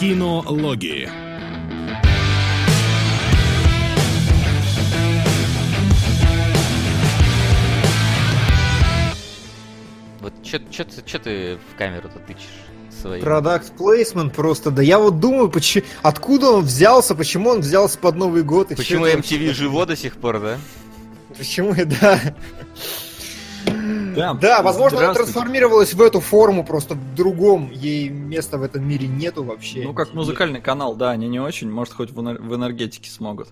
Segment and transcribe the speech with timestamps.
[0.00, 1.10] Кинологии.
[10.20, 12.44] Вот что ты в камеру-то тычешь?
[13.00, 13.22] своим.
[13.22, 18.16] Продакт плейсмент просто, да я вот думаю, почему, откуда он взялся, почему он взялся под
[18.16, 18.72] Новый год.
[18.72, 20.58] И почему MTV живо до сих пор, да?
[21.36, 22.20] Почему, да.
[24.18, 27.70] Да, да возможно, она трансформировалась в эту форму, просто в другом.
[27.70, 29.82] Ей места в этом мире нету вообще.
[29.84, 33.48] Ну, как музыкальный канал, да, они не очень, может, хоть в энергетике смогут.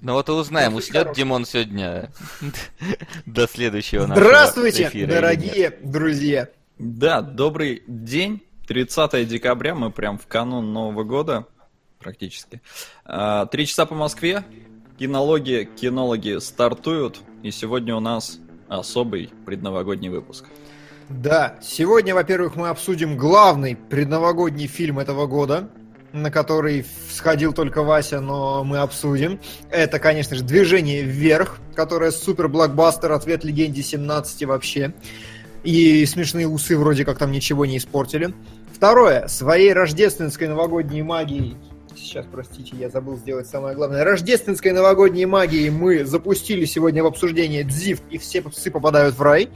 [0.00, 2.10] Ну вот и узнаем, уснет Димон сегодня
[3.26, 6.48] до следующего нашего Здравствуйте, эфира, дорогие друзья.
[6.78, 8.42] Да, добрый день.
[8.66, 11.46] 30 декабря, мы прям в канун Нового года
[11.98, 12.62] практически.
[13.04, 14.44] А, три часа по Москве.
[14.98, 17.20] Кинологи, кинологи стартуют.
[17.42, 18.38] И сегодня у нас
[18.70, 20.46] особый предновогодний выпуск.
[21.08, 25.68] Да, сегодня, во-первых, мы обсудим главный предновогодний фильм этого года,
[26.12, 29.40] на который сходил только Вася, но мы обсудим.
[29.70, 34.94] Это, конечно же, «Движение вверх», которое супер блокбастер, ответ легенде 17 вообще.
[35.64, 38.32] И смешные усы вроде как там ничего не испортили.
[38.72, 39.26] Второе.
[39.26, 41.56] Своей рождественской новогодней магией
[41.96, 44.04] Сейчас, простите, я забыл сделать самое главное.
[44.04, 49.50] Рождественской новогодней магией мы запустили сегодня в обсуждение Дзифт, и все псы попадают в рай.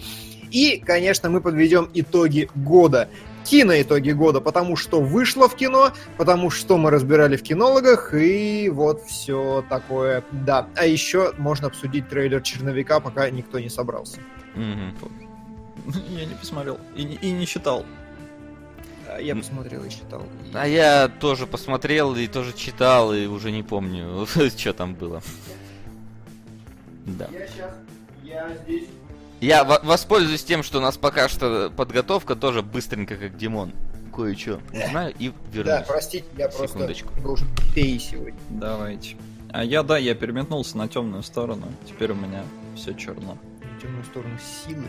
[0.51, 3.09] И, конечно, мы подведем итоги года.
[3.45, 9.03] Киноитоги года, потому что вышло в кино, потому что мы разбирали в кинологах, и вот
[9.03, 10.25] все такое.
[10.31, 10.69] Да.
[10.77, 14.21] А еще можно обсудить трейлер черновика, пока никто не собрался.
[14.57, 17.85] Я не посмотрел и и не читал.
[19.15, 20.23] А я посмотрел и читал.
[20.55, 25.23] А я тоже посмотрел и тоже читал, и уже не помню, что там было.
[27.07, 27.29] Да.
[27.31, 27.75] Я сейчас,
[28.25, 28.89] я здесь.
[29.41, 33.73] Я воспользуюсь тем, что у нас пока что подготовка тоже быстренько, как Димон.
[34.13, 35.65] Кое-что знаю и вернусь.
[35.67, 37.09] Да, простите, я Секундочку.
[37.09, 38.39] просто должен пей сегодня.
[38.49, 39.17] Давайте.
[39.51, 41.67] А я, да, я переметнулся на темную сторону.
[41.87, 42.43] Теперь у меня
[42.75, 43.39] все черно.
[43.61, 44.87] На темную сторону силы.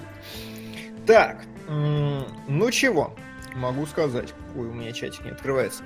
[1.06, 3.16] Так, ну чего,
[3.56, 4.34] могу сказать.
[4.56, 5.84] Ой, у меня чатик не открывается.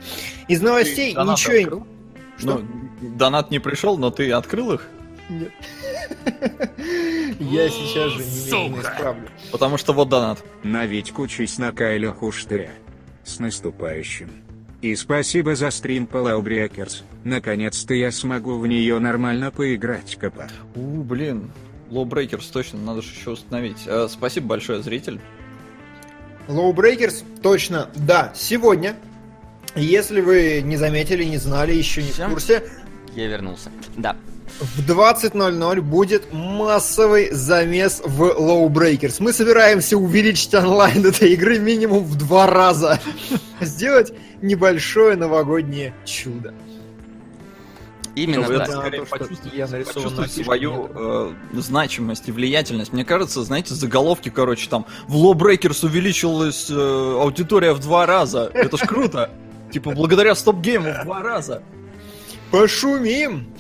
[0.47, 1.62] Из новостей ты ничего...
[1.62, 1.88] Открыл?
[2.38, 2.57] Что?
[2.59, 4.88] Ну, донат не пришел, но ты открыл их?
[5.30, 5.52] Нет.
[7.40, 9.29] Я сейчас же немедленно исправлю.
[9.52, 10.44] Потому что вот донат.
[10.63, 11.28] На Витьку
[11.58, 12.72] на Кайля Хуштыря.
[13.24, 14.29] С наступающим.
[14.81, 17.03] И спасибо за стрим по Lawbreakers.
[17.25, 20.47] Наконец-то я смогу в нее нормально поиграть, капа.
[20.74, 21.52] У, блин.
[21.90, 23.85] Lawbreakers точно, надо же еще установить.
[23.88, 25.19] А, спасибо большое, зритель.
[26.50, 28.96] Lowbreakers, точно, да, сегодня.
[29.76, 32.26] Если вы не заметили, не знали, еще не Все?
[32.26, 32.64] в курсе.
[33.16, 33.72] Я вернулся.
[33.96, 34.16] Да.
[34.59, 39.18] В 20.00 будет массовый замес в Lowbreakers.
[39.20, 43.00] Мы собираемся увеличить онлайн этой игры минимум в два раза.
[43.62, 44.12] Сделать
[44.42, 46.54] небольшое новогоднее чудо.
[48.24, 48.69] Именно Чтобы так.
[48.69, 52.91] скорее то, почувствовать, я почувствовать свою э, значимость и влиятельность.
[52.94, 58.52] Мне кажется, знаете, заголовки, короче, там в Lawbreakers увеличилась э, аудитория в два раза.
[58.53, 59.29] Это ж круто.
[59.72, 61.63] Типа, благодаря стоп-гейму в два раза.
[62.52, 63.53] Пошумим!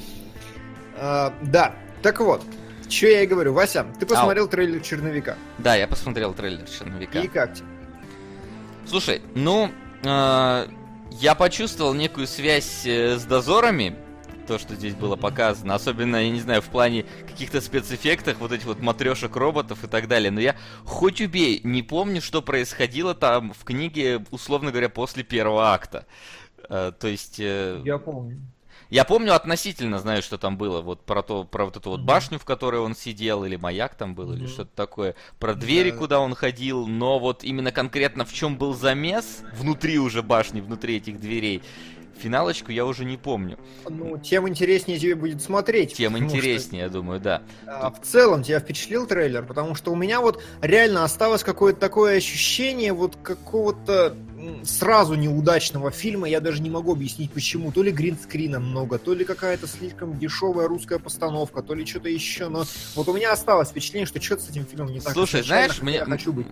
[0.97, 2.41] А, да, так вот,
[2.89, 3.53] что я и говорю.
[3.53, 4.49] Вася, ты посмотрел Ау.
[4.49, 5.37] трейлер Черновика?
[5.59, 7.19] Да, я посмотрел трейлер Черновика.
[7.19, 7.67] И как тебе?
[8.85, 9.69] Слушай, ну,
[10.03, 10.67] э,
[11.11, 13.95] я почувствовал некую связь э, с дозорами,
[14.49, 15.75] то, что здесь было показано.
[15.75, 20.07] Особенно, я не знаю, в плане каких-то спецэффектах, вот этих вот матрешек роботов и так
[20.07, 20.31] далее.
[20.31, 20.55] Но я
[20.85, 26.07] хоть убей, не помню, что происходило там в книге, условно говоря, после первого акта.
[26.67, 27.39] Э, то есть...
[27.39, 27.79] Э...
[27.85, 28.41] Я помню.
[28.89, 32.39] Я помню относительно, знаю, что там было, вот про то, про вот эту вот башню,
[32.39, 35.97] в которой он сидел, или маяк там был, или что-то такое, про двери, да.
[35.97, 40.97] куда он ходил, но вот именно конкретно в чем был замес внутри уже башни, внутри
[40.97, 41.61] этих дверей,
[42.19, 43.57] Финалочку я уже не помню.
[43.87, 45.93] Ну, тем интереснее тебе будет смотреть.
[45.93, 46.87] Тем интереснее, что...
[46.87, 47.41] я думаю, да.
[47.65, 52.17] А, в целом тебя впечатлил трейлер, потому что у меня вот реально осталось какое-то такое
[52.17, 54.15] ощущение вот какого-то
[54.63, 57.71] сразу неудачного фильма, я даже не могу объяснить почему.
[57.71, 62.49] То ли гринскрина много, то ли какая-то слишком дешевая русская постановка, то ли что-то еще.
[62.49, 62.65] Но
[62.95, 65.13] вот у меня осталось впечатление, что что-то с этим фильмом не так.
[65.13, 65.95] Слушай, знаешь, мне...
[65.95, 66.47] я хочу быть.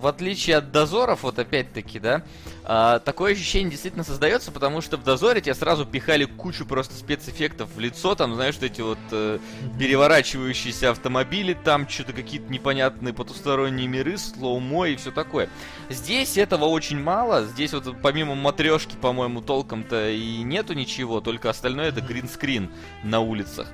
[0.00, 2.24] В отличие от дозоров, вот опять-таки, да,
[2.64, 7.68] а, такое ощущение действительно создается, потому что в дозоре тебе сразу пихали кучу просто спецэффектов
[7.74, 9.38] в лицо, там, знаешь, эти вот э,
[9.78, 15.48] переворачивающиеся автомобили, там что-то какие-то непонятные потусторонние миры, слоумо и все такое.
[15.88, 17.44] Здесь этого очень мало.
[17.44, 22.70] Здесь вот помимо матрешки, по-моему, толком-то и нету ничего, только остальное это гринскрин
[23.04, 23.68] на улицах.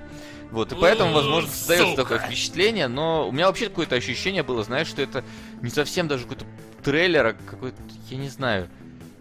[0.51, 4.89] Вот, и поэтому, возможно, создается такое впечатление, но у меня вообще какое-то ощущение было, знаешь,
[4.89, 5.23] что это
[5.61, 6.47] не совсем даже какой-то
[6.83, 7.77] трейлер, а какой-то,
[8.09, 8.69] я не знаю,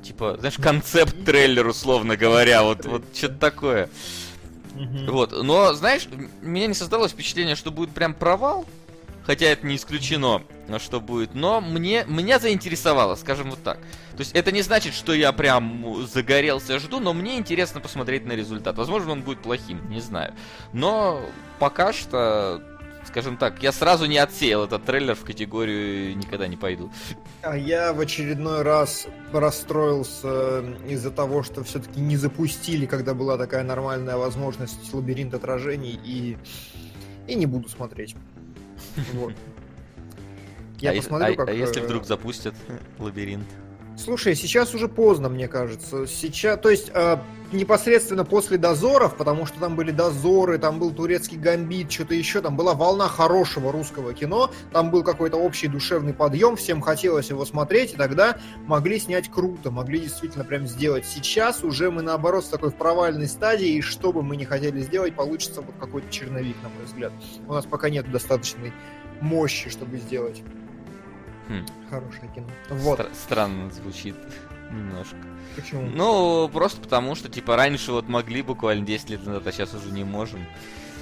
[0.02, 3.90] Типа, знаешь, концепт-трейлер, условно говоря, вот, вот что-то такое.
[5.08, 6.08] Вот, но, знаешь,
[6.42, 8.66] меня не создалось впечатление, что будет прям провал,
[9.28, 10.42] хотя это не исключено,
[10.80, 13.78] что будет, но мне, меня заинтересовало, скажем вот так.
[13.78, 18.32] То есть это не значит, что я прям загорелся, жду, но мне интересно посмотреть на
[18.32, 18.78] результат.
[18.78, 20.34] Возможно, он будет плохим, не знаю.
[20.72, 21.22] Но
[21.60, 22.64] пока что
[23.06, 26.92] скажем так, я сразу не отсеял этот трейлер в категорию «никогда не пойду».
[27.42, 33.64] А я в очередной раз расстроился из-за того, что все-таки не запустили, когда была такая
[33.64, 36.38] нормальная возможность лабиринт отражений, и,
[37.28, 38.14] и не буду смотреть.
[39.14, 39.34] Вот.
[40.80, 41.50] Я а посмотрю, а, как...
[41.50, 42.56] А если вдруг запустят
[43.00, 43.48] лабиринт?
[43.98, 46.06] Слушай, сейчас уже поздно, мне кажется.
[46.06, 47.18] Сейчас, то есть э,
[47.52, 52.56] непосредственно после дозоров, потому что там были дозоры, там был турецкий гамбит, что-то еще, там
[52.56, 57.94] была волна хорошего русского кино, там был какой-то общий душевный подъем, всем хотелось его смотреть,
[57.94, 61.06] и тогда могли снять круто, могли действительно прям сделать.
[61.06, 64.80] Сейчас уже мы наоборот с такой в провальной стадии, и что бы мы не хотели
[64.82, 67.12] сделать, получится вот какой-то черновик, на мой взгляд.
[67.48, 68.74] У нас пока нет достаточной
[69.22, 70.44] мощи, чтобы сделать.
[71.48, 71.66] Хм.
[71.90, 72.48] Хорошее кино.
[72.70, 73.00] Вот.
[73.00, 74.16] Стр- странно звучит
[74.72, 75.18] немножко.
[75.56, 75.84] Почему?
[75.84, 79.92] Ну, просто потому что, типа, раньше вот могли буквально 10 лет назад, а сейчас уже
[79.92, 80.40] не можем.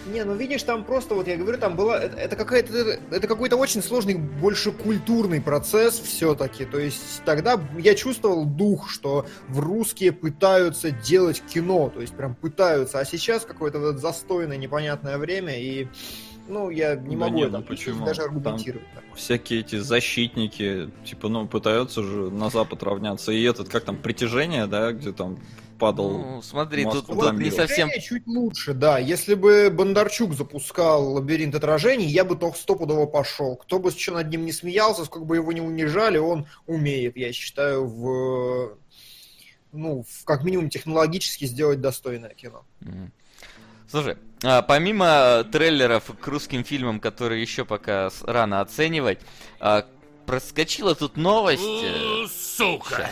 [0.06, 3.58] Не, ну видишь, там просто, вот я говорю, там была, это, это какая-то, это какой-то
[3.58, 6.66] очень сложный, больше культурный процесс все-таки.
[6.66, 12.36] То есть тогда я чувствовал дух, что в русские пытаются делать кино, то есть прям
[12.36, 15.88] пытаются, а сейчас какое-то вот застойное, непонятное время, и
[16.48, 18.06] ну, я не да могу нет, это ну почему?
[18.06, 18.88] даже аргументировать.
[18.94, 23.32] Там всякие эти защитники, типа, ну, пытаются же на Запад равняться.
[23.32, 25.40] И этот, как там, притяжение, да, где там
[25.80, 26.18] падал.
[26.18, 27.90] Ну, смотри, тут, тут не совсем...
[28.00, 28.98] Чуть лучше, да.
[28.98, 33.56] Если бы Бондарчук запускал лабиринт отражений, я бы только стопудово пошел.
[33.58, 37.34] Кто бы еще над ним не смеялся, сколько бы его не унижали, он умеет, я
[37.34, 38.78] считаю, в
[39.76, 42.66] ну, в, как минимум технологически сделать достойное кино.
[42.82, 43.12] Mm.
[43.96, 49.20] Слушай, а, помимо трейлеров к русским фильмам, которые еще пока рано оценивать,
[49.62, 49.86] а,
[50.26, 51.64] проскочила тут новость.
[51.64, 53.10] Э, сука!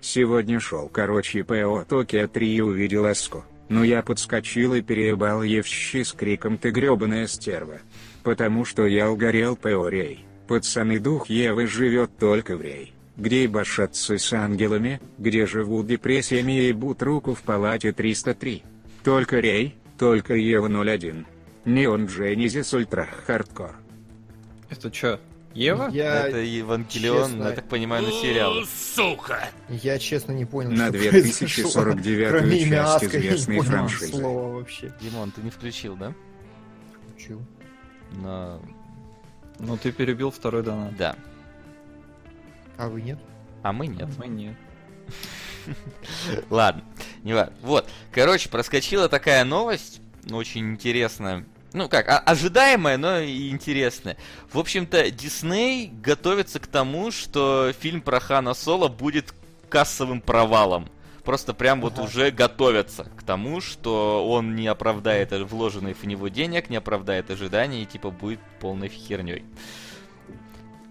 [0.00, 3.44] Сегодня шел, короче, ПО Токио 3 и увидел Эску.
[3.68, 7.78] Но я подскочил и переебал Евщи с криком «Ты гребаная стерва!»
[8.24, 10.26] Потому что я угорел ПО Рей.
[10.48, 16.68] Пацаны дух Евы живет только в Рей где ебашатся с ангелами, где живут депрессиями и
[16.68, 18.62] ебут руку в палате 303.
[19.02, 21.26] Только Рей, только Ева 01.
[21.64, 23.76] Неон Дженизис Ультра Хардкор.
[24.70, 25.20] Это чё,
[25.54, 25.88] Ева?
[25.92, 26.26] Я...
[26.26, 27.44] Это Евангелион, честно...
[27.44, 28.54] я так понимаю, на сериал.
[28.66, 29.48] Сука!
[29.68, 34.08] Я честно не понял, На 2049 часть известной франшизы.
[34.08, 34.92] Слова вообще.
[35.00, 36.12] Димон, ты не включил, да?
[37.08, 37.40] Включил.
[38.12, 38.58] На...
[39.60, 40.96] Ну ты перебил второй донат.
[40.96, 41.16] Да.
[42.76, 43.18] А вы нет?
[43.62, 44.08] А мы нет.
[44.18, 44.56] Мы нет.
[46.50, 46.82] Ладно,
[47.22, 47.54] не важно.
[47.62, 50.00] Вот, короче, проскочила такая новость,
[50.30, 51.46] очень интересная.
[51.72, 54.16] Ну как, а, ожидаемая, но и интересная.
[54.52, 59.34] В общем-то, Дисней готовится к тому, что фильм про Хана Соло будет
[59.68, 60.88] кассовым провалом.
[61.24, 61.88] Просто прям ага.
[61.88, 67.30] вот уже готовятся к тому, что он не оправдает вложенных в него денег, не оправдает
[67.30, 69.42] ожиданий и типа будет полной херней.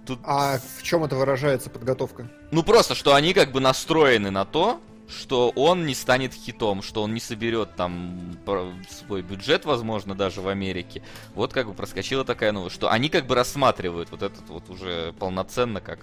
[0.05, 0.19] Тут...
[0.23, 2.29] А в чем это выражается подготовка?
[2.51, 7.03] Ну просто, что они как бы настроены на то, что он не станет хитом, что
[7.03, 8.38] он не соберет там
[8.89, 11.03] свой бюджет, возможно, даже в Америке.
[11.36, 15.13] Вот как бы проскочила такая новость, что они как бы рассматривают вот этот вот уже
[15.19, 16.00] полноценно как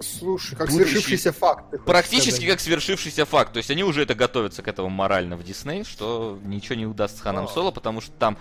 [0.00, 0.90] Слушай, как будущий...
[0.90, 1.84] свершившийся факт.
[1.84, 2.50] Практически сказать.
[2.50, 3.52] как свершившийся факт.
[3.52, 7.22] То есть они уже это готовятся к этому морально в Дисней, что ничего не удастся
[7.22, 8.38] Ханом Соло, потому что там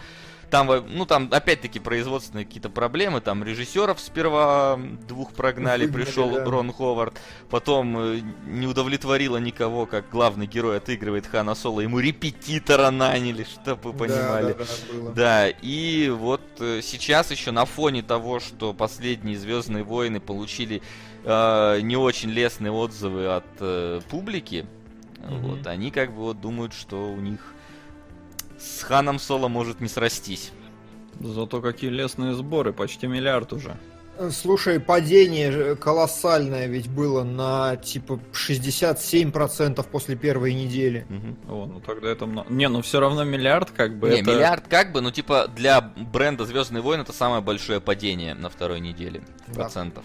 [0.49, 3.21] там, ну, там, опять-таки, производственные какие-то проблемы.
[3.21, 6.43] Там режиссеров сперва двух прогнали, пришел.
[6.49, 7.19] Рон Ховард.
[7.49, 11.81] Потом э, не удовлетворило никого, как главный герой отыгрывает Хана Соло.
[11.81, 14.53] Ему репетитора наняли, чтобы вы понимали.
[14.53, 19.83] Да, да, да, да, и вот э, сейчас еще на фоне того, что последние Звездные
[19.83, 20.81] войны получили
[21.23, 24.65] э, не очень лестные отзывы от э, публики,
[25.17, 25.39] mm-hmm.
[25.39, 27.39] вот, они как бы вот думают, что у них
[28.59, 30.51] с Ханом Соло может не срастись.
[31.19, 33.75] Зато какие лестные сборы, почти миллиард уже.
[34.31, 41.07] Слушай, падение колоссальное ведь было на типа 67% после первой недели.
[41.09, 41.53] Угу.
[41.53, 42.51] О, ну тогда это много.
[42.51, 44.09] Не, ну все равно миллиард как бы.
[44.09, 44.31] Не, это...
[44.31, 48.81] миллиард как бы, ну типа для бренда Звездный войн это самое большое падение на второй
[48.81, 49.53] неделе да.
[49.53, 50.03] процентов.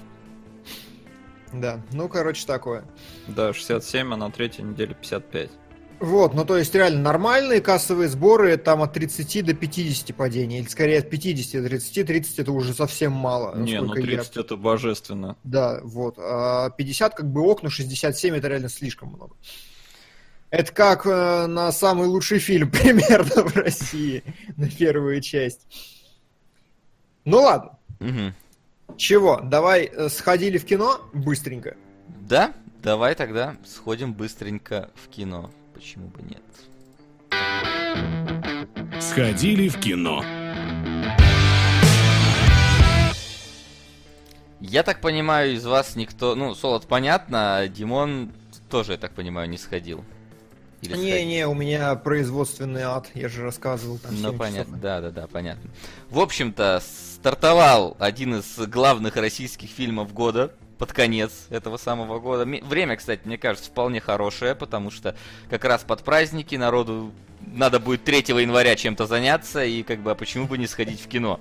[1.53, 2.85] Да, ну короче такое.
[3.27, 5.51] Да, 67, а на третьей неделе 55.
[6.05, 10.67] Вот, ну то есть реально нормальные кассовые сборы там от 30 до 50 падений, или
[10.67, 13.57] скорее от 50 до 30, 30 это уже совсем мало.
[13.57, 14.43] Не, ну 30 я...
[14.43, 15.37] это божественно.
[15.45, 19.35] Да, вот, а 50 как бы окна, 67 это реально слишком много.
[20.51, 24.23] Это как э, на самый лучший фильм примерно в России,
[24.59, 25.67] на первую часть.
[27.25, 27.79] Ну ладно.
[28.01, 28.97] Угу.
[28.99, 31.79] Чего, давай э, сходили в кино быстренько?
[32.29, 36.43] Да, давай тогда сходим быстренько в кино почему бы нет?
[39.03, 40.25] Сходили в кино.
[44.61, 46.35] Я так понимаю, из вас никто...
[46.35, 48.33] Ну, Солод, понятно, а Димон
[48.71, 50.05] тоже, я так понимаю, не сходил.
[50.81, 53.99] Не-не, у меня производственный ад, я же рассказывал.
[53.99, 55.71] Там ну, понятно, да-да-да, понятно.
[56.11, 62.45] В общем-то, стартовал один из главных российских фильмов года, под конец этого самого года.
[62.45, 65.17] Время, кстати, мне кажется, вполне хорошее, потому что
[65.49, 70.15] как раз под праздники народу надо будет 3 января чем-то заняться, и как бы, а
[70.15, 71.41] почему бы не сходить в кино?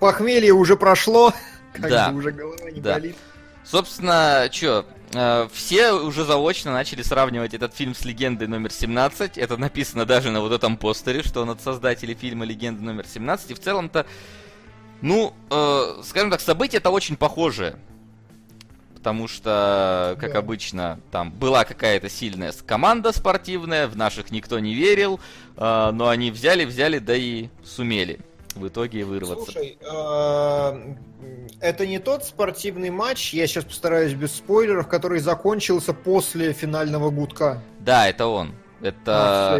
[0.00, 1.32] Похмелье уже прошло,
[1.72, 2.10] как да.
[2.10, 2.94] бы уже голова не да.
[2.94, 3.16] болит.
[3.64, 9.38] Собственно, что, э, все уже заочно начали сравнивать этот фильм с «Легендой номер 17».
[9.40, 13.52] Это написано даже на вот этом постере, что он от создателей фильма «Легенда номер 17».
[13.52, 14.04] И в целом-то,
[15.00, 17.76] ну, э, скажем так, события-то очень похожие
[19.04, 20.38] потому что, как да.
[20.38, 25.20] обычно, там была какая-то сильная команда спортивная, в наших никто не верил,
[25.58, 28.20] э, но они взяли, взяли, да и сумели
[28.54, 29.52] в итоге вырваться.
[29.52, 30.94] Слушай, э,
[31.60, 37.62] это не тот спортивный матч, я сейчас постараюсь без спойлеров, который закончился после финального гудка.
[37.80, 38.54] Да, это он.
[38.80, 39.58] Это, а,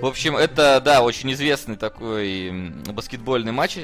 [0.00, 3.78] в общем, это, да, очень известный такой баскетбольный матч,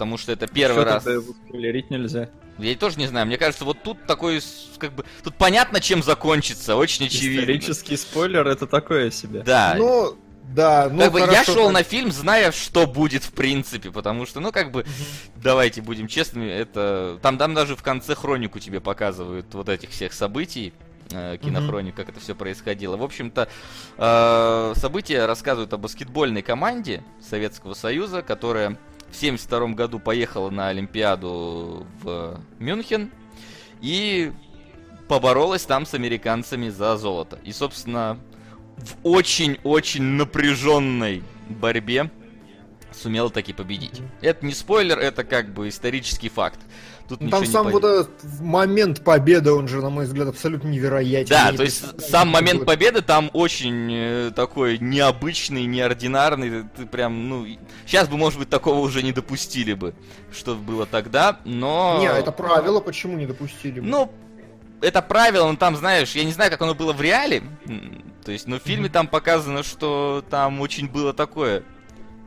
[0.00, 1.02] потому что это первый Что раз.
[1.02, 2.30] Спойлерить нельзя.
[2.56, 4.40] Я тоже не знаю, мне кажется, вот тут такой,
[4.78, 7.42] как бы, тут понятно, чем закончится, очень очевидно.
[7.42, 9.42] Исторический спойлер это такое себе.
[9.42, 9.74] Да.
[9.76, 10.16] Ну,
[10.54, 14.40] да, ну как бы я шел на фильм, зная, что будет в принципе, потому что,
[14.40, 14.86] ну как бы,
[15.36, 20.14] давайте будем честными, это там, там даже в конце хронику тебе показывают вот этих всех
[20.14, 20.72] событий,
[21.12, 22.96] э, кинохроник, как это все происходило.
[22.96, 23.48] В общем-то,
[23.98, 28.78] э, события рассказывают о баскетбольной команде Советского Союза, которая
[29.10, 33.10] в 72 году поехала на Олимпиаду в Мюнхен
[33.80, 34.32] и
[35.08, 37.38] поборолась там с американцами за золото.
[37.44, 38.18] И, собственно,
[38.76, 42.10] в очень-очень напряженной борьбе
[42.92, 44.00] сумела таки победить.
[44.20, 46.60] Это не спойлер, это как бы исторический факт.
[47.10, 48.08] Тут ну, там сам не вот этот
[48.40, 51.28] момент победы, он же, на мой взгляд, абсолютно невероятен.
[51.28, 56.66] Да, то есть сам момент победы там очень э, такой необычный, неординарный.
[56.76, 57.48] Ты прям, ну,
[57.84, 59.92] сейчас бы, может быть, такого уже не допустили бы,
[60.32, 61.98] что было тогда, но...
[61.98, 63.86] Не, это правило, почему не допустили бы?
[63.88, 64.12] Ну,
[64.80, 67.42] это правило, но там, знаешь, я не знаю, как оно было в реале,
[68.24, 68.92] то есть, но в фильме mm-hmm.
[68.92, 71.64] там показано, что там очень было такое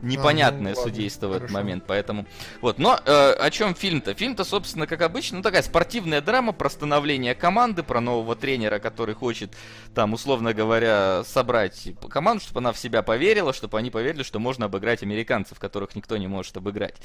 [0.04, 1.64] непонятное а, ну, судейство ладно, в этот хорошо.
[1.64, 2.26] момент, поэтому...
[2.60, 4.14] Вот, но э, о чем фильм-то?
[4.14, 9.14] Фильм-то, собственно, как обычно, ну такая спортивная драма про становление команды, про нового тренера, который
[9.14, 9.54] хочет,
[9.94, 14.66] там, условно говоря, собрать команду, чтобы она в себя поверила, чтобы они поверили, что можно
[14.66, 16.96] обыграть американцев, которых никто не может обыграть.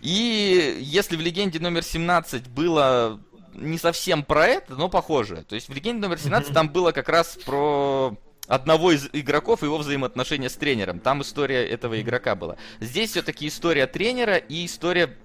[0.00, 3.20] И если в «Легенде номер 17» было
[3.54, 5.44] не совсем про это, но похоже.
[5.48, 8.16] То есть в «Легенде номер 17» там было как раз про
[8.50, 10.98] одного из игроков и его взаимоотношения с тренером.
[10.98, 12.56] Там история этого игрока была.
[12.80, 15.16] Здесь все-таки история тренера и история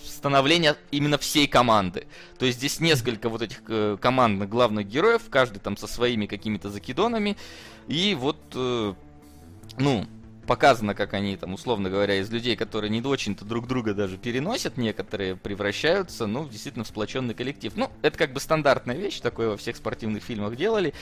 [0.00, 2.06] становления именно всей команды.
[2.38, 6.70] То есть здесь несколько вот этих э, командных главных героев, каждый там со своими какими-то
[6.70, 7.36] закидонами.
[7.88, 8.94] И вот, э,
[9.78, 10.06] ну,
[10.46, 14.76] показано, как они там, условно говоря, из людей, которые не очень-то друг друга даже переносят,
[14.76, 17.72] некоторые превращаются, ну, действительно в сплоченный коллектив.
[17.76, 20.94] Ну, это как бы стандартная вещь, такое во всех спортивных фильмах делали.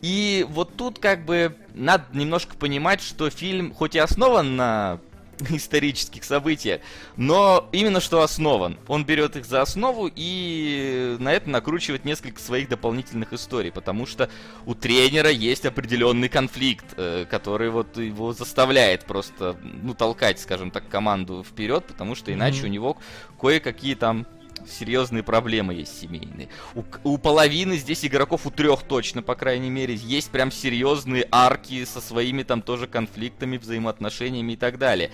[0.00, 5.00] И вот тут как бы надо немножко понимать, что фильм хоть и основан на
[5.50, 6.80] исторических событиях,
[7.16, 8.78] но именно что основан.
[8.88, 14.28] Он берет их за основу и на это накручивает несколько своих дополнительных историй, потому что
[14.64, 20.88] у тренера есть определенный конфликт, э, который вот его заставляет просто, ну, толкать, скажем так,
[20.88, 22.64] команду вперед, потому что иначе mm-hmm.
[22.64, 22.96] у него
[23.40, 24.26] кое-какие там
[24.68, 26.48] серьезные проблемы есть семейные.
[26.74, 31.84] У, у половины здесь игроков, у трех точно, по крайней мере, есть прям серьезные арки
[31.84, 35.10] со своими там тоже конфликтами, взаимоотношениями и так далее.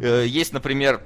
[0.00, 1.02] Э, есть, например,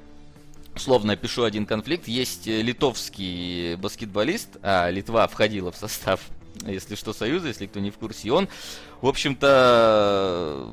[0.75, 2.07] условно опишу один конфликт.
[2.07, 6.21] Есть э, литовский баскетболист, а Литва входила в состав,
[6.65, 8.27] если что, Союза, если кто не в курсе.
[8.27, 8.47] И он,
[9.01, 10.69] в общем-то,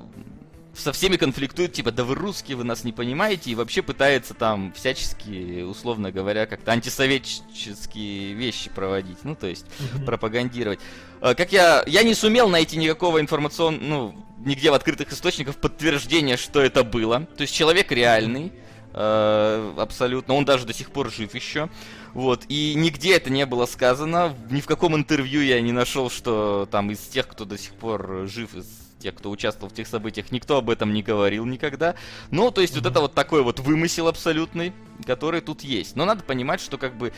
[0.76, 4.73] со всеми конфликтует, типа, да вы русские, вы нас не понимаете, и вообще пытается там
[4.73, 10.04] всячески, условно говоря, как-то антисоветческие вещи проводить, ну, то есть mm-hmm.
[10.04, 10.80] пропагандировать.
[11.21, 16.37] Э, как я, я не сумел найти никакого информационного, ну, нигде в открытых источниках подтверждения,
[16.37, 17.26] что это было.
[17.37, 18.52] То есть человек реальный,
[18.92, 21.68] э, абсолютно, он даже до сих пор жив еще.
[22.12, 26.66] Вот, и нигде это не было сказано, ни в каком интервью я не нашел, что
[26.71, 30.31] там из тех, кто до сих пор жив, из тех, кто участвовал в тех событиях,
[30.33, 31.95] никто об этом не говорил никогда.
[32.31, 34.73] Ну, то есть вот это вот такой вот вымысел абсолютный,
[35.05, 35.97] который тут есть.
[35.97, 37.12] Но надо понимать, что как бы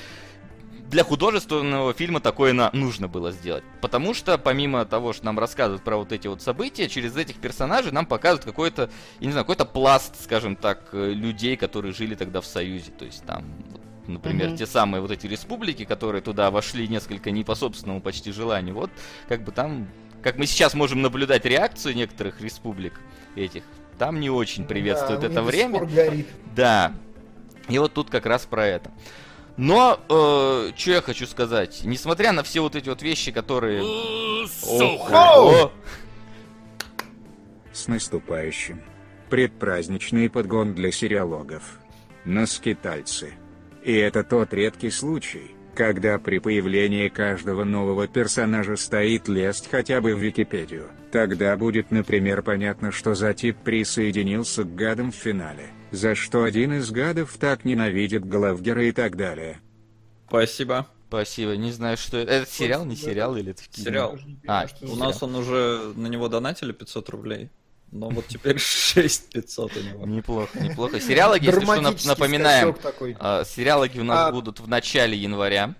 [0.89, 2.71] для художественного фильма такое на...
[2.73, 3.63] нужно было сделать.
[3.81, 7.93] Потому что, помимо того, что нам рассказывают про вот эти вот события, через этих персонажей
[7.93, 12.41] нам показывают какой-то, я не знаю, какой-то пласт, скажем так, э, людей, которые жили тогда
[12.41, 12.91] в Союзе.
[12.91, 13.45] То есть там
[14.07, 14.57] например, mm-hmm.
[14.57, 18.91] те самые вот эти республики, которые туда вошли несколько не по собственному почти желанию, вот
[19.29, 19.87] как бы там,
[20.23, 23.01] как мы сейчас можем наблюдать реакцию некоторых республик
[23.37, 23.63] этих,
[23.99, 25.85] там не очень приветствуют да, это время.
[25.85, 26.29] Горит.
[26.55, 26.93] Да.
[27.69, 28.91] И вот тут как раз про это.
[29.57, 33.83] Но, э, что я хочу сказать, несмотря на все вот эти вот вещи, которые...
[33.83, 35.73] Ого!
[37.73, 38.81] С наступающим.
[39.31, 41.81] Предпраздничный подгон для сериалогов.
[42.25, 43.35] На скитальцы.
[43.83, 50.17] И это тот редкий случай, когда при появлении каждого нового персонажа стоит лест хотя бы
[50.17, 50.91] в Википедию.
[51.13, 56.73] Тогда будет, например, понятно, что за тип присоединился к гадам в финале, за что один
[56.73, 59.61] из гадов так ненавидит Главгера и так далее.
[60.27, 60.89] Спасибо.
[61.07, 61.57] Спасибо.
[61.57, 62.33] Не знаю, что это.
[62.33, 64.19] Это сериал, не сериал или это Сериал.
[64.49, 67.51] А, у нас он уже на него донатили 500 рублей.
[67.91, 70.07] Но вот теперь 6500 у него.
[70.07, 71.01] Неплохо, неплохо.
[71.01, 72.77] Сериалоги, если что, напоминаем,
[73.19, 74.33] а, сериалоги у нас а...
[74.33, 75.75] будут в начале января.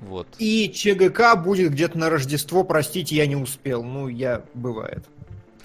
[0.00, 0.28] Вот.
[0.38, 3.82] И ЧГК будет где-то на Рождество, простите, я не успел.
[3.82, 5.04] Ну, я бывает.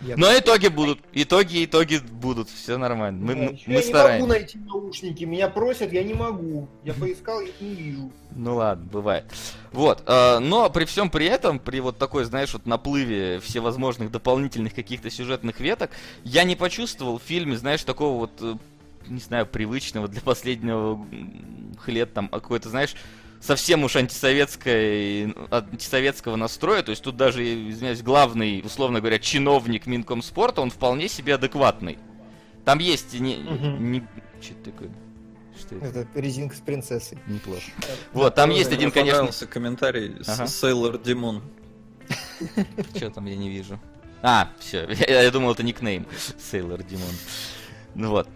[0.02, 1.00] Я Но итоги будут.
[1.14, 2.50] Итоги, итоги будут.
[2.50, 3.24] Все нормально.
[3.24, 4.14] Мы, да, мы я стараемся.
[4.16, 5.24] не могу найти наушники.
[5.26, 6.68] Меня просят, я не могу.
[6.84, 8.12] Я поискал, их не вижу.
[8.36, 9.26] Ну ладно, бывает.
[9.72, 10.04] Вот.
[10.08, 15.10] Э, но при всем при этом, при вот такой, знаешь, вот наплыве всевозможных дополнительных каких-то
[15.10, 15.92] сюжетных веток,
[16.24, 18.56] я не почувствовал в фильме, знаешь, такого вот, э,
[19.08, 21.06] не знаю, привычного для последнего
[21.86, 22.96] лет там, какой-то, знаешь,
[23.42, 26.84] совсем уж антисоветской, антисоветского настроя.
[26.84, 31.98] То есть тут даже, извиняюсь, главный, условно говоря, чиновник Минкомспорта, он вполне себе адекватный.
[32.64, 33.38] Там есть не...
[33.38, 33.68] Угу.
[33.82, 34.08] не
[34.40, 34.90] что это такое?
[35.60, 36.00] Что это?
[36.00, 37.18] это резинка с принцессой.
[37.28, 37.62] Неплохо.
[38.14, 39.48] Вот, там есть один, конечно...
[39.48, 40.16] комментарий
[40.48, 41.44] Сейлор Димон.
[42.96, 43.80] Что там я не вижу?
[44.22, 46.06] А, все, я, думал, это никнейм.
[46.38, 47.14] Сейлор Димон.
[47.96, 48.30] Ну вот.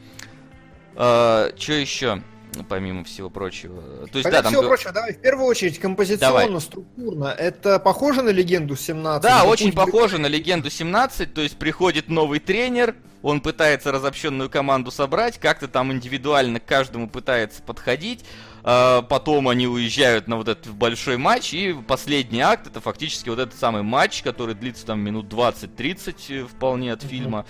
[0.96, 2.22] А, что еще?
[2.64, 3.82] Помимо всего прочего.
[4.12, 4.52] То есть, помимо да, там...
[4.52, 6.62] всего прочего, давай в первую очередь композиционно, давай.
[6.62, 7.26] структурно.
[7.26, 9.22] Это похоже на легенду 17?
[9.22, 11.34] Да, очень похоже на легенду 17.
[11.34, 17.10] То есть приходит новый тренер, он пытается разобщенную команду собрать, как-то там индивидуально к каждому
[17.10, 18.24] пытается подходить.
[18.68, 23.38] А, потом они уезжают на вот этот большой матч, и последний акт это фактически вот
[23.38, 27.46] этот самый матч, который длится там минут 20-30 э, вполне от фильма.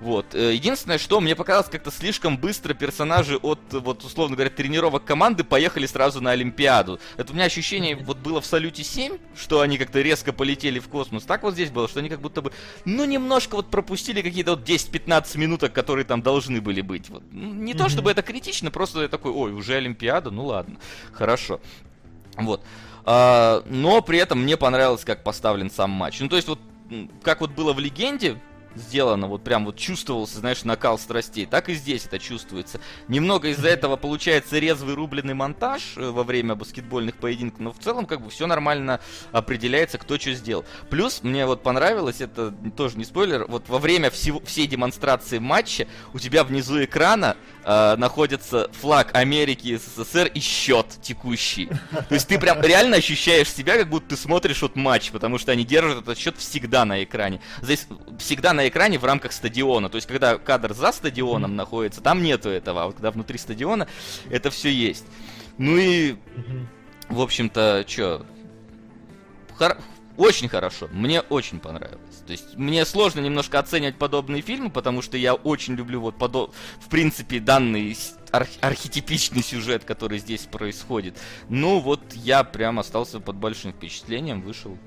[0.00, 0.34] Вот.
[0.34, 5.44] Э, единственное, что мне показалось как-то слишком быстро персонажи от, вот, условно говоря, тренировок команды
[5.44, 6.98] поехали сразу на Олимпиаду.
[7.18, 10.88] Это у меня ощущение вот было в Салюте 7, что они как-то резко полетели в
[10.88, 11.24] космос.
[11.24, 12.52] Так вот здесь было, что они как будто бы,
[12.86, 17.10] ну, немножко вот пропустили какие-то вот 10-15 минуток, которые там должны были быть.
[17.10, 17.22] Вот.
[17.30, 17.76] Ну, не mm-hmm.
[17.76, 20.76] то, чтобы это критично, просто я такой, ой, уже Олимпиада, ну ладно,
[21.12, 21.60] хорошо.
[22.36, 22.64] Вот.
[23.04, 26.20] А, но при этом мне понравилось, как поставлен сам матч.
[26.20, 26.58] Ну, то есть вот
[27.22, 28.40] как вот было в легенде,
[28.74, 31.46] сделано, вот прям вот чувствовался, знаешь, накал страстей.
[31.46, 32.80] Так и здесь это чувствуется.
[33.08, 38.06] Немного из-за этого получается резвый рубленый монтаж э, во время баскетбольных поединков, но в целом
[38.06, 39.00] как бы все нормально
[39.32, 40.64] определяется, кто что сделал.
[40.88, 45.86] Плюс мне вот понравилось, это тоже не спойлер, вот во время всего, всей демонстрации матча
[46.12, 51.68] у тебя внизу экрана э, находится флаг Америки СССР и счет текущий.
[52.08, 55.52] То есть ты прям реально ощущаешь себя, как будто ты смотришь вот матч, потому что
[55.52, 57.40] они держат этот счет всегда на экране.
[57.62, 57.86] Здесь
[58.18, 59.88] всегда на экране в рамках стадиона.
[59.88, 61.56] То есть когда кадр за стадионом mm-hmm.
[61.56, 62.82] находится, там нету этого.
[62.82, 63.88] А вот когда внутри стадиона,
[64.30, 65.04] это все есть.
[65.58, 66.66] Ну и, mm-hmm.
[67.10, 68.26] в общем-то, что,
[69.56, 69.78] хор-
[70.16, 70.88] очень хорошо.
[70.92, 72.22] Мне очень понравилось.
[72.26, 76.50] То есть мне сложно немножко оценивать подобные фильмы, потому что я очень люблю вот подо...
[76.78, 77.96] в принципе данный
[78.30, 78.46] ар...
[78.60, 81.18] архетипичный сюжет, который здесь происходит.
[81.48, 84.78] Ну вот я прям остался под большим впечатлением, вышел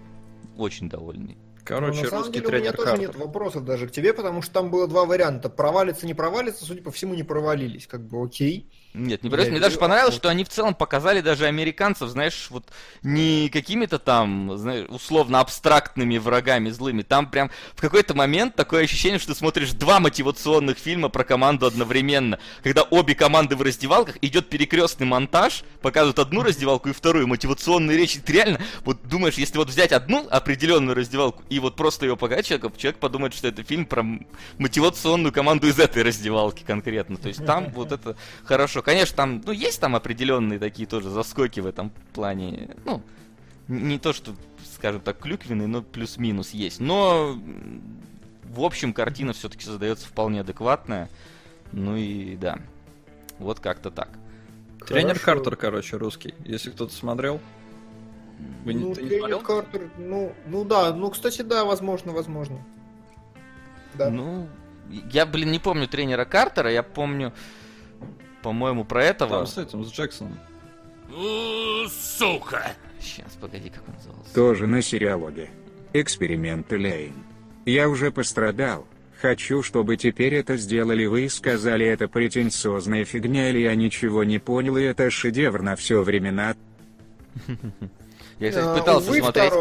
[0.56, 1.38] очень довольный.
[1.66, 4.54] Короче, ну, на самом деле, у меня тоже нет вопросов даже к тебе, потому что
[4.54, 5.50] там было два варианта.
[5.50, 7.88] Провалится, не провалится, судя по всему, не провалились.
[7.88, 8.70] Как бы окей.
[8.94, 9.50] Нет, не просто.
[9.50, 12.66] Мне даже понравилось, что они в целом показали даже американцев, знаешь, вот
[13.02, 17.02] не какими-то там, знаешь, условно абстрактными врагами злыми.
[17.02, 21.66] Там прям в какой-то момент такое ощущение, что ты смотришь два мотивационных фильма про команду
[21.66, 22.38] одновременно.
[22.62, 28.20] Когда обе команды в раздевалках, идет перекрестный монтаж, показывают одну раздевалку и вторую, мотивационные речи.
[28.20, 32.46] Ты реально вот думаешь, если вот взять одну определенную раздевалку и вот просто ее показать
[32.46, 34.06] человеку, человек подумает, что это фильм про
[34.60, 37.18] мотивационную команду из этой раздевалки конкретно.
[37.18, 41.60] То есть там вот это хорошо конечно, там, ну, есть там определенные такие тоже заскоки
[41.60, 42.76] в этом плане.
[42.86, 43.02] Ну,
[43.68, 44.36] не то, что,
[44.74, 46.80] скажем так, клюквенный, но плюс-минус есть.
[46.80, 47.38] Но,
[48.44, 51.10] в общем, картина все-таки создается вполне адекватная.
[51.72, 52.60] Ну и да.
[53.40, 54.10] Вот как-то так.
[54.86, 56.36] Тренер Картер, короче, русский.
[56.46, 57.40] Если кто-то смотрел.
[58.66, 59.40] Вы ну, не, тренер смотрел?
[59.42, 62.64] Картер, ну, ну да, ну, кстати, да, возможно, возможно.
[63.94, 64.10] Да.
[64.10, 64.48] Ну,
[64.90, 67.34] я, блин, не помню тренера Картера, я помню
[68.44, 69.38] по-моему, про этого.
[69.38, 70.38] Там с этим, с Джексоном.
[71.90, 72.74] Сука!
[73.00, 74.34] Сейчас, погоди, как он назывался.
[74.34, 75.50] Тоже на сериалоге.
[75.94, 77.14] Эксперименты Лейн.
[77.66, 78.86] Я уже пострадал.
[79.22, 84.38] Хочу, чтобы теперь это сделали вы и сказали, это претенциозная фигня или я ничего не
[84.38, 86.56] понял, и это шедевр на все времена.
[88.40, 89.54] Я, кстати, пытался смотреть.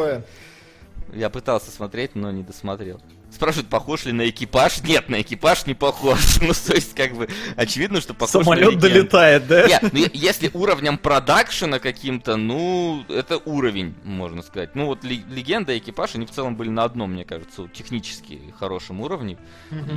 [1.15, 3.01] Я пытался смотреть, но не досмотрел.
[3.33, 4.83] Спрашивают, похож ли на экипаж?
[4.83, 6.19] Нет, на экипаж не похож.
[6.43, 9.67] ну, то есть, как бы, очевидно, что похож Самолет на долетает, да?
[9.67, 14.75] Нет, ну, если уровнем продакшена каким-то, ну, это уровень, можно сказать.
[14.75, 19.01] Ну, вот легенда и экипаж, они в целом были на одном, мне кажется, технически хорошем
[19.01, 19.39] уровне.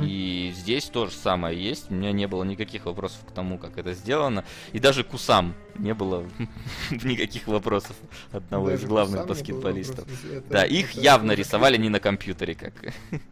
[0.02, 1.90] И здесь то же самое есть.
[1.90, 4.44] У меня не было никаких вопросов к тому, как это сделано.
[4.72, 6.24] И даже Кусам не было
[6.90, 7.96] никаких вопросов
[8.32, 10.06] одного из главных баскетболистов.
[10.48, 12.72] Да, их явно рисовали не на компьютере, как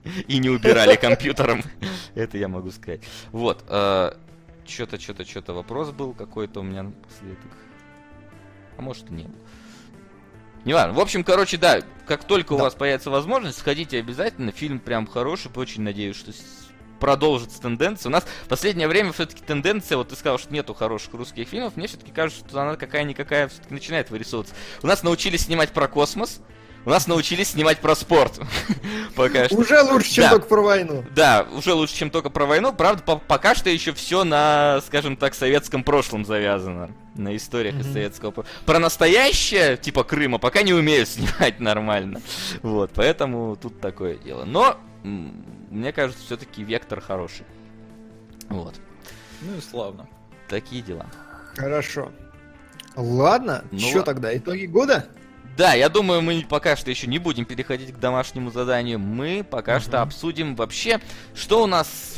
[0.28, 1.62] и не убирали компьютером.
[2.14, 3.00] Это я могу сказать.
[3.32, 3.64] Вот.
[3.68, 4.12] Э,
[4.66, 7.52] что-то, что-то, что-то вопрос был какой-то у меня напоследок.
[8.76, 9.38] А может и не был.
[10.64, 10.94] Не важно.
[10.94, 12.54] В общем, короче, да, как только да.
[12.54, 14.50] у вас появится возможность, сходите обязательно.
[14.50, 16.32] Фильм прям хороший, очень надеюсь, что
[16.98, 18.08] продолжится тенденция.
[18.08, 21.76] У нас в последнее время все-таки тенденция, вот ты сказал, что нету хороших русских фильмов,
[21.76, 24.54] мне все-таки кажется, что она какая-никакая все-таки начинает вырисовываться.
[24.82, 26.40] У нас научились снимать про космос,
[26.84, 28.40] у нас научились снимать про спорт.
[29.14, 29.56] Пока что.
[29.56, 30.30] Уже лучше, чем да.
[30.30, 31.04] только про войну.
[31.14, 32.72] Да, уже лучше, чем только про войну.
[32.72, 36.90] Правда, по пока что еще все на, скажем так, советском прошлом завязано.
[37.14, 37.80] На историях mm-hmm.
[37.80, 38.56] из советского прошлого.
[38.66, 42.20] Про настоящее, типа Крыма, пока не умеют снимать нормально.
[42.62, 44.44] Вот, поэтому тут такое дело.
[44.44, 47.46] Но, мне кажется, все-таки вектор хороший.
[48.48, 48.74] Вот.
[49.42, 50.08] Ну и славно.
[50.48, 51.06] Такие дела.
[51.56, 52.10] Хорошо.
[52.96, 55.08] Ладно, ну, что тогда, итоги года?
[55.56, 58.98] Да, я думаю, мы пока что еще не будем переходить к домашнему заданию.
[58.98, 61.00] Мы пока что обсудим вообще,
[61.32, 62.16] что у нас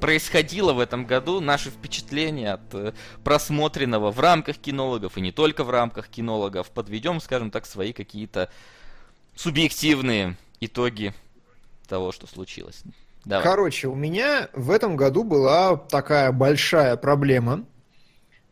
[0.00, 5.62] происходило в этом году, наши впечатления от э, просмотренного в рамках кинологов и не только
[5.62, 6.70] в рамках кинологов.
[6.70, 8.50] Подведем, скажем так, свои какие-то
[9.36, 11.12] субъективные итоги
[11.86, 12.82] того, что случилось.
[13.26, 13.44] Давай.
[13.44, 17.66] Короче, у меня в этом году была такая большая проблема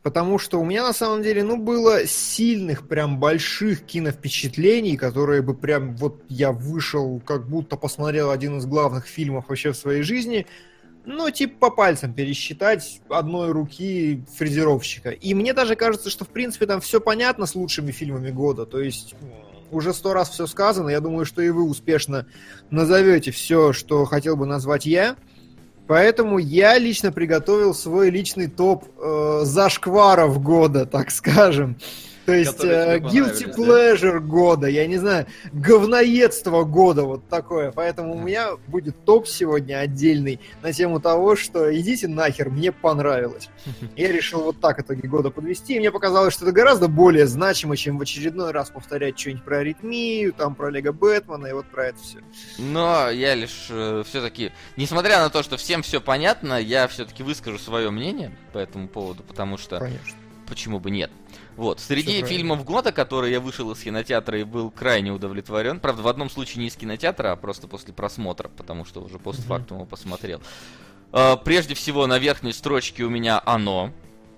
[0.02, 5.54] Потому что у меня на самом деле, ну, было сильных, прям больших киновпечатлений, которые бы
[5.54, 10.46] прям вот я вышел, как будто посмотрел один из главных фильмов вообще в своей жизни.
[11.04, 15.10] Ну, типа по пальцам пересчитать одной руки фрезеровщика.
[15.10, 18.66] И мне даже кажется, что в принципе там все понятно с лучшими фильмами года.
[18.66, 19.14] То есть
[19.70, 20.90] уже сто раз все сказано.
[20.90, 22.26] Я думаю, что и вы успешно
[22.70, 25.16] назовете все, что хотел бы назвать я.
[25.88, 31.76] Поэтому я лично приготовил свой личный топ э, зашкваров года, так скажем.
[32.28, 34.18] То есть э, guilty pleasure да?
[34.18, 37.72] года, я не знаю, говноедство года, вот такое.
[37.72, 43.48] Поэтому у меня будет топ сегодня отдельный на тему того, что идите нахер, мне понравилось.
[43.96, 47.78] Я решил вот так итоги года подвести, и мне показалось, что это гораздо более значимо,
[47.78, 51.86] чем в очередной раз повторять что-нибудь про аритмию, там про Лего Бэтмена и вот про
[51.86, 52.18] это все.
[52.58, 57.58] Но я лишь э, все-таки, несмотря на то, что всем все понятно, я все-таки выскажу
[57.58, 59.78] свое мнение по этому поводу, потому что...
[59.78, 60.18] Конечно.
[60.46, 61.10] Почему бы нет?
[61.58, 61.80] Вот.
[61.80, 66.30] Среди фильмов года, которые я вышел из кинотеатра и был крайне удовлетворен, правда, в одном
[66.30, 70.40] случае не из кинотеатра, а просто после просмотра, потому что уже постфактум его посмотрел.
[71.10, 73.90] Uh, прежде всего, на верхней строчке у меня оно,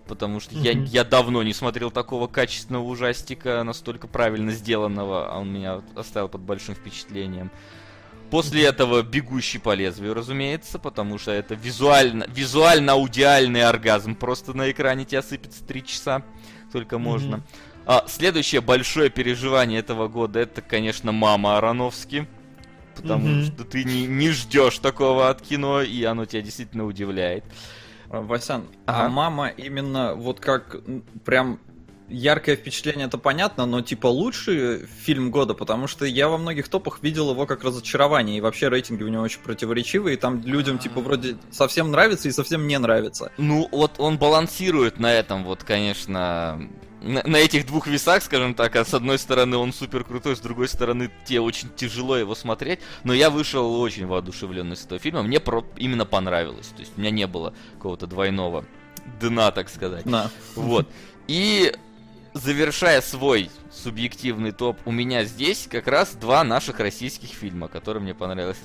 [0.08, 5.52] потому что я, я давно не смотрел такого качественного ужастика, настолько правильно сделанного, а он
[5.52, 7.50] меня оставил под большим впечатлением.
[8.30, 14.14] После этого бегущий по лезвию, разумеется, потому что это визуально, визуально-аудиальный оргазм.
[14.14, 16.22] Просто на экране тебя сыпется три часа
[16.70, 17.36] только можно.
[17.36, 17.82] Mm-hmm.
[17.86, 22.28] А, следующее большое переживание этого года это, конечно, мама Ароновски.
[22.94, 23.44] потому mm-hmm.
[23.46, 27.44] что ты не, не ждешь такого от кино, и оно тебя действительно удивляет.
[28.08, 29.06] Васян, а ага.
[29.06, 30.76] а мама именно вот как
[31.24, 31.60] прям
[32.10, 37.02] яркое впечатление, это понятно, но типа лучший фильм года, потому что я во многих топах
[37.02, 41.00] видел его как разочарование, и вообще рейтинги у него очень противоречивые, и там людям типа
[41.00, 43.32] вроде совсем нравится и совсем не нравится.
[43.38, 46.68] Ну вот он балансирует на этом вот, конечно,
[47.00, 50.40] на, на этих двух весах, скажем так, а с одной стороны он супер крутой, с
[50.40, 55.22] другой стороны тебе очень тяжело его смотреть, но я вышел очень воодушевленный с этого фильма,
[55.22, 58.64] мне про, именно понравилось, то есть у меня не было какого-то двойного
[59.20, 60.06] дна, так сказать.
[60.06, 60.30] На.
[60.54, 60.88] Вот.
[61.26, 61.72] И
[62.32, 68.14] завершая свой субъективный топ, у меня здесь как раз два наших российских фильма, которые мне
[68.14, 68.58] понравились.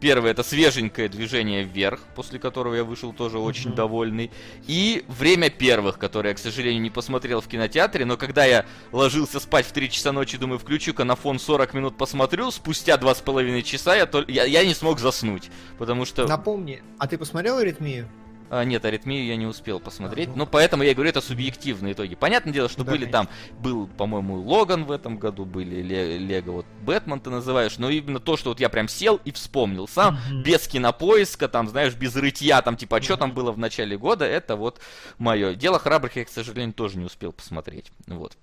[0.00, 3.74] Первый это свеженькое движение вверх, после которого я вышел тоже очень mm-hmm.
[3.74, 4.30] довольный.
[4.66, 9.40] И время первых, которое я, к сожалению, не посмотрел в кинотеатре, но когда я ложился
[9.40, 13.94] спать в 3 часа ночи, думаю, включу-ка на фон 40 минут посмотрю, спустя 2,5 часа
[13.96, 14.24] я, то...
[14.28, 16.26] я, я не смог заснуть, потому что...
[16.26, 18.08] Напомни, а ты посмотрел «Аритмию»?
[18.56, 20.28] А, нет, аритмию я не успел посмотреть.
[20.28, 20.38] А, ну...
[20.38, 22.14] Но поэтому я говорю, это субъективные итоги.
[22.14, 23.24] Понятное дело, что да, были конечно.
[23.24, 23.28] там,
[23.60, 28.36] был, по-моему, Логан в этом году, были Лего, вот Бэтмен ты называешь, но именно то,
[28.36, 30.42] что вот я прям сел и вспомнил сам, mm-hmm.
[30.42, 33.18] без кинопоиска, там, знаешь, без рытья, там, типа, а что mm-hmm.
[33.18, 34.80] там было в начале года, это вот
[35.18, 35.54] мое.
[35.54, 37.90] Дело храбрых я, к сожалению, тоже не успел посмотреть.
[38.06, 38.36] Вот.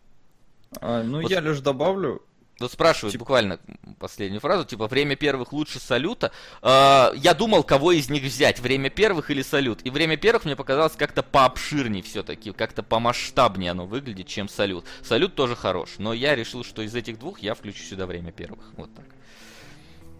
[0.81, 1.31] А, ну, вот.
[1.31, 2.21] я лишь добавлю,
[2.61, 3.21] вот спрашивают типа...
[3.21, 3.59] буквально
[3.99, 6.31] последнюю фразу, типа время первых лучше салюта.
[6.61, 9.79] Э, я думал, кого из них взять, время первых или салют.
[9.83, 14.85] И время первых мне показалось как-то пообширнее все-таки, как-то помасштабнее оно выглядит, чем салют.
[15.03, 18.71] Салют тоже хорош, но я решил, что из этих двух я включу сюда время первых.
[18.77, 19.05] Вот так.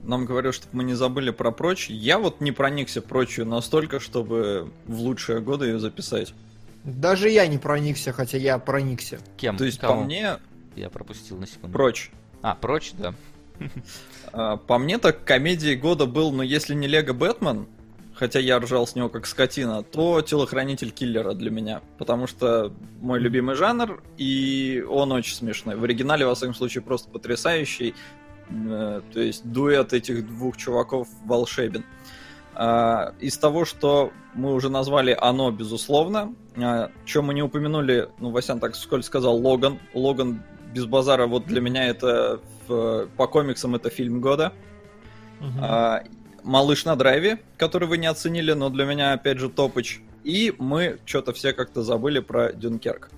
[0.03, 1.89] Нам говорят, чтобы мы не забыли про прочь.
[1.89, 6.33] Я вот не проникся прочью настолько, чтобы в лучшие годы ее записать.
[6.83, 9.19] Даже я не проникся, хотя я проникся.
[9.37, 9.57] Кем?
[9.57, 10.01] То есть, Кому?
[10.01, 10.37] по мне...
[10.75, 11.73] Я пропустил на секунду.
[11.73, 12.11] Прочь.
[12.41, 13.13] А, прочь, да.
[14.33, 17.67] А, по мне так комедией года был, ну если не Лего Бэтмен,
[18.13, 21.81] хотя я ржал с него как скотина, то телохранитель киллера для меня.
[21.97, 25.75] Потому что мой любимый жанр, и он очень смешной.
[25.75, 27.95] В оригинале, во всяком случае, просто потрясающий.
[28.49, 31.83] Э, то есть дуэт этих двух чуваков волшебен.
[32.53, 36.35] А, из того, что мы уже назвали оно, безусловно.
[36.57, 39.79] А, Чем мы не упомянули, ну, Васян так сколь сказал, Логан.
[39.93, 40.43] Логан
[40.73, 44.53] без базара, вот для меня это в, по комиксам это фильм года.
[45.39, 45.59] Угу.
[45.61, 46.03] А,
[46.43, 50.01] Малыш на драйве, который вы не оценили, но для меня опять же топыч.
[50.23, 53.09] И мы что-то все как-то забыли про Дюнкерк.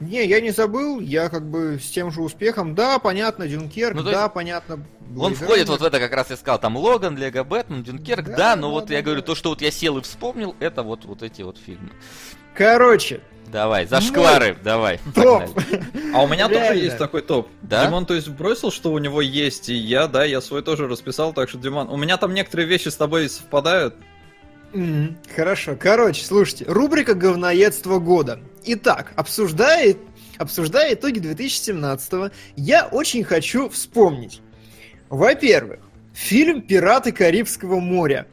[0.00, 2.74] Не, я не забыл, я как бы с тем же успехом.
[2.74, 4.34] Да, понятно, Дюнкерк, ну, да, есть...
[4.34, 4.84] понятно.
[5.18, 8.36] Он входит вот в это, как раз я сказал, там Логан, Лего Бэтмен, Дюнкерк, да,
[8.36, 9.06] да но да, вот да, я да.
[9.06, 11.90] говорю, то, что вот я сел и вспомнил, это вот, вот эти вот фильмы.
[12.54, 15.00] Короче, Давай, зашквары, Мой давай.
[15.14, 15.44] Топ.
[16.14, 16.68] А у меня Реально.
[16.68, 17.48] тоже есть такой топ.
[17.62, 17.84] Да?
[17.84, 21.32] Димон, то есть, бросил, что у него есть, и я, да, я свой тоже расписал,
[21.32, 23.94] так что, Димон, у меня там некоторые вещи с тобой совпадают.
[24.72, 25.76] Mm, хорошо.
[25.78, 28.40] Короче, слушайте, рубрика «Говноедство года».
[28.64, 29.96] Итак, обсуждая,
[30.36, 34.40] обсуждая итоги 2017 я очень хочу вспомнить.
[35.08, 35.80] Во-первых,
[36.12, 38.26] фильм «Пираты Карибского моря»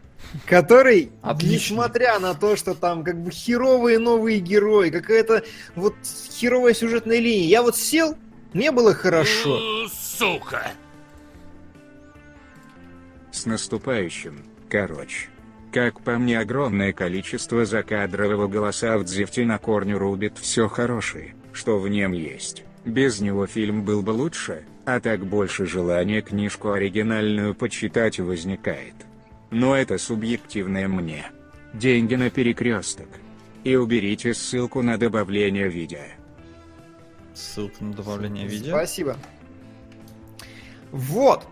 [0.45, 1.73] который, Отлично.
[1.73, 5.43] несмотря на то, что там как бы херовые новые герои, какая-то
[5.75, 5.95] вот
[6.31, 8.15] херовая сюжетная линия, я вот сел,
[8.53, 9.87] мне было хорошо.
[9.89, 10.71] Сука!
[13.31, 15.29] С наступающим, короче.
[15.71, 21.79] Как по мне, огромное количество закадрового голоса в Дзефте на корню рубит все хорошее, что
[21.79, 22.63] в нем есть.
[22.85, 28.93] Без него фильм был бы лучше, а так больше желания книжку оригинальную почитать возникает.
[29.55, 31.31] Но это субъективное мне.
[31.71, 33.07] Деньги на перекресток.
[33.63, 36.01] И уберите ссылку на добавление видео.
[37.33, 38.75] Ссылка на добавление видео?
[38.75, 39.15] Спасибо.
[40.91, 41.47] Вот.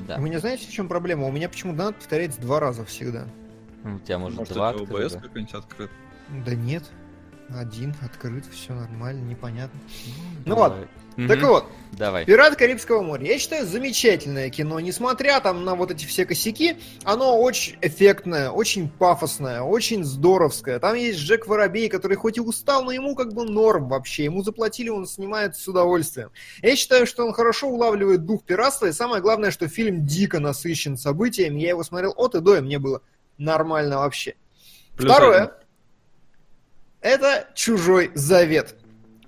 [0.00, 0.18] Да.
[0.18, 1.26] У меня знаете, в чем проблема?
[1.26, 3.26] У меня почему-то надо повторять два раза всегда.
[3.82, 5.90] У тебя может, может два это OBS какой-нибудь открыт?
[6.44, 6.84] Да нет.
[7.48, 9.80] Один открыт, все нормально, непонятно.
[10.44, 10.86] Ну, ну ладно.
[11.16, 11.28] Угу.
[11.28, 12.26] Так вот, Давай.
[12.26, 13.26] «Пират Карибского моря».
[13.26, 14.80] Я считаю, замечательное кино.
[14.80, 20.78] Несмотря там на вот эти все косяки, оно очень эффектное, очень пафосное, очень здоровское.
[20.78, 24.24] Там есть Джек Воробей, который хоть и устал, но ему как бы норм вообще.
[24.24, 26.30] Ему заплатили, он снимает с удовольствием.
[26.60, 28.86] Я считаю, что он хорошо улавливает дух пиратства.
[28.86, 31.60] И самое главное, что фильм дико насыщен событиями.
[31.60, 33.00] Я его смотрел от и до, и мне было
[33.38, 34.34] нормально вообще.
[34.96, 35.42] Плюс Второе.
[35.44, 35.54] Один.
[37.00, 38.74] Это «Чужой завет».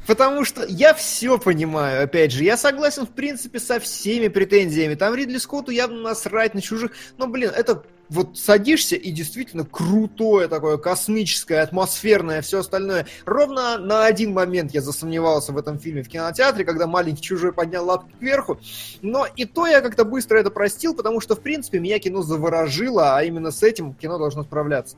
[0.09, 4.95] Потому что я все понимаю, опять же, я согласен, в принципе, со всеми претензиями.
[4.95, 6.93] Там Ридли Скотту явно насрать на чужих.
[7.19, 13.07] Но, блин, это вот садишься и действительно крутое такое, космическое, атмосферное, все остальное.
[13.25, 17.85] Ровно на один момент я засомневался в этом фильме в кинотеатре, когда маленький чужой поднял
[17.85, 18.59] лапки кверху.
[19.03, 23.17] Но и то я как-то быстро это простил, потому что, в принципе, меня кино заворожило,
[23.17, 24.97] а именно с этим кино должно справляться.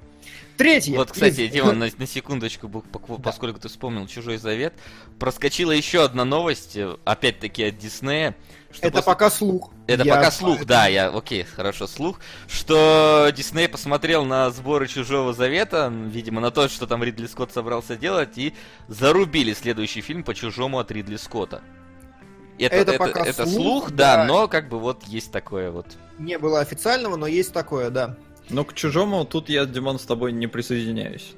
[0.57, 0.97] Третье.
[0.97, 4.75] Вот, кстати, Дима, на, на секундочку, поскольку ты вспомнил «Чужой завет»,
[5.19, 8.37] проскочила еще одна новость, э, опять-таки от Диснея.
[8.81, 9.03] Это после...
[9.03, 9.73] пока слух.
[9.91, 10.15] Это я...
[10.15, 16.41] пока слух, да, я, окей, хорошо, слух, что Дисней посмотрел на сборы Чужого Завета, видимо,
[16.41, 18.55] на то, что там Ридли Скотт собрался делать, и
[18.89, 21.63] зарубили следующий фильм по Чужому от Ридли Скотта.
[22.59, 25.71] Это, это, это, пока это слух, слух да, да, но как бы вот есть такое
[25.71, 25.87] вот.
[26.19, 28.17] Не было официального, но есть такое, да.
[28.51, 31.33] Но к чужому тут я, Димон, с тобой не присоединяюсь.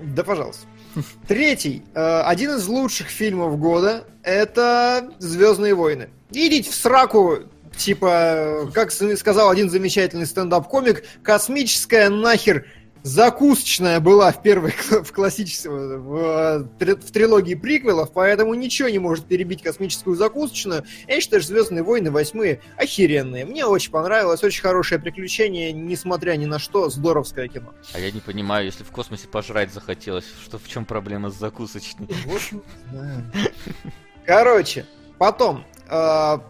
[0.00, 0.66] Да, пожалуйста.
[1.28, 1.82] Третий.
[1.94, 6.10] Э, один из лучших фильмов года— это «Звездные войны».
[6.30, 7.40] Идите в сраку,
[7.76, 12.66] типа, как сказал один замечательный стендап-комик, космическая нахер
[13.02, 19.62] закусочная была в первой в классической в, в трилогии приквелов, поэтому ничего не может перебить
[19.62, 20.84] космическую закусочную.
[21.08, 23.44] Я считаю, что Звездные войны восьмые охеренные.
[23.44, 27.74] Мне очень понравилось, очень хорошее приключение, несмотря ни на что, здоровское кино.
[27.92, 32.08] А я не понимаю, если в космосе пожрать захотелось, что в чем проблема с закусочной?
[34.24, 34.86] Короче,
[35.18, 35.71] потом э,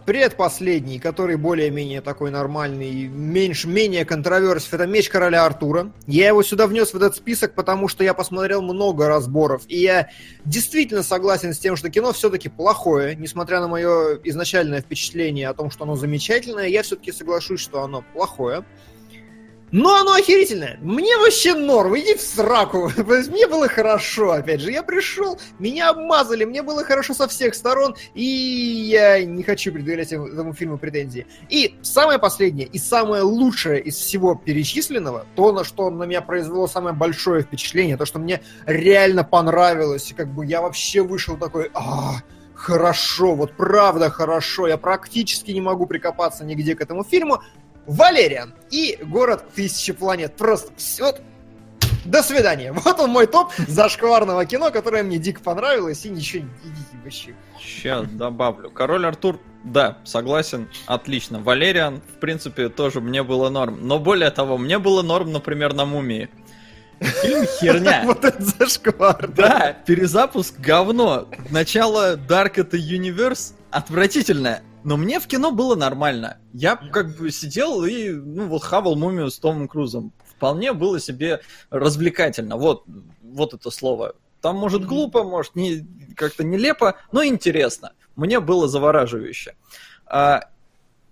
[0.05, 5.91] предпоследний, который более-менее такой нормальный, меньше, менее контроверсив, это Меч Короля Артура.
[6.07, 10.09] Я его сюда внес в этот список, потому что я посмотрел много разборов, и я
[10.45, 15.69] действительно согласен с тем, что кино все-таки плохое, несмотря на мое изначальное впечатление о том,
[15.71, 18.63] что оно замечательное, я все-таки соглашусь, что оно плохое.
[19.73, 20.77] Но оно охерительное.
[20.81, 22.91] Мне вообще норм, иди в сраку.
[22.97, 24.71] Мне было хорошо, опять же.
[24.71, 30.13] Я пришел, меня обмазали, мне было хорошо со всех сторон, и я не хочу предъявлять
[30.13, 31.25] этому фильму претензии.
[31.49, 36.67] И самое последнее, и самое лучшее из всего перечисленного, то, на что на меня произвело
[36.67, 42.17] самое большое впечатление, то, что мне реально понравилось, как бы я вообще вышел такой, а,
[42.53, 47.41] хорошо, вот правда хорошо, я практически не могу прикопаться нигде к этому фильму,
[47.85, 50.35] Валериан и город Тысячи планет.
[50.35, 51.13] Просто все.
[52.05, 52.73] До свидания.
[52.85, 57.33] Вот он мой топ зашкварного кино, которое мне дико понравилось, и ничего не вообще.
[57.59, 58.69] Сейчас добавлю.
[58.69, 61.39] Король Артур, да, согласен, отлично.
[61.39, 63.79] Валериан, в принципе, тоже мне было норм.
[63.87, 66.29] Но более того, мне было норм, например, на Мумии.
[66.99, 68.03] Фильм херня.
[68.05, 69.29] Вот это зашквар.
[69.29, 71.27] Да, перезапуск говно.
[71.49, 74.63] Начало Dark это Universe отвратительное.
[74.83, 76.37] Но мне в кино было нормально.
[76.53, 80.11] Я как бы сидел и, ну, вот хавал мумию с Томом Крузом.
[80.25, 82.57] Вполне было себе развлекательно.
[82.57, 82.83] Вот,
[83.21, 84.15] вот это слово.
[84.41, 87.93] Там, может, глупо, может, не, как-то нелепо, но интересно.
[88.17, 89.55] Мне было завораживающе.
[90.05, 90.41] А,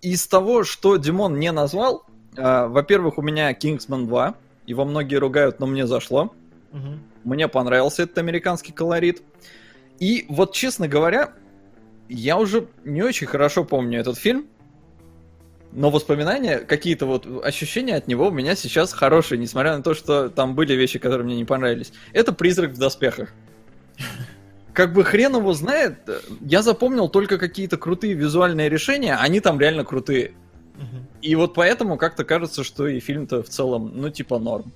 [0.02, 2.06] из того, что Димон не назвал,
[2.38, 4.36] а, во-первых, у меня Kingsman 2.
[4.66, 6.34] Его многие ругают, но мне зашло.
[6.74, 7.00] Угу.
[7.24, 9.22] Мне понравился этот американский колорит.
[10.00, 11.34] И вот, честно говоря,
[12.14, 14.48] я уже не очень хорошо помню этот фильм,
[15.72, 20.30] но воспоминания, какие-то вот ощущения от него у меня сейчас хорошие, несмотря на то, что
[20.30, 21.94] там были вещи, которые мне не понравились.
[22.12, 23.30] Это «Призрак в доспехах».
[24.74, 25.98] Как бы хрен его знает,
[26.40, 30.32] я запомнил только какие-то крутые визуальные решения, они там реально крутые.
[31.22, 34.72] И вот поэтому как-то кажется, что и фильм-то в целом, ну, типа норм.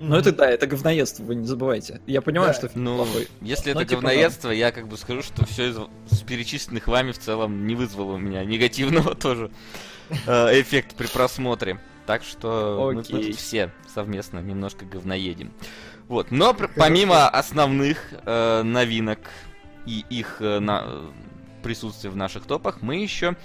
[0.00, 0.20] Но mm-hmm.
[0.20, 2.00] это да, это говноедство, вы не забывайте.
[2.06, 2.58] Я понимаю, да.
[2.58, 3.28] что фильм ну, плохой.
[3.40, 4.54] Если это типа, говноедство, да.
[4.54, 5.70] я как бы скажу, что все
[6.10, 9.50] из перечисленных вами в целом не вызвало у меня негативного тоже
[10.10, 11.80] э, эффекта при просмотре.
[12.06, 15.52] Так что мы тут все совместно немножко говноедем.
[16.06, 19.18] Вот, но помимо основных э, новинок
[19.84, 21.12] и их э, на,
[21.62, 23.36] присутствия в наших топах, мы еще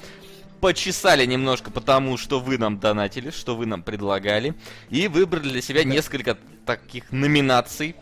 [0.63, 4.54] почесали немножко потому, что вы нам донатили, что вы нам предлагали,
[4.89, 7.97] и выбрали для себя несколько таких номинаций,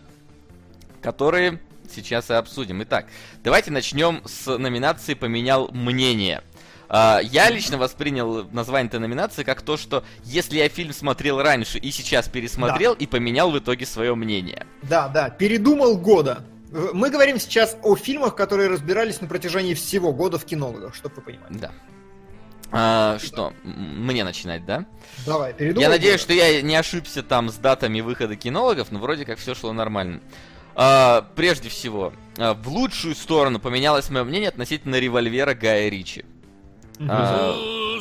[1.01, 1.59] которые
[1.91, 2.83] сейчас и обсудим.
[2.83, 3.07] Итак,
[3.43, 6.43] давайте начнем с номинации «Поменял мнение».
[6.87, 11.79] Uh, я лично воспринял название этой номинации как то, что если я фильм смотрел раньше
[11.79, 13.03] и сейчас пересмотрел да.
[13.03, 14.67] и поменял в итоге свое мнение.
[14.83, 16.43] Да, да, передумал года.
[16.71, 21.21] Мы говорим сейчас о фильмах, которые разбирались на протяжении всего года в кинологах, чтобы вы
[21.21, 21.57] понимали.
[21.57, 21.71] Да.
[22.71, 24.85] А, что, мне начинать, да?
[25.25, 25.83] Давай, передумай.
[25.83, 29.53] Я надеюсь, что я не ошибся там с датами выхода кинологов, но вроде как все
[29.55, 30.21] шло нормально.
[30.73, 36.23] А, прежде всего, а, в лучшую сторону поменялось мое мнение относительно револьвера Гая Ричи.
[37.07, 37.53] А...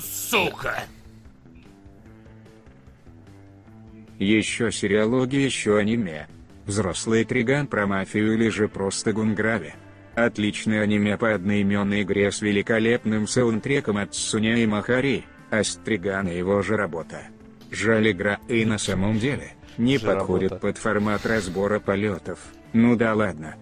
[0.03, 0.85] Сука!
[4.19, 6.29] Еще сериалоги, еще аниме.
[6.67, 9.75] Взрослый триган про мафию или же просто гунграви.
[10.15, 16.63] Отличное аниме по одноименной игре с великолепным саундтреком от Суня и Махари, Астриган и его
[16.63, 17.23] же работа.
[17.71, 20.67] Жаль игра и на самом деле не Же подходит работа.
[20.69, 22.41] под формат разбора полетов.
[22.73, 23.55] Ну да ладно.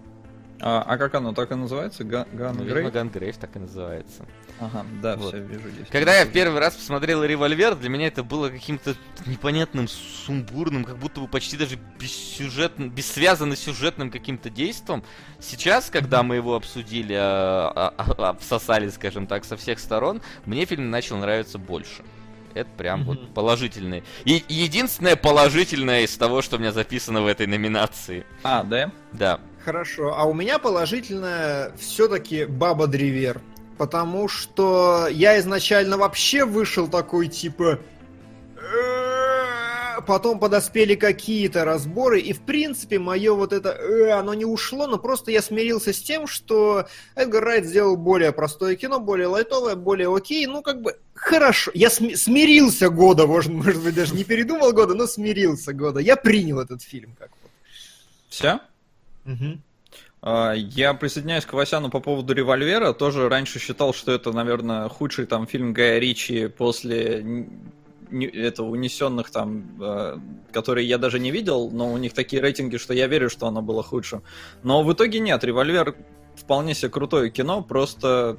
[0.61, 2.03] А, а как оно так и называется?
[2.05, 2.75] Га- Ган Ну, Грей?
[2.77, 4.25] видимо, Gungrave так и называется.
[4.61, 5.29] Ага, да, Вот.
[5.29, 5.87] все, вижу здесь.
[5.91, 8.95] Когда я в первый раз посмотрел «Револьвер», для меня это было каким-то
[9.27, 15.05] непонятным, сумбурным, как будто бы почти даже бессюжетным, бессвязанно сюжетным каким-то действом.
[15.41, 20.65] Сейчас, когда мы его обсудили, а, а, а, обсосали, скажем так, со всех сторон, мне
[20.65, 22.03] фильм начал нравиться больше.
[22.55, 23.33] Это прям вот Мгм.
[23.35, 24.03] положительный.
[24.25, 28.27] И единственное положительное из того, что у меня записано в этой номинации.
[28.43, 28.91] А, да?
[29.13, 29.39] Да.
[29.65, 33.41] Хорошо, а у меня положительно все-таки Баба Древер.
[33.79, 37.79] Потому что я изначально вообще вышел такой типа...
[40.07, 45.31] Потом подоспели какие-то разборы, и в принципе мое вот это оно не ушло, но просто
[45.31, 50.47] я смирился с тем, что Эдгар Райт сделал более простое кино, более лайтовое, более окей,
[50.47, 51.73] ну как бы хорошо.
[51.75, 56.01] Я сми- смирился года, может, может быть даже не передумал года, но смирился года.
[56.01, 57.51] Я принял этот фильм как вот.
[58.31, 58.61] Все?
[59.25, 59.63] Мгм.
[60.21, 62.93] А, Я присоединяюсь к Васяну по поводу револьвера.
[62.93, 67.47] Тоже раньше считал, что это, наверное, худший там фильм Гая Ричи после
[68.11, 70.17] этого унесенных там, э,
[70.51, 73.61] которые я даже не видел, но у них такие рейтинги, что я верю, что оно
[73.61, 74.23] было худшим.
[74.63, 75.95] Но в итоге нет, револьвер
[76.35, 78.39] вполне себе крутое кино, просто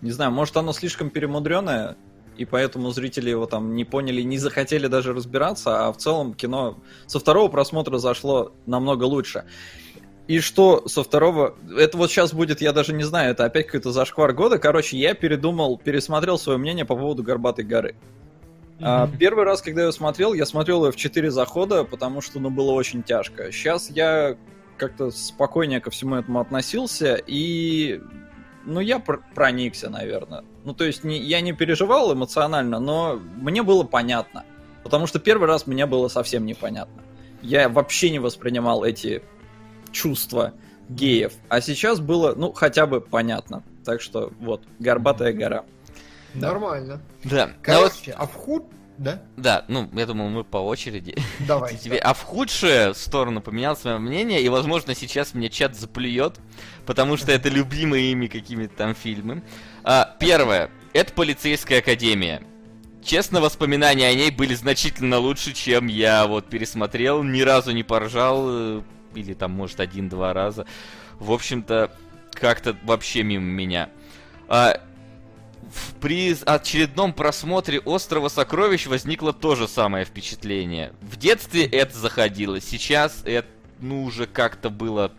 [0.00, 1.96] не знаю, может оно слишком перемудреное,
[2.36, 6.78] и поэтому зрители его там не поняли, не захотели даже разбираться, а в целом кино
[7.06, 9.44] со второго просмотра зашло намного лучше.
[10.26, 11.54] И что со второго...
[11.76, 14.58] Это вот сейчас будет, я даже не знаю, это опять какой-то зашквар года.
[14.58, 17.94] Короче, я передумал, пересмотрел свое мнение по поводу «Горбатой горы».
[18.80, 19.16] А, Мгм.
[19.18, 22.50] первый раз, когда я ее смотрел, я смотрел ее в 4 захода, потому что, ну,
[22.50, 23.50] было очень тяжко.
[23.52, 24.36] Сейчас я
[24.76, 28.02] как-то спокойнее ко всему этому относился, и...
[28.64, 30.42] Ну, я пр- проникся, наверное.
[30.64, 34.44] Ну, то есть, не, я не переживал эмоционально, но мне было понятно.
[34.82, 37.02] Потому что первый раз мне было совсем непонятно.
[37.42, 39.22] Я вообще не воспринимал эти
[39.96, 40.52] чувства
[40.88, 41.32] геев.
[41.48, 43.62] А сейчас было, ну, хотя бы понятно.
[43.84, 45.64] Так что, вот, горбатая гора.
[46.34, 47.00] Нормально.
[47.24, 47.46] Да.
[47.46, 48.64] Ну вот, Короче, а в худ...
[48.98, 49.20] Да?
[49.36, 51.16] да, ну, я думаю, мы по очереди.
[51.46, 51.76] Давай.
[51.82, 56.40] Тебе, а в худшую сторону поменялось мое мнение, и, возможно, сейчас мне чат заплюет,
[56.86, 59.42] потому что это любимые ими какими-то там фильмы.
[59.84, 60.70] А, первое.
[60.94, 62.42] Это полицейская академия.
[63.04, 67.22] Честно, воспоминания о ней были значительно лучше, чем я вот пересмотрел.
[67.22, 68.82] Ни разу не поржал, э,
[69.16, 70.66] или там, может, один-два раза.
[71.18, 71.90] В общем-то,
[72.32, 73.88] как-то вообще мимо меня.
[74.48, 74.80] А,
[76.00, 80.92] при очередном просмотре Острова сокровищ возникло то же самое впечатление.
[81.00, 83.48] В детстве это заходило, сейчас это,
[83.80, 85.12] ну, уже как-то было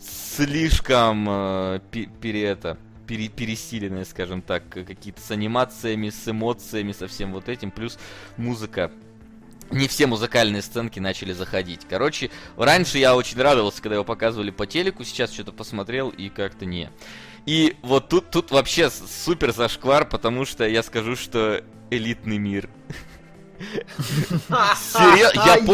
[0.00, 7.06] слишком э, пе- пере это, пере- пересиленное, скажем так, какие-то с анимациями, с эмоциями, со
[7.06, 7.98] всем вот этим, плюс
[8.36, 8.90] музыка.
[9.72, 11.80] Не все музыкальные сценки начали заходить.
[11.88, 16.66] Короче, раньше я очень радовался, когда его показывали по телеку, сейчас что-то посмотрел и как-то
[16.66, 16.90] не.
[17.46, 22.68] И вот тут, тут вообще супер зашквар, потому что я скажу, что элитный мир.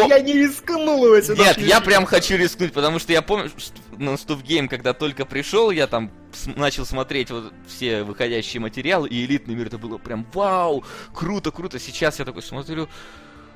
[0.09, 3.79] Я не рискнул его сюда Нет, я прям хочу рискнуть, потому что я помню, что
[3.97, 6.11] на Stuff Game, когда только пришел, я там
[6.57, 10.85] начал смотреть вот все выходящие материалы, и элитный мир это было прям вау,
[11.15, 11.79] круто, круто.
[11.79, 12.89] Сейчас я такой смотрю, «Э,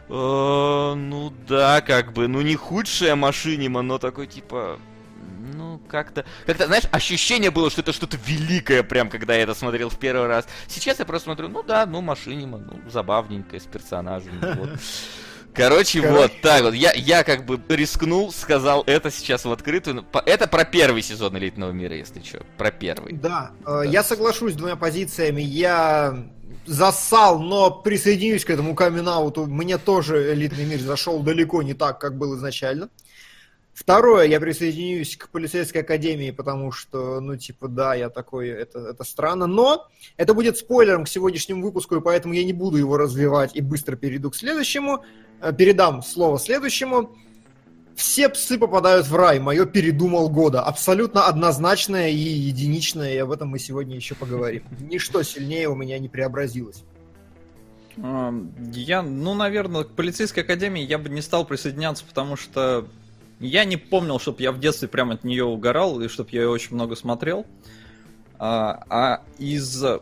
[0.08, 4.78] ну да, как бы, ну не худшая машинима, но такой типа,
[5.54, 9.88] ну как-то, как-то, знаешь, ощущение было, что это что-то великое, прям когда я это смотрел
[9.88, 10.46] в первый раз.
[10.68, 14.78] Сейчас я просто смотрю, ну да, ну машинима, ну забавненькая с персонажем, вот.
[15.54, 16.18] Короче, Короче.
[16.18, 16.74] вот так вот.
[16.74, 20.06] Я, я как бы рискнул, сказал это сейчас в открытую.
[20.24, 22.42] Это про первый сезон элитного мира, если что.
[22.56, 23.12] Про первый.
[23.12, 25.42] Да, э, я соглашусь с двумя позициями.
[25.42, 26.26] Я
[26.66, 29.08] засал, но присоединюсь к этому камин
[29.48, 32.88] Мне тоже элитный мир зашел далеко не так, как был изначально.
[33.74, 39.02] Второе, я присоединюсь к полицейской академии, потому что, ну, типа, да, я такой, это, это
[39.02, 39.46] странно.
[39.46, 39.88] Но
[40.18, 43.96] это будет спойлером к сегодняшнему выпуску, и поэтому я не буду его развивать и быстро
[43.96, 45.04] перейду к следующему.
[45.40, 47.16] Э, Передам слово следующему.
[47.96, 49.38] Все псы попадают в рай.
[49.38, 50.62] Мое передумал года.
[50.62, 54.64] Абсолютно однозначное и единичное, и об этом мы сегодня еще поговорим.
[54.80, 56.84] Ничто сильнее у меня не преобразилось.
[57.96, 62.86] Я, ну, наверное, к полицейской академии я бы не стал присоединяться, потому что
[63.38, 66.48] я не помнил, чтобы я в детстве прям от нее угорал, и чтобы я ее
[66.48, 67.44] очень много смотрел.
[68.38, 70.00] А, а из э,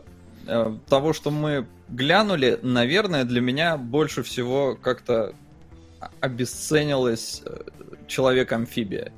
[0.87, 5.33] того, что мы глянули, наверное, для меня больше всего как-то
[6.19, 7.61] обесценилось э,
[8.07, 9.11] Человек-амфибия.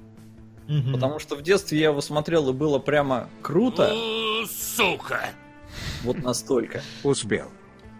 [0.91, 3.93] Потому что в детстве я его смотрел, и было прямо круто,
[4.49, 5.29] Сука!
[6.03, 6.81] вот настолько.
[7.03, 7.49] Успел.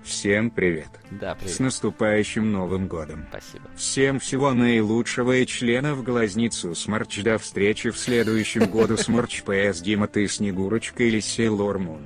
[0.04, 0.90] Всем привет.
[1.12, 1.56] Да, привет.
[1.56, 3.26] С наступающим Новым Годом.
[3.30, 3.70] Спасибо.
[3.76, 10.08] Всем всего наилучшего и членов глазницу Смарч до встречи в следующем году Смарч ПС Дима
[10.08, 12.02] ты Снегурочка или Сейлор Мун.